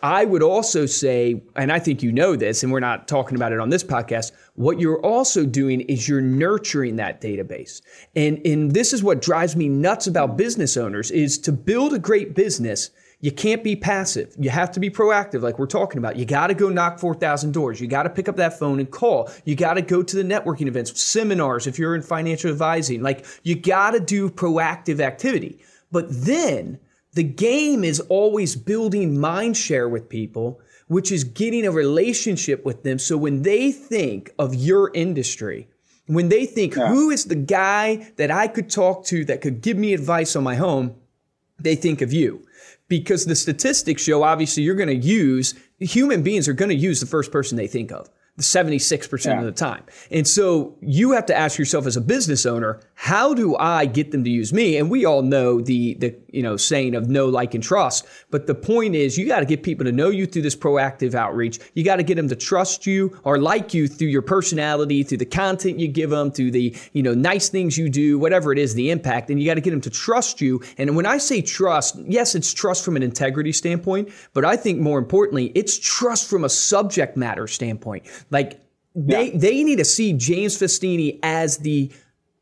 I 0.04 0.26
would 0.26 0.44
also 0.44 0.86
say, 0.86 1.42
and 1.56 1.72
I 1.72 1.80
think 1.80 2.04
you 2.04 2.12
know 2.12 2.36
this, 2.36 2.62
and 2.62 2.74
we're 2.74 2.82
not 2.82 3.08
talking 3.08 3.38
about 3.38 3.54
it 3.54 3.60
on 3.62 3.70
this 3.70 3.86
podcast, 3.86 4.34
what 4.56 4.78
you're 4.78 5.00
also 5.00 5.46
doing 5.46 5.80
is 5.82 6.10
you're 6.10 6.20
nurturing 6.20 6.98
that 6.98 7.22
database. 7.22 7.82
And, 8.14 8.46
and 8.46 8.72
this 8.72 8.92
is 8.92 9.02
what 9.02 9.22
drives 9.22 9.56
me 9.56 9.70
nuts 9.70 10.06
about 10.06 10.38
business 10.38 10.76
owners 10.76 11.10
is 11.10 11.38
to 11.40 11.54
build 11.54 11.94
a 11.94 12.00
great 12.00 12.36
business, 12.36 12.90
you 13.22 13.32
can't 13.32 13.64
be 13.64 13.78
passive. 13.78 14.36
You 14.38 14.50
have 14.50 14.72
to 14.72 14.82
be 14.82 14.90
proactive, 14.90 15.42
like 15.42 15.58
we're 15.58 15.68
talking 15.68 16.00
about. 16.00 16.18
You 16.18 16.26
got 16.26 16.48
to 16.48 16.54
go 16.54 16.68
knock 16.68 17.00
4,000 17.00 17.54
doors. 17.54 17.80
You 17.80 17.88
got 17.88 18.04
to 18.04 18.10
pick 18.10 18.28
up 18.28 18.36
that 18.36 18.60
phone 18.60 18.80
and 18.82 18.92
call. 18.92 19.32
You 19.46 19.56
got 19.56 19.76
to 19.76 19.82
go 19.82 20.04
to 20.04 20.16
the 20.18 20.24
networking 20.24 20.68
events, 20.68 21.02
seminars, 21.02 21.66
if 21.66 21.80
you're 21.80 21.96
in 21.96 22.02
financial 22.02 22.52
advising. 22.52 23.02
Like, 23.02 23.26
you 23.44 23.56
got 23.56 23.92
to 23.92 24.02
do 24.02 24.30
proactive 24.30 25.00
activity. 25.00 25.60
But 25.94 26.08
then, 26.10 26.80
the 27.14 27.24
game 27.24 27.84
is 27.84 28.00
always 28.02 28.56
building 28.56 29.20
mind 29.20 29.56
share 29.56 29.88
with 29.88 30.10
people, 30.10 30.60
which 30.88 31.12
is 31.12 31.24
getting 31.24 31.66
a 31.66 31.72
relationship 31.72 32.66
with 32.66 32.84
them. 32.84 33.00
So 33.00 33.18
when 33.18 33.44
they 33.44 33.72
think 33.72 34.32
of 34.40 34.56
your 34.56 34.92
industry, 34.94 35.68
when 36.08 36.30
they 36.30 36.46
think, 36.46 36.76
yeah. 36.76 36.90
who 36.90 37.10
is 37.10 37.26
the 37.26 37.36
guy 37.36 38.12
that 38.18 38.32
I 38.32 38.48
could 38.48 38.70
talk 38.70 39.06
to 39.06 39.24
that 39.26 39.42
could 39.42 39.62
give 39.62 39.78
me 39.78 39.94
advice 39.94 40.36
on 40.36 40.44
my 40.44 40.56
home, 40.56 40.96
they 41.60 41.76
think 41.76 42.02
of 42.02 42.12
you. 42.12 42.46
Because 42.90 43.26
the 43.26 43.36
statistics 43.36 44.04
show, 44.04 44.24
obviously, 44.24 44.64
you're 44.64 44.76
going 44.76 44.90
to 44.90 44.96
use, 44.96 45.56
human 45.80 46.22
beings 46.22 46.48
are 46.48 46.54
going 46.54 46.70
to 46.70 46.76
use 46.76 47.00
the 47.00 47.06
first 47.06 47.32
person 47.32 47.58
they 47.58 47.68
think 47.68 47.92
of. 47.92 48.10
76% 48.40 49.26
yeah. 49.26 49.40
of 49.40 49.46
the 49.46 49.52
time. 49.52 49.84
And 50.10 50.28
so 50.28 50.76
you 50.82 51.12
have 51.12 51.28
to 51.28 51.36
ask 51.36 51.60
yourself 51.60 51.86
as 51.86 51.96
a 51.96 52.02
business 52.02 52.46
owner, 52.46 52.82
how 53.04 53.34
do 53.34 53.54
I 53.58 53.86
get 53.86 54.12
them 54.12 54.24
to 54.24 54.30
use 54.30 54.54
me? 54.54 54.78
And 54.78 54.90
we 54.90 55.04
all 55.04 55.24
know 55.24 55.60
the, 55.60 55.96
the 55.96 56.16
you 56.32 56.42
know, 56.42 56.56
saying 56.56 56.96
of 56.96 57.10
know, 57.10 57.28
like, 57.28 57.54
and 57.54 57.62
trust. 57.62 58.06
But 58.32 58.48
the 58.48 58.56
point 58.56 58.96
is 58.96 59.18
you 59.18 59.28
got 59.28 59.42
to 59.42 59.46
get 59.46 59.62
people 59.62 59.84
to 59.84 59.92
know 59.92 60.10
you 60.10 60.26
through 60.26 60.44
this 60.44 60.56
proactive 60.56 61.14
outreach. 61.14 61.60
You 61.74 61.84
got 61.84 61.98
to 61.98 62.04
get 62.04 62.16
them 62.16 62.30
to 62.30 62.36
trust 62.38 62.88
you 62.88 63.20
or 63.26 63.40
like 63.40 63.74
you 63.74 63.90
through 63.90 64.08
your 64.08 64.22
personality, 64.22 65.04
through 65.04 65.18
the 65.18 65.26
content 65.26 65.82
you 65.82 65.90
give 65.90 66.12
them, 66.12 66.32
through 66.32 66.52
the, 66.52 66.74
you 66.94 67.04
know, 67.04 67.14
nice 67.14 67.50
things 67.50 67.78
you 67.78 67.90
do, 67.90 68.18
whatever 68.18 68.54
it 68.54 68.58
is, 68.58 68.74
the 68.74 68.90
impact. 68.90 69.30
And 69.30 69.38
you 69.38 69.46
got 69.46 69.56
to 69.56 69.62
get 69.62 69.72
them 69.72 69.82
to 69.82 69.90
trust 69.90 70.40
you. 70.40 70.62
And 70.78 70.96
when 70.96 71.06
I 71.06 71.18
say 71.18 71.42
trust, 71.42 71.98
yes, 72.06 72.36
it's 72.36 72.54
trust 72.54 72.86
from 72.86 72.96
an 72.96 73.04
integrity 73.04 73.52
standpoint, 73.52 74.14
but 74.34 74.46
I 74.46 74.56
think 74.56 74.80
more 74.80 74.98
importantly, 74.98 75.52
it's 75.56 75.78
trust 75.78 76.30
from 76.30 76.46
a 76.46 76.50
subject 76.50 77.18
matter 77.18 77.48
standpoint 77.48 78.06
like 78.32 78.62
they 78.96 79.32
yeah. 79.32 79.38
they 79.38 79.64
need 79.64 79.78
to 79.78 79.86
see 79.86 80.14
James 80.14 80.58
Festini 80.58 81.20
as 81.24 81.58
the 81.58 81.92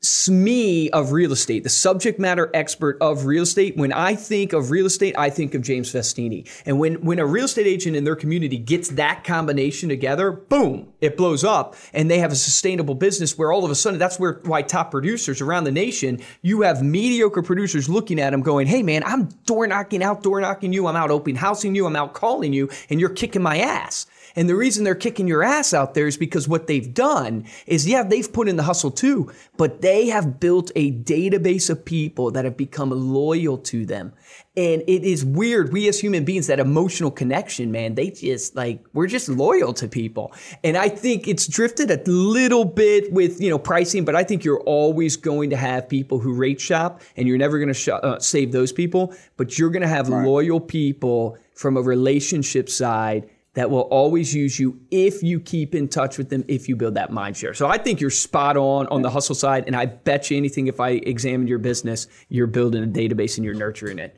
SME 0.04 0.90
of 0.90 1.12
real 1.12 1.32
estate, 1.32 1.62
the 1.62 1.70
subject 1.70 2.20
matter 2.20 2.50
expert 2.56 2.98
of 3.00 3.26
real 3.26 3.44
estate. 3.44 3.78
When 3.78 3.94
I 3.94 4.16
think 4.16 4.52
of 4.52 4.72
real 4.72 4.88
estate, 4.88 5.16
I 5.16 5.30
think 5.30 5.54
of 5.54 5.62
James 5.62 5.94
Festini. 5.94 6.50
And 6.66 6.80
when, 6.80 6.96
when 7.06 7.20
a 7.20 7.26
real 7.26 7.46
estate 7.46 7.68
agent 7.68 7.96
in 7.96 8.04
their 8.04 8.16
community 8.16 8.58
gets 8.58 8.90
that 8.90 9.24
combination 9.24 9.90
together, 9.90 10.32
boom, 10.32 10.92
it 11.02 11.18
blows 11.18 11.44
up 11.44 11.76
and 11.94 12.10
they 12.10 12.18
have 12.18 12.32
a 12.32 12.36
sustainable 12.36 12.96
business 12.96 13.38
where 13.38 13.52
all 13.52 13.64
of 13.64 13.70
a 13.70 13.76
sudden 13.76 14.00
that's 14.00 14.18
where 14.18 14.40
why 14.44 14.64
top 14.64 14.90
producers 14.90 15.40
around 15.40 15.66
the 15.66 15.72
nation, 15.72 16.20
you 16.42 16.62
have 16.62 16.82
mediocre 16.82 17.44
producers 17.44 17.88
looking 17.88 18.20
at 18.20 18.32
them 18.32 18.42
going, 18.42 18.66
Hey 18.66 18.82
man, 18.82 19.04
I'm 19.06 19.26
door 19.46 19.68
knocking, 19.68 20.02
out, 20.02 20.24
door 20.24 20.42
knocking 20.42 20.74
you. 20.74 20.88
I'm 20.88 20.96
out 20.96 21.12
open 21.12 21.36
housing 21.36 21.76
you. 21.76 21.86
I'm 21.86 21.96
out 21.96 22.16
calling 22.16 22.54
you 22.54 22.70
and 22.90 23.00
you're 23.00 23.10
kicking 23.10 23.44
my 23.44 23.60
ass. 23.60 24.08
And 24.36 24.48
the 24.48 24.56
reason 24.56 24.84
they're 24.84 24.96
kicking 24.96 25.28
your 25.28 25.44
ass 25.44 25.74
out 25.74 25.94
there 25.94 26.08
is 26.08 26.18
because 26.18 26.48
what 26.48 26.68
they've 26.68 26.94
done 26.94 27.46
is, 27.66 27.88
yeah, 27.88 28.04
they've 28.04 28.32
put 28.32 28.48
in 28.48 28.56
the 28.56 28.64
hustle 28.64 28.92
too, 28.92 29.32
but 29.58 29.82
they 29.82 30.08
have 30.08 30.40
built 30.40 30.72
a 30.76 30.92
database 30.92 31.70
of 31.70 31.84
people 31.86 32.32
that 32.32 32.46
have 32.46 32.58
become 32.58 32.92
loyal 32.92 33.58
to 33.58 33.86
them. 33.86 34.14
And 34.58 34.82
it 34.88 35.04
is 35.04 35.24
weird. 35.24 35.72
We 35.72 35.88
as 35.88 36.00
human 36.00 36.26
beings, 36.26 36.48
that 36.48 36.60
emotional 36.60 37.10
connection, 37.10 37.72
man, 37.72 37.96
they 37.96 38.12
just 38.12 38.56
like, 38.56 38.84
we're 38.94 39.08
just 39.08 39.30
loyal 39.30 39.74
to 39.74 39.88
people. 39.88 40.34
And 40.64 40.76
I 40.76 40.90
think 40.90 41.28
it's 41.28 41.48
drifted 41.48 41.90
a 41.90 42.02
little 42.10 42.66
bit 42.66 43.14
with, 43.14 43.40
you 43.40 43.50
know, 43.50 43.58
pricing, 43.60 44.04
but 44.04 44.16
I 44.16 44.26
think 44.26 44.44
you're 44.44 44.60
always 44.62 45.16
going 45.16 45.52
to 45.52 45.58
have 45.58 45.88
people 45.88 46.20
who 46.20 46.34
rate 46.34 46.60
shop 46.60 47.02
and 47.16 47.28
you're 47.28 47.38
never 47.38 47.60
going 47.60 47.70
to 47.70 47.74
sh- 47.74 47.90
uh, 47.90 48.20
save 48.20 48.52
those 48.52 48.74
people, 48.74 49.14
but 49.38 49.58
you're 49.58 49.70
going 49.70 49.84
to 49.84 49.88
have 49.88 50.10
right. 50.10 50.26
loyal 50.26 50.60
people 50.60 51.38
from 51.54 51.78
a 51.78 51.82
relationship 51.82 52.70
side 52.70 53.30
that 53.54 53.70
will 53.70 53.82
always 53.82 54.34
use 54.34 54.60
you 54.60 54.80
if 54.92 55.22
you 55.22 55.40
keep 55.40 55.76
in 55.76 55.88
touch 55.88 56.18
with 56.18 56.30
them, 56.30 56.46
if 56.48 56.70
you 56.70 56.76
build 56.76 56.94
that 56.94 57.12
mind 57.12 57.36
share. 57.36 57.54
So 57.54 57.68
I 57.68 57.78
think 57.78 58.00
you're 58.00 58.10
spot 58.10 58.56
on 58.56 58.88
on 58.88 59.02
the 59.02 59.10
hustle 59.10 59.36
side. 59.36 59.66
And 59.68 59.76
I 59.76 59.86
bet 59.86 60.32
you 60.32 60.38
anything, 60.38 60.68
if 60.68 60.80
I 60.80 60.92
examine 60.92 61.48
your 61.48 61.60
business, 61.60 62.08
you're 62.30 62.48
building 62.48 62.84
a 62.84 62.88
database 62.88 63.38
and 63.38 63.44
you're 63.44 63.54
nurturing 63.54 64.00
it. 64.00 64.16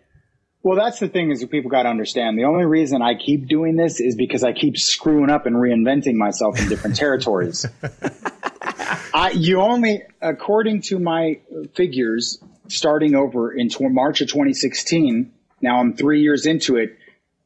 Well, 0.61 0.77
that's 0.77 0.99
the 0.99 1.09
thing 1.09 1.29
is 1.29 1.43
people 1.45 1.69
got 1.69 1.83
to 1.83 1.89
understand. 1.89 2.37
The 2.37 2.45
only 2.45 2.65
reason 2.65 3.01
I 3.01 3.15
keep 3.15 3.47
doing 3.47 3.75
this 3.75 3.99
is 3.99 4.15
because 4.15 4.45
I 4.45 4.53
keep 4.53 4.77
screwing 4.77 5.29
up 5.29 5.45
and 5.45 5.57
reinventing 5.57 6.13
myself 6.13 6.57
in 6.57 6.69
different 6.69 6.95
territories. 6.95 7.65
I, 9.13 9.31
you 9.35 9.59
only, 9.59 10.03
according 10.21 10.81
to 10.83 10.99
my 10.99 11.41
figures, 11.75 12.41
starting 12.69 13.13
over 13.13 13.51
in 13.51 13.67
tw- 13.67 13.91
March 13.91 14.21
of 14.21 14.29
2016, 14.29 15.33
now 15.61 15.79
I'm 15.79 15.97
three 15.97 16.21
years 16.21 16.45
into 16.45 16.77
it, 16.77 16.97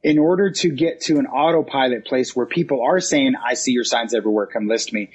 in 0.08 0.18
order 0.18 0.50
to 0.50 0.70
get 0.70 1.02
to 1.02 1.18
an 1.18 1.26
autopilot 1.26 2.06
place 2.06 2.34
where 2.34 2.46
people 2.46 2.80
are 2.82 2.98
saying, 2.98 3.34
I 3.46 3.52
see 3.52 3.72
your 3.72 3.84
signs 3.84 4.14
everywhere, 4.14 4.46
come 4.46 4.66
list 4.66 4.90
me, 4.90 5.10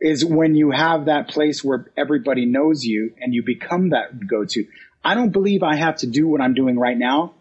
is 0.00 0.24
when 0.24 0.56
you 0.56 0.72
have 0.72 1.04
that 1.04 1.28
place 1.28 1.62
where 1.62 1.86
everybody 1.96 2.44
knows 2.44 2.82
you 2.84 3.14
and 3.20 3.32
you 3.32 3.44
become 3.44 3.90
that 3.90 4.26
go 4.26 4.44
to. 4.44 4.64
I 5.04 5.14
don't 5.14 5.30
believe 5.30 5.62
I 5.62 5.76
have 5.76 5.94
to 5.98 6.08
do 6.08 6.26
what 6.26 6.40
I'm 6.40 6.54
doing 6.54 6.76
right 6.76 6.98
now 6.98 7.34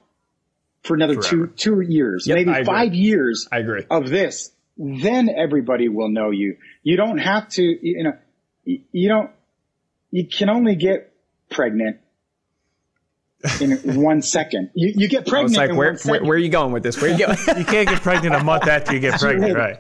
for 0.84 0.94
another 0.94 1.16
Forever. 1.16 1.48
two 1.48 1.80
two 1.80 1.82
years, 1.82 2.28
Yep, 2.28 2.36
maybe 2.36 2.64
five 2.66 2.94
years 2.94 3.48
I 3.52 3.58
agree. 3.58 3.84
of 3.90 4.08
this. 4.08 4.52
Then 4.78 5.28
everybody 5.28 5.90
will 5.90 6.10
know 6.10 6.30
you. 6.30 6.58
You 6.84 6.98
don't 6.98 7.18
have 7.18 7.50
to, 7.50 7.64
you 7.64 8.04
know, 8.04 8.14
you 8.64 9.10
don't, 9.10 9.32
you 10.12 10.28
can 10.28 10.50
only 10.52 10.76
get 10.76 11.12
pregnant 11.50 11.98
in 13.60 14.02
one 14.02 14.22
second. 14.22 14.70
You, 14.74 14.94
you 14.96 15.08
get 15.10 15.20
I 15.20 15.22
was 15.22 15.30
pregnant 15.30 15.58
like, 15.58 15.70
in 15.72 15.76
where, 15.76 15.94
one 15.94 16.00
where, 16.06 16.24
where 16.24 16.36
are 16.36 16.40
you 16.40 16.50
going 16.50 16.72
with 16.72 16.84
this? 16.84 17.02
Where 17.02 17.10
are 17.10 17.14
you 17.18 17.26
going? 17.26 17.38
You 17.58 17.66
can't 17.66 17.88
get 17.90 18.02
pregnant 18.02 18.36
a 18.36 18.44
month 18.44 18.68
after 18.68 18.94
you 18.94 19.00
get 19.00 19.20
pregnant, 19.20 19.56
right? 19.56 19.78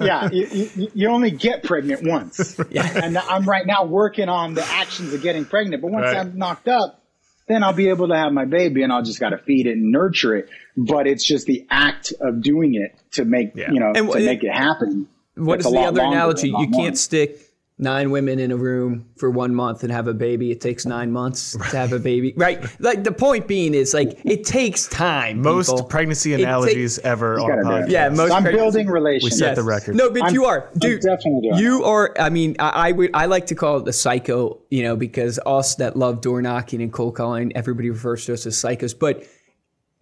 yeah, 0.00 0.28
you, 0.30 0.46
you, 0.76 0.90
you 0.94 1.08
only 1.08 1.30
get 1.30 1.62
pregnant 1.64 2.06
once. 2.06 2.58
And 2.74 3.16
I'm 3.18 3.44
right 3.44 3.66
now 3.66 3.84
working 3.84 4.28
on 4.28 4.54
the 4.54 4.64
actions 4.64 5.12
of 5.14 5.22
getting 5.22 5.44
pregnant. 5.44 5.82
But 5.82 5.90
once 5.90 6.04
Right. 6.04 6.16
I'm 6.16 6.36
knocked 6.38 6.68
up, 6.68 7.02
then 7.46 7.62
I'll 7.64 7.72
be 7.72 7.88
able 7.88 8.08
to 8.08 8.16
have 8.16 8.32
my 8.32 8.44
baby 8.44 8.82
and 8.82 8.92
I'll 8.92 9.02
just 9.02 9.20
got 9.20 9.30
to 9.30 9.38
feed 9.38 9.66
it 9.66 9.72
and 9.72 9.90
nurture 9.90 10.36
it. 10.36 10.48
But 10.76 11.06
it's 11.06 11.26
just 11.26 11.46
the 11.46 11.66
act 11.70 12.12
of 12.20 12.42
doing 12.42 12.74
it 12.74 12.94
to 13.12 13.24
make, 13.24 13.56
Yeah. 13.56 13.70
you 13.72 13.80
know, 13.80 13.92
And 13.94 14.10
to 14.12 14.18
wh- 14.20 14.24
make 14.24 14.44
it 14.44 14.52
happen. 14.52 15.08
What 15.34 15.56
That's 15.58 15.66
is 15.66 15.72
the 15.72 15.78
other 15.80 16.02
analogy? 16.02 16.48
and 16.48 16.56
a 16.56 16.58
lot 16.58 16.68
You 16.68 16.76
can't 16.76 16.98
stick 16.98 17.40
nine 17.80 18.10
women 18.10 18.40
in 18.40 18.50
a 18.50 18.56
room 18.56 19.08
for 19.16 19.30
one 19.30 19.54
month 19.54 19.84
and 19.84 19.92
have 19.92 20.08
a 20.08 20.12
baby. 20.14 20.50
It 20.50 20.60
takes 20.60 20.84
nine 20.84 21.12
months 21.12 21.52
to 21.70 21.76
have 21.76 21.92
a 21.92 21.98
baby, 22.00 22.34
right? 22.36 22.64
Like 22.80 23.04
the 23.04 23.12
point 23.12 23.46
being 23.46 23.72
is 23.72 23.94
like 23.94 24.18
it 24.24 24.44
takes 24.44 24.88
time. 24.88 25.40
Most 25.42 25.70
people. 25.70 25.84
pregnancy 25.84 26.32
It 26.32 26.38
take- 26.38 26.46
analogies 26.46 26.98
ever 27.00 27.38
on 27.38 27.46
a 27.46 27.48
gotta 27.48 27.62
do 27.62 27.68
it. 27.70 27.72
podcast. 27.86 27.90
Yeah, 27.90 28.08
most 28.08 28.32
I'm 28.32 28.42
pregnancy- 28.42 28.56
building 28.56 28.88
relations. 28.88 29.32
We 29.32 29.38
set 29.38 29.54
the 29.54 29.62
record. 29.62 29.94
No, 29.94 30.10
but 30.10 30.22
I'm- 30.24 30.34
you 30.34 30.44
are, 30.46 30.68
I'm 30.72 30.78
dude. 30.78 31.02
definitely 31.02 31.50
doing 31.50 31.58
you 31.62 31.84
are. 31.84 32.14
I 32.18 32.30
mean, 32.30 32.56
I, 32.58 32.68
I 32.88 32.92
would. 32.92 33.10
I 33.14 33.26
like 33.26 33.46
to 33.46 33.54
call 33.54 33.76
it 33.78 33.84
the 33.84 33.92
psycho. 33.92 34.58
You 34.70 34.82
know, 34.82 34.96
because 34.96 35.38
us 35.46 35.76
that 35.76 35.96
love 35.96 36.20
door 36.20 36.42
knocking 36.42 36.82
and 36.82 36.92
cold 36.92 37.14
calling, 37.14 37.56
everybody 37.56 37.90
refers 37.90 38.26
to 38.26 38.32
us 38.32 38.44
as 38.44 38.56
psychos. 38.56 38.98
But 38.98 39.22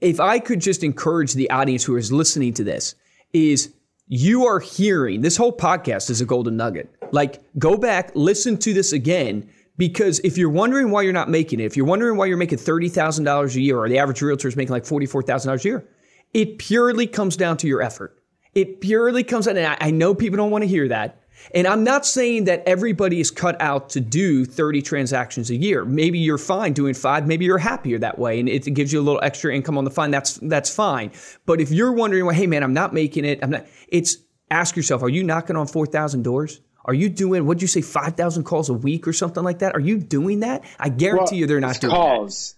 if 0.01 0.18
I 0.18 0.39
could 0.39 0.61
just 0.61 0.83
encourage 0.83 1.35
the 1.35 1.51
audience 1.51 1.85
who 1.85 1.97
is 1.97 2.11
listening 2.11 2.55
to 2.55 2.64
this, 2.64 2.95
is 3.33 3.72
you 4.09 4.47
are 4.47 4.61
hearing 4.61 5.21
this 5.21 5.37
whole 5.37 5.53
podcast 5.53 6.11
is 6.11 6.21
a 6.21 6.25
golden 6.25 6.57
nugget. 6.57 6.95
Like, 7.13 7.43
go 7.59 7.77
back, 7.77 8.13
listen 8.15 8.57
to 8.59 8.73
this 8.73 8.93
again. 8.93 9.51
Because 9.79 10.21
if 10.21 10.39
you're 10.39 10.49
wondering 10.49 10.91
why 10.91 11.03
you're 11.03 11.13
not 11.13 11.29
making 11.29 11.61
it, 11.61 11.65
if 11.65 11.77
you're 11.77 11.85
wondering 11.85 12.17
why 12.17 12.25
you're 12.25 12.39
making 12.39 12.59
thirty 12.59 12.89
thousand 12.89 13.25
dollars 13.25 13.57
a 13.57 13.61
year, 13.61 13.79
or 13.79 13.89
the 13.91 13.99
average 13.99 14.23
realtor 14.23 14.49
is 14.49 14.57
making 14.57 14.73
like 14.73 14.87
forty 14.87 15.05
four 15.05 15.23
thousand 15.23 15.49
dollars 15.49 15.67
a 15.67 15.69
year, 15.69 15.85
it 16.33 16.59
purely 16.59 17.07
comes 17.07 17.37
down 17.37 17.59
to 17.59 17.67
your 17.67 17.83
effort. 17.83 18.19
It 18.55 18.81
purely 18.81 19.23
comes 19.23 19.45
down, 19.45 19.59
and 19.59 19.67
I, 19.67 19.77
I 19.79 19.91
know 19.91 20.15
people 20.15 20.39
don't 20.39 20.51
want 20.51 20.63
to 20.63 20.69
hear 20.69 20.89
that. 20.89 21.21
And 21.55 21.66
I'm 21.66 21.84
not 21.84 22.05
saying 22.05 22.45
that 22.45 22.62
everybody 22.66 23.20
is 23.20 23.30
cut 23.30 23.61
out 23.61 23.91
to 23.91 24.01
do 24.01 24.45
30 24.45 24.82
transactions 24.82 25.51
a 25.51 25.57
year. 25.57 25.84
Maybe 25.84 26.18
you're 26.18 26.39
fine 26.39 26.72
doing 26.72 26.95
five. 26.95 27.26
Maybe 27.26 27.45
you're 27.45 27.59
happier 27.59 27.99
that 28.01 28.18
way, 28.18 28.41
and 28.41 28.49
it 28.49 28.64
gives 28.74 28.93
you 28.93 29.01
a 29.01 29.03
little 29.03 29.20
extra 29.22 29.55
income 29.55 29.78
on 29.78 29.84
the 29.84 29.91
fine. 29.91 30.11
That's 30.11 30.34
that's 30.43 30.74
fine. 30.74 31.12
But 31.47 31.61
if 31.61 31.70
you're 31.70 31.93
wondering, 31.93 32.24
well, 32.26 32.34
hey 32.34 32.47
man, 32.47 32.62
I'm 32.62 32.74
not 32.74 32.93
making 32.93 33.24
it. 33.24 33.39
I'm 33.43 33.51
not. 33.51 33.66
It's 33.89 34.16
ask 34.51 34.76
yourself: 34.76 35.03
Are 35.03 35.09
you 35.09 35.22
knocking 35.22 35.57
on 35.57 35.66
4,000 35.66 36.22
doors? 36.22 36.61
Are 36.84 36.95
you 36.95 37.09
doing? 37.09 37.47
What'd 37.47 37.62
you 37.62 37.68
say? 37.68 37.80
5,000 37.82 38.45
calls 38.45 38.68
a 38.68 38.72
week 38.74 39.09
or 39.09 39.12
something 39.12 39.43
like 39.43 39.59
that? 39.59 39.74
Are 39.74 39.80
you 39.80 39.99
doing 39.99 40.41
that? 40.41 40.64
I 40.78 40.89
guarantee 40.89 41.34
Well, 41.34 41.41
you 41.41 41.47
they're 41.47 41.61
not 41.61 41.80
doing 41.80 41.91
that. 41.93 41.97
calls. 41.97 42.55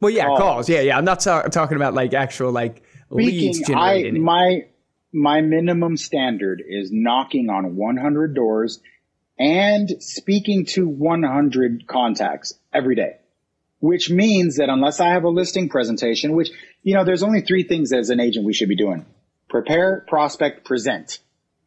Well, 0.00 0.10
yeah, 0.12 0.26
calls. 0.26 0.38
calls. 0.40 0.68
Yeah, 0.68 0.80
yeah. 0.80 0.96
I'm 0.98 1.04
not 1.04 1.20
ta- 1.20 1.42
talking 1.42 1.76
about 1.76 1.92
like 1.94 2.14
actual 2.14 2.52
like 2.52 2.82
leads 3.10 3.58
Speaking, 3.58 3.74
I 3.74 3.94
generated. 4.02 4.22
my 4.22 4.66
my 5.14 5.40
minimum 5.40 5.96
standard 5.96 6.62
is 6.66 6.90
knocking 6.92 7.48
on 7.48 7.76
100 7.76 8.34
doors 8.34 8.80
and 9.38 9.88
speaking 10.00 10.66
to 10.66 10.86
100 10.86 11.86
contacts 11.86 12.54
every 12.72 12.96
day. 12.96 13.16
Which 13.80 14.10
means 14.10 14.56
that 14.56 14.70
unless 14.70 14.98
I 14.98 15.08
have 15.10 15.24
a 15.24 15.28
listing 15.28 15.68
presentation, 15.68 16.34
which 16.34 16.50
you 16.82 16.94
know, 16.94 17.04
there's 17.04 17.22
only 17.22 17.42
three 17.42 17.64
things 17.64 17.92
as 17.92 18.10
an 18.10 18.18
agent 18.18 18.46
we 18.46 18.54
should 18.54 18.68
be 18.68 18.76
doing: 18.76 19.04
prepare, 19.48 20.04
prospect, 20.08 20.64
present. 20.64 21.18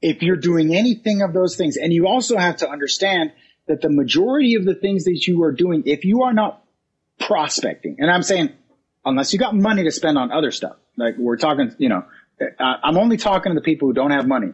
If 0.01 0.23
you're 0.23 0.35
doing 0.35 0.75
anything 0.75 1.21
of 1.21 1.33
those 1.33 1.55
things, 1.55 1.77
and 1.77 1.93
you 1.93 2.07
also 2.07 2.37
have 2.37 2.57
to 2.57 2.69
understand 2.69 3.33
that 3.67 3.81
the 3.81 3.89
majority 3.89 4.55
of 4.55 4.65
the 4.65 4.73
things 4.73 5.03
that 5.03 5.25
you 5.27 5.43
are 5.43 5.51
doing, 5.51 5.83
if 5.85 6.05
you 6.05 6.23
are 6.23 6.33
not 6.33 6.63
prospecting, 7.19 7.97
and 7.99 8.09
I'm 8.09 8.23
saying 8.23 8.51
unless 9.07 9.31
you 9.31 9.39
got 9.39 9.55
money 9.55 9.83
to 9.83 9.91
spend 9.91 10.17
on 10.17 10.31
other 10.31 10.51
stuff. 10.51 10.75
Like 10.97 11.15
we're 11.17 11.37
talking, 11.37 11.73
you 11.77 11.89
know, 11.89 12.05
Uh, 12.39 12.75
I'm 12.83 12.97
only 12.97 13.17
talking 13.17 13.51
to 13.51 13.55
the 13.55 13.63
people 13.63 13.87
who 13.87 13.93
don't 13.93 14.11
have 14.11 14.27
money. 14.27 14.53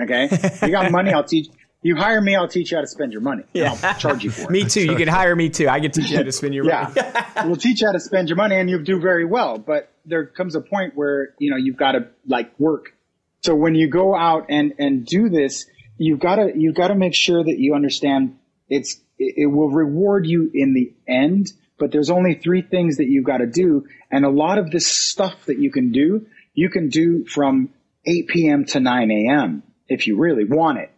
Okay, 0.00 0.28
you 0.62 0.70
got 0.70 0.90
money, 0.90 1.12
I'll 1.12 1.24
teach. 1.24 1.48
You 1.82 1.94
hire 1.94 2.20
me, 2.20 2.34
I'll 2.34 2.48
teach 2.48 2.72
you 2.72 2.76
how 2.76 2.80
to 2.80 2.88
spend 2.88 3.12
your 3.12 3.20
money. 3.20 3.44
Yeah, 3.52 3.76
I'll 3.82 3.94
charge 3.98 4.24
you 4.24 4.30
for 4.30 4.42
it. 4.42 4.50
Me 4.50 4.64
too. 4.64 4.84
You 4.84 4.96
can 4.96 5.06
hire 5.06 5.36
me 5.36 5.48
too. 5.48 5.68
I 5.68 5.78
can 5.78 5.92
teach 5.92 6.10
you 6.10 6.16
how 6.16 6.24
to 6.24 6.32
spend 6.32 6.54
your 6.54 6.64
money. 6.64 6.92
Yeah, 6.96 7.46
we'll 7.46 7.56
teach 7.56 7.80
you 7.80 7.86
how 7.86 7.92
to 7.92 8.00
spend 8.00 8.28
your 8.28 8.36
money, 8.36 8.56
and 8.56 8.68
you'll 8.68 8.82
do 8.82 9.00
very 9.00 9.24
well. 9.24 9.58
But 9.58 9.92
there 10.04 10.26
comes 10.26 10.54
a 10.54 10.60
point 10.60 10.96
where 10.96 11.34
you 11.38 11.50
know 11.50 11.56
you've 11.56 11.76
got 11.76 11.92
to 11.92 12.08
like 12.26 12.58
work. 12.58 12.94
So 13.42 13.54
when 13.54 13.74
you 13.74 13.88
go 13.88 14.16
out 14.16 14.46
and 14.48 14.74
and 14.78 15.06
do 15.06 15.28
this, 15.28 15.66
you've 15.98 16.20
got 16.20 16.36
to 16.36 16.52
you've 16.54 16.74
got 16.74 16.88
to 16.88 16.94
make 16.94 17.14
sure 17.14 17.42
that 17.42 17.58
you 17.58 17.74
understand 17.74 18.38
it's 18.68 19.00
it 19.18 19.34
it 19.36 19.46
will 19.46 19.70
reward 19.70 20.26
you 20.26 20.50
in 20.52 20.74
the 20.74 20.94
end. 21.06 21.52
But 21.78 21.92
there's 21.92 22.10
only 22.10 22.34
three 22.34 22.62
things 22.62 22.96
that 22.96 23.06
you've 23.06 23.24
got 23.24 23.38
to 23.38 23.46
do, 23.46 23.86
and 24.10 24.24
a 24.24 24.30
lot 24.30 24.58
of 24.58 24.72
this 24.72 24.88
stuff 24.88 25.46
that 25.46 25.58
you 25.58 25.70
can 25.70 25.92
do, 25.92 26.26
you 26.54 26.70
can 26.70 26.88
do 26.88 27.24
from 27.24 27.70
8 28.04 28.28
p.m. 28.28 28.64
to 28.66 28.80
9 28.80 29.10
a.m. 29.10 29.62
if 29.88 30.06
you 30.06 30.18
really 30.18 30.44
want 30.44 30.78
it. 30.78 30.90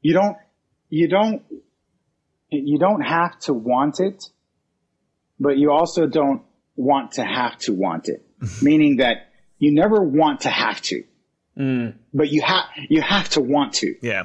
You 0.00 0.14
don't 0.14 0.36
you 0.88 1.08
don't 1.08 1.42
you 2.50 2.78
don't 2.78 3.00
have 3.00 3.38
to 3.40 3.54
want 3.54 4.00
it 4.00 4.24
but 5.42 5.58
you 5.58 5.72
also 5.72 6.06
don't 6.06 6.42
want 6.76 7.12
to 7.12 7.24
have 7.24 7.58
to 7.58 7.72
want 7.72 8.08
it, 8.08 8.24
meaning 8.62 8.98
that 8.98 9.28
you 9.58 9.74
never 9.74 10.00
want 10.00 10.42
to 10.42 10.48
have 10.48 10.80
to, 10.82 11.04
mm. 11.58 11.94
but 12.14 12.30
you 12.30 12.42
have 12.42 12.64
you 12.88 13.02
have 13.02 13.28
to 13.30 13.40
want 13.40 13.74
to. 13.74 13.94
Yeah. 14.00 14.24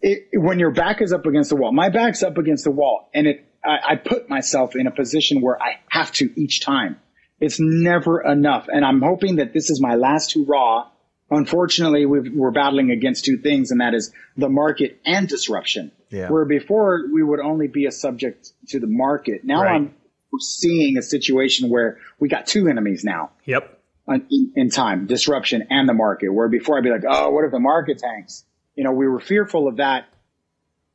It, 0.00 0.28
when 0.34 0.58
your 0.58 0.72
back 0.72 1.00
is 1.00 1.12
up 1.12 1.26
against 1.26 1.50
the 1.50 1.56
wall, 1.56 1.72
my 1.72 1.88
back's 1.88 2.22
up 2.22 2.36
against 2.36 2.64
the 2.64 2.70
wall, 2.70 3.08
and 3.14 3.26
it 3.26 3.46
I, 3.64 3.92
I 3.92 3.96
put 3.96 4.28
myself 4.28 4.76
in 4.76 4.86
a 4.86 4.90
position 4.90 5.40
where 5.40 5.60
I 5.60 5.80
have 5.88 6.12
to 6.12 6.30
each 6.36 6.60
time. 6.60 7.00
It's 7.40 7.58
never 7.58 8.22
enough, 8.22 8.68
and 8.68 8.84
I'm 8.84 9.00
hoping 9.02 9.36
that 9.36 9.52
this 9.52 9.68
is 9.70 9.80
my 9.80 9.96
last 9.96 10.34
hurrah. 10.34 10.88
Unfortunately, 11.30 12.06
we've, 12.06 12.32
we're 12.32 12.50
battling 12.50 12.90
against 12.90 13.24
two 13.24 13.38
things, 13.38 13.70
and 13.70 13.80
that 13.80 13.94
is 13.94 14.12
the 14.36 14.48
market 14.48 15.00
and 15.04 15.26
disruption. 15.26 15.90
Yeah. 16.10 16.28
Where 16.28 16.44
before 16.44 17.04
we 17.12 17.22
would 17.22 17.40
only 17.40 17.68
be 17.68 17.86
a 17.86 17.90
subject 17.90 18.52
to 18.68 18.78
the 18.78 18.86
market. 18.86 19.42
Now 19.44 19.62
Right. 19.62 19.74
I'm 19.76 19.94
seeing 20.38 20.98
a 20.98 21.02
situation 21.02 21.70
where 21.70 21.98
we 22.20 22.28
got 22.28 22.46
two 22.46 22.68
enemies 22.68 23.02
now 23.02 23.30
Yep. 23.46 23.78
Uh, 24.06 24.18
in, 24.30 24.52
in 24.56 24.70
time, 24.70 25.06
disruption 25.06 25.66
and 25.70 25.88
the 25.88 25.94
market. 25.94 26.28
Where 26.28 26.48
before 26.48 26.76
I'd 26.76 26.84
be 26.84 26.90
like, 26.90 27.04
oh, 27.08 27.30
what 27.30 27.44
if 27.44 27.50
the 27.50 27.60
market 27.60 27.98
tanks? 27.98 28.44
You 28.76 28.84
know, 28.84 28.92
we 28.92 29.06
were 29.06 29.20
fearful 29.20 29.68
of 29.68 29.76
that 29.76 30.06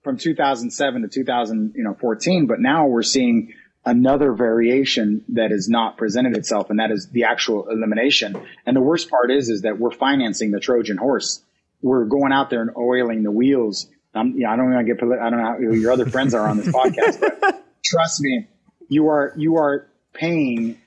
from 0.04 0.18
2007 0.18 1.02
to 1.02 1.08
2014, 1.08 2.48
but 2.48 2.60
now 2.60 2.86
we're 2.88 3.04
seeing 3.04 3.54
another 3.88 4.34
variation 4.34 5.24
that 5.30 5.52
has 5.52 5.70
not 5.70 5.98
presented 5.98 6.36
itself, 6.36 6.70
and 6.70 6.80
that 6.80 6.92
is 6.92 7.08
the 7.10 7.24
actual 7.24 7.70
elimination. 7.70 8.38
And 8.66 8.76
the 8.76 8.82
worst 8.82 9.10
part 9.10 9.32
is, 9.32 9.50
is 9.50 9.62
that 9.62 9.80
we're 9.80 9.92
financing 9.92 10.52
the 10.52 10.60
Trojan 10.60 10.98
horse. 10.98 11.42
We're 11.82 12.06
going 12.06 12.34
out 12.34 12.50
there 12.50 12.62
and 12.62 12.72
oiling 12.76 13.24
the 13.24 13.32
wheels. 13.32 13.88
I'm, 14.14 14.34
you 14.34 14.42
know, 14.42 14.50
I 14.50 14.56
don't 14.58 14.74
want 14.74 14.86
to 14.86 14.94
get, 14.94 15.04
I 15.04 15.30
don't 15.30 15.40
know 15.40 15.70
who 15.70 15.76
your 15.76 15.92
other 15.92 16.06
friends 16.06 16.34
are 16.34 16.48
on 16.48 16.58
this 16.58 16.68
podcast, 16.68 17.22
but 17.22 17.66
trust 17.86 18.20
me, 18.20 18.48
you 18.90 19.08
are, 19.08 19.34
you 19.38 19.58
are 19.58 19.88
paying 20.14 20.78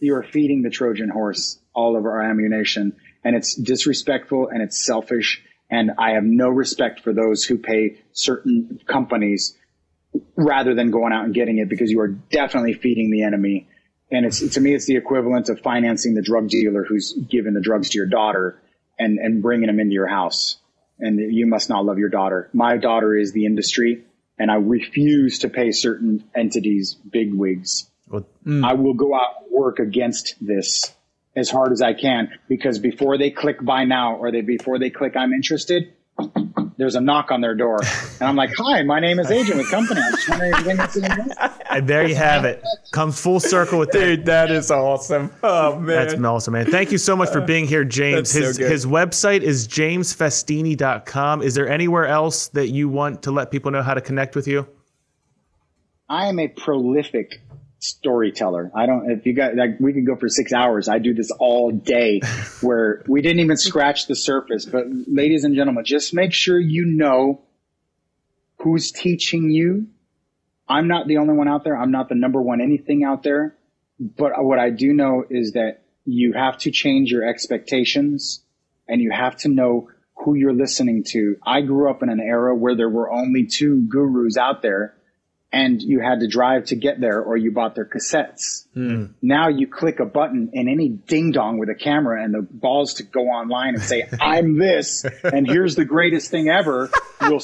you 0.00 0.14
are 0.14 0.22
feeding 0.22 0.62
the 0.62 0.70
Trojan 0.70 1.10
horse 1.10 1.58
all 1.74 1.96
of 1.96 2.04
our 2.04 2.22
ammunition 2.22 2.96
and 3.22 3.36
it's 3.36 3.54
disrespectful 3.54 4.48
and 4.48 4.62
it's 4.62 4.84
selfish. 4.84 5.44
And 5.70 5.92
I 5.98 6.12
have 6.12 6.24
no 6.24 6.48
respect 6.48 7.00
for 7.00 7.12
those 7.12 7.44
who 7.44 7.58
pay 7.58 8.00
certain 8.12 8.80
companies 8.86 9.56
rather 10.36 10.74
than 10.74 10.90
going 10.90 11.12
out 11.12 11.24
and 11.24 11.34
getting 11.34 11.58
it 11.58 11.68
because 11.68 11.90
you 11.90 12.00
are 12.00 12.08
definitely 12.08 12.74
feeding 12.74 13.10
the 13.10 13.22
enemy. 13.22 13.68
And 14.10 14.26
it's, 14.26 14.54
to 14.54 14.60
me, 14.60 14.74
it's 14.74 14.86
the 14.86 14.96
equivalent 14.96 15.48
of 15.48 15.60
financing 15.60 16.14
the 16.14 16.22
drug 16.22 16.48
dealer 16.48 16.84
who's 16.84 17.12
giving 17.12 17.54
the 17.54 17.60
drugs 17.60 17.90
to 17.90 17.98
your 17.98 18.06
daughter. 18.06 18.60
and, 19.00 19.18
and 19.18 19.42
bringing 19.42 19.66
them 19.66 19.80
into 19.80 19.94
your 19.94 20.06
house. 20.06 20.58
And 20.98 21.18
you 21.18 21.46
must 21.46 21.70
not 21.70 21.84
love 21.84 21.98
your 21.98 22.10
daughter. 22.10 22.50
My 22.52 22.76
daughter 22.76 23.16
is 23.16 23.32
the 23.32 23.46
industry 23.46 24.04
and 24.38 24.50
I 24.50 24.56
refuse 24.56 25.40
to 25.40 25.48
pay 25.48 25.72
certain 25.72 26.24
entities 26.34 26.94
big 26.94 27.32
wigs. 27.32 27.90
Well, 28.06 28.26
mm. 28.46 28.64
I 28.64 28.74
will 28.74 28.94
go 28.94 29.14
out 29.14 29.42
and 29.42 29.52
work 29.52 29.78
against 29.78 30.34
this 30.40 30.92
as 31.34 31.48
hard 31.48 31.72
as 31.72 31.80
I 31.80 31.94
can 31.94 32.30
because 32.48 32.78
before 32.78 33.16
they 33.16 33.30
click 33.30 33.64
buy 33.64 33.84
now 33.84 34.16
or 34.16 34.30
they 34.30 34.42
before 34.42 34.78
they 34.78 34.90
click 34.90 35.16
I'm 35.16 35.32
interested, 35.32 35.94
there's 36.80 36.94
a 36.94 37.00
knock 37.00 37.30
on 37.30 37.42
their 37.42 37.54
door. 37.54 37.78
And 38.20 38.22
I'm 38.28 38.36
like, 38.36 38.50
hi, 38.56 38.82
my 38.82 39.00
name 39.00 39.18
is 39.18 39.30
Agent 39.30 39.58
with 39.58 39.70
Company. 39.70 40.00
I 40.00 40.10
just 40.12 40.28
wondering 40.30 40.52
if 40.56 40.66
you 40.66 40.86
see 40.88 41.00
this. 41.00 41.36
and 41.68 41.86
there 41.86 42.08
you 42.08 42.14
have 42.14 42.46
it. 42.46 42.64
Comes 42.90 43.20
full 43.20 43.38
circle 43.38 43.78
with 43.78 43.90
that. 43.90 43.98
Dude, 44.00 44.24
that 44.24 44.50
is 44.50 44.70
awesome. 44.70 45.30
Oh 45.42 45.78
man. 45.78 46.08
That's 46.08 46.24
awesome, 46.24 46.54
man. 46.54 46.70
Thank 46.70 46.90
you 46.90 46.96
so 46.96 47.14
much 47.14 47.28
for 47.28 47.42
being 47.42 47.66
here, 47.66 47.84
James. 47.84 48.16
That's 48.16 48.32
so 48.32 48.40
His 48.40 48.58
good. 48.58 48.70
his 48.72 48.86
website 48.86 49.42
is 49.42 49.68
jamesfestini.com. 49.68 51.42
Is 51.42 51.54
there 51.54 51.68
anywhere 51.68 52.06
else 52.06 52.48
that 52.48 52.68
you 52.68 52.88
want 52.88 53.22
to 53.24 53.30
let 53.30 53.50
people 53.50 53.70
know 53.70 53.82
how 53.82 53.92
to 53.92 54.00
connect 54.00 54.34
with 54.34 54.48
you? 54.48 54.66
I 56.08 56.28
am 56.28 56.38
a 56.40 56.48
prolific 56.48 57.42
storyteller. 57.80 58.70
I 58.74 58.86
don't, 58.86 59.10
if 59.10 59.26
you 59.26 59.34
got, 59.34 59.56
like, 59.56 59.80
we 59.80 59.92
could 59.92 60.06
go 60.06 60.16
for 60.16 60.28
six 60.28 60.52
hours. 60.52 60.88
I 60.88 60.98
do 60.98 61.14
this 61.14 61.30
all 61.30 61.70
day 61.70 62.20
where 62.60 63.02
we 63.08 63.22
didn't 63.22 63.40
even 63.40 63.56
scratch 63.56 64.06
the 64.06 64.16
surface. 64.16 64.64
But 64.64 64.84
ladies 64.88 65.44
and 65.44 65.54
gentlemen, 65.56 65.84
just 65.84 66.14
make 66.14 66.32
sure 66.32 66.58
you 66.58 66.86
know 66.86 67.42
who's 68.58 68.92
teaching 68.92 69.50
you. 69.50 69.88
I'm 70.68 70.86
not 70.86 71.08
the 71.08 71.16
only 71.16 71.34
one 71.34 71.48
out 71.48 71.64
there. 71.64 71.76
I'm 71.76 71.90
not 71.90 72.08
the 72.08 72.14
number 72.14 72.40
one 72.40 72.60
anything 72.60 73.02
out 73.02 73.22
there. 73.22 73.56
But 73.98 74.32
what 74.38 74.58
I 74.58 74.70
do 74.70 74.92
know 74.92 75.24
is 75.28 75.52
that 75.52 75.82
you 76.04 76.32
have 76.32 76.58
to 76.58 76.70
change 76.70 77.10
your 77.10 77.28
expectations 77.28 78.42
and 78.88 79.00
you 79.00 79.10
have 79.10 79.36
to 79.38 79.48
know 79.48 79.88
who 80.24 80.34
you're 80.34 80.54
listening 80.54 81.04
to. 81.08 81.36
I 81.44 81.62
grew 81.62 81.90
up 81.90 82.02
in 82.02 82.08
an 82.08 82.20
era 82.20 82.54
where 82.54 82.76
there 82.76 82.88
were 82.88 83.10
only 83.10 83.46
two 83.46 83.86
gurus 83.88 84.36
out 84.36 84.62
there 84.62 84.94
and 85.52 85.82
you 85.82 86.00
had 86.00 86.20
to 86.20 86.28
drive 86.28 86.66
to 86.66 86.76
get 86.76 87.00
there 87.00 87.20
or 87.20 87.36
you 87.36 87.50
bought 87.50 87.74
their 87.74 87.84
cassettes. 87.84 88.66
Hmm. 88.74 89.06
Now 89.20 89.48
you 89.48 89.66
click 89.66 89.98
a 89.98 90.04
button 90.04 90.50
and 90.54 90.68
any 90.68 90.88
ding 90.88 91.32
dong 91.32 91.58
with 91.58 91.68
a 91.68 91.74
camera 91.74 92.22
and 92.22 92.32
the 92.32 92.42
balls 92.42 92.94
to 92.94 93.02
go 93.02 93.22
online 93.22 93.74
and 93.74 93.82
say, 93.82 94.08
I'm 94.20 94.58
this 94.58 95.04
and 95.24 95.48
here's 95.48 95.74
the 95.74 95.84
greatest 95.84 96.30
thing 96.30 96.48
ever. 96.48 96.88
You'll 97.20 97.42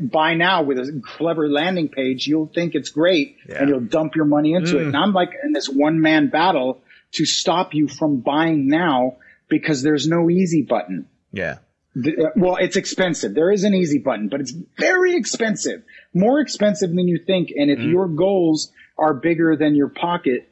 buy 0.00 0.34
now 0.34 0.64
with 0.64 0.78
a 0.78 1.02
clever 1.16 1.48
landing 1.48 1.88
page. 1.88 2.26
You'll 2.26 2.50
think 2.54 2.74
it's 2.74 2.90
great 2.90 3.36
and 3.48 3.68
you'll 3.68 3.80
dump 3.80 4.16
your 4.16 4.26
money 4.26 4.52
into 4.52 4.78
it. 4.78 4.82
Hmm. 4.82 4.88
And 4.88 4.96
I'm 4.96 5.12
like 5.14 5.30
in 5.42 5.52
this 5.52 5.68
one 5.68 6.00
man 6.00 6.28
battle 6.28 6.82
to 7.12 7.24
stop 7.24 7.72
you 7.72 7.88
from 7.88 8.20
buying 8.20 8.68
now 8.68 9.16
because 9.48 9.82
there's 9.82 10.06
no 10.06 10.28
easy 10.28 10.62
button. 10.62 11.08
Yeah. 11.32 11.58
The- 12.02 12.26
uh, 12.26 12.30
well, 12.36 12.56
it's 12.56 12.76
expensive. 12.76 13.34
There 13.34 13.50
is 13.50 13.64
an 13.64 13.74
easy 13.74 13.98
button, 13.98 14.28
but 14.28 14.40
it's 14.40 14.52
very 14.78 15.14
expensive, 15.16 15.82
more 16.14 16.40
expensive 16.40 16.90
than 16.90 17.08
you 17.08 17.18
think. 17.26 17.50
And 17.56 17.70
if 17.70 17.78
your 17.80 18.08
goals 18.08 18.72
are 18.98 19.14
bigger 19.14 19.56
than 19.56 19.74
your 19.74 19.88
pocket 19.88 20.48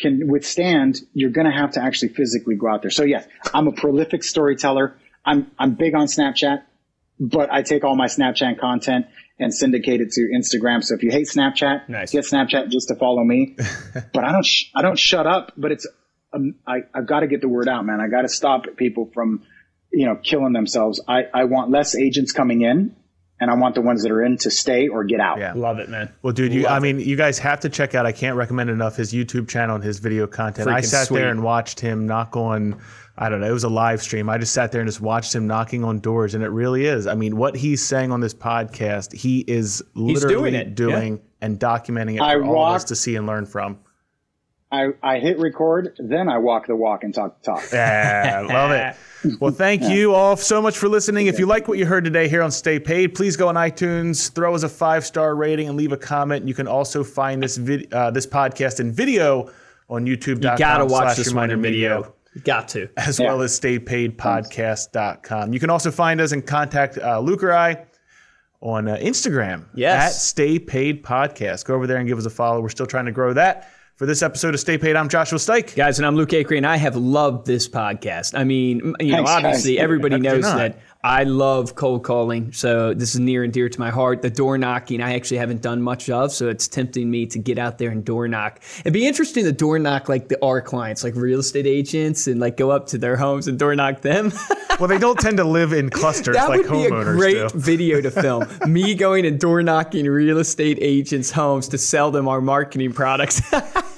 can 0.00 0.26
withstand, 0.28 1.00
you're 1.12 1.30
going 1.30 1.46
to 1.46 1.52
have 1.56 1.72
to 1.72 1.82
actually 1.82 2.08
physically 2.08 2.56
go 2.56 2.68
out 2.68 2.82
there. 2.82 2.90
So 2.90 3.04
yes, 3.04 3.26
I'm 3.52 3.68
a 3.68 3.72
prolific 3.72 4.24
storyteller. 4.24 4.96
I'm, 5.24 5.50
I'm 5.58 5.74
big 5.74 5.94
on 5.94 6.06
Snapchat, 6.06 6.62
but 7.20 7.52
I 7.52 7.62
take 7.62 7.84
all 7.84 7.94
my 7.96 8.06
Snapchat 8.06 8.58
content 8.58 9.06
and 9.38 9.54
syndicate 9.54 10.00
it 10.00 10.10
to 10.12 10.20
Instagram. 10.36 10.82
So 10.82 10.94
if 10.94 11.02
you 11.02 11.10
hate 11.10 11.28
Snapchat, 11.28 11.88
Nice. 11.88 12.10
get 12.12 12.24
Snapchat 12.24 12.70
just 12.70 12.88
to 12.88 12.94
follow 12.96 13.22
me. 13.24 13.56
but 14.12 14.24
I 14.24 14.32
don't, 14.32 14.44
sh- 14.44 14.70
I 14.74 14.82
don't 14.82 14.98
shut 14.98 15.26
up, 15.26 15.52
but 15.56 15.72
it's, 15.72 15.86
um, 16.32 16.56
I, 16.66 16.82
I've 16.92 17.06
got 17.06 17.20
to 17.20 17.26
get 17.28 17.40
the 17.40 17.48
word 17.48 17.68
out, 17.68 17.84
man. 17.86 18.00
I 18.00 18.08
got 18.08 18.22
to 18.22 18.28
stop 18.28 18.64
people 18.76 19.10
from, 19.14 19.44
you 19.94 20.06
know, 20.06 20.16
killing 20.16 20.52
themselves. 20.52 21.00
I, 21.06 21.22
I 21.32 21.44
want 21.44 21.70
less 21.70 21.94
agents 21.94 22.32
coming 22.32 22.62
in 22.62 22.94
and 23.40 23.50
I 23.50 23.54
want 23.54 23.74
the 23.74 23.80
ones 23.80 24.02
that 24.02 24.12
are 24.12 24.22
in 24.22 24.36
to 24.38 24.50
stay 24.50 24.88
or 24.88 25.04
get 25.04 25.20
out. 25.20 25.38
Yeah. 25.38 25.52
Love 25.54 25.78
it, 25.78 25.88
man. 25.88 26.12
Well, 26.22 26.32
dude, 26.32 26.52
you, 26.52 26.66
I 26.66 26.78
mean, 26.78 27.00
you 27.00 27.16
guys 27.16 27.38
have 27.40 27.60
to 27.60 27.68
check 27.68 27.94
out. 27.94 28.06
I 28.06 28.12
can't 28.12 28.36
recommend 28.36 28.70
enough 28.70 28.96
his 28.96 29.12
YouTube 29.12 29.48
channel 29.48 29.74
and 29.74 29.84
his 29.84 29.98
video 29.98 30.26
content. 30.26 30.68
I 30.68 30.80
sat 30.80 31.08
sweet. 31.08 31.20
there 31.20 31.30
and 31.30 31.42
watched 31.42 31.80
him 31.80 32.06
knock 32.06 32.36
on. 32.36 32.80
I 33.16 33.28
don't 33.28 33.40
know. 33.40 33.48
It 33.48 33.52
was 33.52 33.64
a 33.64 33.68
live 33.68 34.02
stream. 34.02 34.28
I 34.28 34.38
just 34.38 34.52
sat 34.52 34.72
there 34.72 34.80
and 34.80 34.88
just 34.88 35.00
watched 35.00 35.34
him 35.34 35.46
knocking 35.46 35.84
on 35.84 36.00
doors, 36.00 36.34
and 36.34 36.42
it 36.42 36.48
really 36.48 36.86
is. 36.86 37.06
I 37.06 37.14
mean, 37.14 37.36
what 37.36 37.54
he's 37.54 37.84
saying 37.84 38.12
on 38.12 38.20
this 38.20 38.34
podcast, 38.34 39.12
he 39.12 39.40
is 39.40 39.82
literally 39.94 40.34
doing 40.34 40.54
it, 40.54 40.74
doing 40.74 41.20
and 41.40 41.60
documenting 41.60 42.16
it 42.16 42.22
I 42.22 42.34
for 42.34 42.44
all 42.44 42.66
of 42.66 42.76
us 42.76 42.84
to 42.84 42.96
see 42.96 43.14
and 43.14 43.26
learn 43.26 43.46
from. 43.46 43.78
I, 44.74 44.88
I 45.02 45.18
hit 45.18 45.38
record, 45.38 45.94
then 45.98 46.28
I 46.28 46.38
walk 46.38 46.66
the 46.66 46.74
walk 46.76 47.04
and 47.04 47.14
talk 47.14 47.40
the 47.40 47.44
talk. 47.52 47.62
Yeah, 47.72 48.44
love 48.48 48.70
it. 48.72 48.96
Well, 49.40 49.52
thank 49.52 49.82
you 49.82 50.12
all 50.14 50.36
so 50.36 50.60
much 50.60 50.76
for 50.76 50.88
listening. 50.88 51.28
If 51.28 51.38
you 51.38 51.46
like 51.46 51.66
what 51.68 51.78
you 51.78 51.86
heard 51.86 52.04
today 52.04 52.28
here 52.28 52.42
on 52.42 52.50
Stay 52.50 52.78
Paid, 52.78 53.14
please 53.14 53.36
go 53.36 53.48
on 53.48 53.54
iTunes, 53.54 54.30
throw 54.32 54.54
us 54.54 54.62
a 54.64 54.68
five 54.68 55.04
star 55.06 55.34
rating, 55.36 55.68
and 55.68 55.76
leave 55.78 55.92
a 55.92 55.96
comment. 55.96 56.46
You 56.48 56.52
can 56.54 56.66
also 56.68 57.02
find 57.04 57.42
this 57.42 57.56
vid- 57.56 57.92
uh, 57.92 58.10
this 58.10 58.26
podcast 58.26 58.80
in 58.80 58.92
video 58.92 59.50
on 59.88 60.04
YouTube.com. 60.06 60.52
You 60.52 60.58
gotta 60.58 60.84
watch 60.86 61.16
this 61.16 61.28
one 61.28 61.34
Reminder 61.50 61.54
in 61.54 61.60
Media, 61.62 61.88
video. 61.96 62.14
You 62.34 62.40
got 62.42 62.68
to. 62.70 62.88
As 62.96 63.18
Yeah. 63.20 63.26
well 63.28 63.42
as 63.42 63.58
staypaidpodcast.com. 63.58 65.52
You 65.52 65.60
can 65.60 65.70
also 65.70 65.90
find 65.90 66.20
us 66.20 66.32
and 66.32 66.44
contact 66.46 66.98
uh, 66.98 67.20
Luke 67.20 67.42
or 67.42 67.52
I 67.52 67.84
on 68.60 68.88
uh, 68.88 68.96
Instagram 68.96 69.66
Yes. 69.74 70.04
at 70.06 70.12
Stay 70.20 70.58
Paid 70.58 71.02
Podcast. 71.04 71.64
Go 71.66 71.74
over 71.74 71.86
there 71.86 71.98
and 71.98 72.08
give 72.08 72.18
us 72.18 72.26
a 72.26 72.30
follow. 72.30 72.60
We're 72.60 72.68
still 72.70 72.86
trying 72.86 73.06
to 73.06 73.12
grow 73.12 73.32
that. 73.34 73.70
For 73.96 74.06
this 74.06 74.22
episode 74.22 74.54
of 74.54 74.60
Stay 74.60 74.76
Paid, 74.76 74.96
I'm 74.96 75.08
Joshua 75.08 75.38
Stike. 75.38 75.76
Guys, 75.76 76.00
and 76.00 76.06
I'm 76.06 76.16
Luke 76.16 76.30
Acree, 76.30 76.56
and 76.56 76.66
I 76.66 76.76
have 76.78 76.96
loved 76.96 77.46
this 77.46 77.68
podcast. 77.68 78.36
I 78.36 78.42
mean, 78.42 78.96
you 78.98 79.12
know, 79.12 79.18
Thanks, 79.18 79.30
guys. 79.30 79.44
obviously 79.44 79.78
everybody 79.78 80.16
How 80.16 80.18
could 80.18 80.24
you 80.24 80.32
knows 80.42 80.42
that 80.54 80.80
I 81.04 81.24
love 81.24 81.74
cold 81.74 82.02
calling, 82.02 82.50
so 82.54 82.94
this 82.94 83.14
is 83.14 83.20
near 83.20 83.44
and 83.44 83.52
dear 83.52 83.68
to 83.68 83.78
my 83.78 83.90
heart. 83.90 84.22
The 84.22 84.30
door 84.30 84.56
knocking, 84.56 85.02
I 85.02 85.16
actually 85.16 85.36
haven't 85.36 85.60
done 85.60 85.82
much 85.82 86.08
of, 86.08 86.32
so 86.32 86.48
it's 86.48 86.66
tempting 86.66 87.10
me 87.10 87.26
to 87.26 87.38
get 87.38 87.58
out 87.58 87.76
there 87.76 87.90
and 87.90 88.02
door 88.02 88.26
knock. 88.26 88.62
It'd 88.80 88.94
be 88.94 89.06
interesting 89.06 89.44
to 89.44 89.52
door 89.52 89.78
knock 89.78 90.08
like 90.08 90.28
the 90.28 90.42
our 90.42 90.62
clients, 90.62 91.04
like 91.04 91.14
real 91.14 91.40
estate 91.40 91.66
agents, 91.66 92.26
and 92.26 92.40
like 92.40 92.56
go 92.56 92.70
up 92.70 92.86
to 92.86 92.96
their 92.96 93.18
homes 93.18 93.46
and 93.48 93.58
door 93.58 93.76
knock 93.76 94.00
them. 94.00 94.32
Well, 94.80 94.88
they 94.88 94.98
don't 94.98 95.20
tend 95.20 95.36
to 95.36 95.44
live 95.44 95.72
in 95.72 95.88
clusters 95.88 96.34
that 96.34 96.48
like 96.48 96.62
would 96.62 96.70
be 96.70 96.86
a 96.86 96.90
homeowners 96.90 97.16
great 97.16 97.34
do. 97.34 97.48
video 97.54 98.00
to 98.00 98.10
film. 98.10 98.48
me 98.66 98.96
going 98.96 99.24
and 99.24 99.38
door 99.38 99.62
knocking 99.62 100.06
real 100.06 100.38
estate 100.38 100.78
agents' 100.80 101.30
homes 101.30 101.68
to 101.68 101.78
sell 101.78 102.10
them 102.10 102.26
our 102.26 102.40
marketing 102.40 102.92
products. 102.92 103.40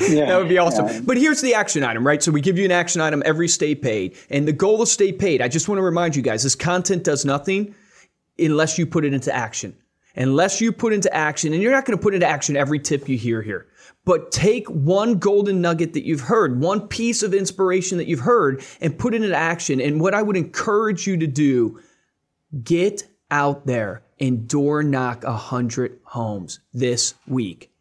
Yeah, 0.00 0.26
That 0.26 0.38
would 0.38 0.48
be 0.48 0.58
awesome. 0.58 0.86
yeah. 0.86 1.00
But 1.04 1.16
here's 1.16 1.40
the 1.40 1.54
action 1.54 1.82
item, 1.84 2.06
right? 2.06 2.22
So 2.22 2.32
we 2.32 2.40
give 2.40 2.58
you 2.58 2.64
an 2.64 2.72
action 2.72 3.00
item 3.00 3.22
every 3.24 3.48
stay 3.48 3.74
paid. 3.74 4.16
And 4.30 4.46
the 4.46 4.52
goal 4.52 4.82
of 4.82 4.88
stay 4.88 5.12
paid, 5.12 5.40
I 5.40 5.48
just 5.48 5.68
want 5.68 5.78
to 5.78 5.82
remind 5.82 6.16
you 6.16 6.22
guys, 6.22 6.42
this 6.42 6.54
content 6.54 7.04
does 7.04 7.24
nothing 7.24 7.74
unless 8.38 8.78
you 8.78 8.86
put 8.86 9.04
it 9.04 9.12
into 9.14 9.34
action. 9.34 9.76
Unless 10.14 10.60
you 10.60 10.72
put 10.72 10.92
into 10.92 11.12
action, 11.14 11.54
and 11.54 11.62
you're 11.62 11.72
not 11.72 11.86
going 11.86 11.96
to 11.96 12.02
put 12.02 12.12
into 12.14 12.26
action 12.26 12.54
every 12.54 12.78
tip 12.78 13.08
you 13.08 13.16
hear 13.16 13.40
here, 13.40 13.66
but 14.04 14.30
take 14.30 14.68
one 14.68 15.18
golden 15.18 15.62
nugget 15.62 15.94
that 15.94 16.04
you've 16.04 16.20
heard, 16.20 16.60
one 16.60 16.86
piece 16.86 17.22
of 17.22 17.32
inspiration 17.32 17.96
that 17.96 18.06
you've 18.06 18.20
heard, 18.20 18.62
and 18.82 18.98
put 18.98 19.14
it 19.14 19.22
into 19.22 19.34
action. 19.34 19.80
And 19.80 20.02
what 20.02 20.12
I 20.12 20.20
would 20.20 20.36
encourage 20.36 21.06
you 21.06 21.16
to 21.16 21.26
do, 21.26 21.80
get 22.62 23.04
out 23.30 23.66
there 23.66 24.02
and 24.20 24.46
door 24.46 24.82
knock 24.82 25.24
a 25.24 25.32
hundred 25.32 25.98
homes 26.04 26.60
this 26.74 27.14
week 27.26 27.71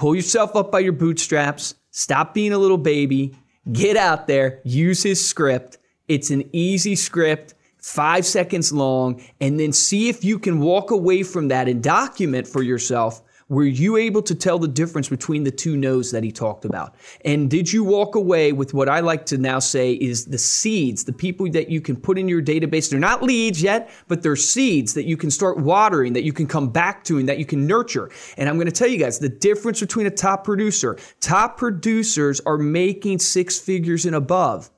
pull 0.00 0.14
yourself 0.14 0.56
up 0.56 0.72
by 0.72 0.78
your 0.78 0.94
bootstraps, 0.94 1.74
stop 1.90 2.32
being 2.32 2.54
a 2.54 2.58
little 2.58 2.78
baby, 2.78 3.36
get 3.70 3.98
out 3.98 4.26
there, 4.26 4.62
use 4.64 5.02
his 5.02 5.28
script. 5.28 5.76
It's 6.08 6.30
an 6.30 6.48
easy 6.54 6.96
script, 6.96 7.52
five 7.76 8.24
seconds 8.24 8.72
long, 8.72 9.22
and 9.42 9.60
then 9.60 9.74
see 9.74 10.08
if 10.08 10.24
you 10.24 10.38
can 10.38 10.60
walk 10.60 10.90
away 10.90 11.22
from 11.22 11.48
that 11.48 11.68
and 11.68 11.82
document 11.82 12.48
for 12.48 12.62
yourself. 12.62 13.20
Were 13.50 13.64
you 13.64 13.96
able 13.96 14.22
to 14.22 14.34
tell 14.36 14.60
the 14.60 14.68
difference 14.68 15.08
between 15.08 15.42
the 15.42 15.50
two 15.50 15.76
no's 15.76 16.12
that 16.12 16.22
he 16.22 16.30
talked 16.30 16.64
about? 16.64 16.94
And 17.24 17.50
did 17.50 17.72
you 17.72 17.82
walk 17.82 18.14
away 18.14 18.52
with 18.52 18.72
what 18.74 18.88
I 18.88 19.00
like 19.00 19.26
to 19.26 19.38
now 19.38 19.58
say 19.58 19.94
is 19.94 20.26
the 20.26 20.38
seeds, 20.38 21.02
the 21.02 21.12
people 21.12 21.50
that 21.50 21.68
you 21.68 21.80
can 21.80 21.96
put 21.96 22.16
in 22.16 22.28
your 22.28 22.40
database? 22.40 22.88
They're 22.88 23.00
not 23.00 23.24
leads 23.24 23.60
yet, 23.60 23.90
but 24.06 24.22
they're 24.22 24.36
seeds 24.36 24.94
that 24.94 25.04
you 25.04 25.16
can 25.16 25.32
start 25.32 25.58
watering, 25.58 26.12
that 26.12 26.22
you 26.22 26.32
can 26.32 26.46
come 26.46 26.70
back 26.70 27.02
to, 27.04 27.18
and 27.18 27.28
that 27.28 27.40
you 27.40 27.44
can 27.44 27.66
nurture. 27.66 28.08
And 28.36 28.48
I'm 28.48 28.54
going 28.54 28.68
to 28.68 28.72
tell 28.72 28.86
you 28.86 28.98
guys 28.98 29.18
the 29.18 29.28
difference 29.28 29.80
between 29.80 30.06
a 30.06 30.10
top 30.10 30.44
producer. 30.44 30.96
Top 31.18 31.58
producers 31.58 32.40
are 32.46 32.56
making 32.56 33.18
six 33.18 33.58
figures 33.58 34.06
and 34.06 34.14
above. 34.14 34.70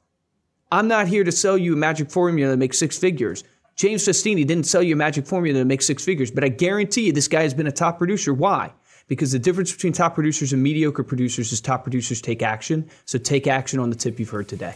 I'm 0.70 0.88
not 0.88 1.08
here 1.08 1.24
to 1.24 1.32
sell 1.32 1.58
you 1.58 1.74
a 1.74 1.76
magic 1.76 2.10
formula 2.10 2.52
that 2.52 2.56
makes 2.56 2.78
six 2.78 2.96
figures. 2.96 3.44
James 3.74 4.06
Festini 4.06 4.46
didn't 4.46 4.66
sell 4.66 4.82
you 4.82 4.94
a 4.94 4.96
magic 4.96 5.26
formula 5.26 5.60
to 5.60 5.64
make 5.64 5.82
six 5.82 6.04
figures, 6.04 6.30
but 6.30 6.44
I 6.44 6.48
guarantee 6.48 7.06
you 7.06 7.12
this 7.12 7.28
guy 7.28 7.42
has 7.42 7.54
been 7.54 7.66
a 7.66 7.72
top 7.72 7.98
producer. 7.98 8.34
Why? 8.34 8.72
Because 9.08 9.32
the 9.32 9.38
difference 9.38 9.72
between 9.72 9.92
top 9.92 10.14
producers 10.14 10.52
and 10.52 10.62
mediocre 10.62 11.02
producers 11.02 11.52
is 11.52 11.60
top 11.60 11.82
producers 11.82 12.20
take 12.20 12.42
action. 12.42 12.88
So 13.04 13.18
take 13.18 13.46
action 13.46 13.80
on 13.80 13.90
the 13.90 13.96
tip 13.96 14.20
you've 14.20 14.30
heard 14.30 14.48
today. 14.48 14.74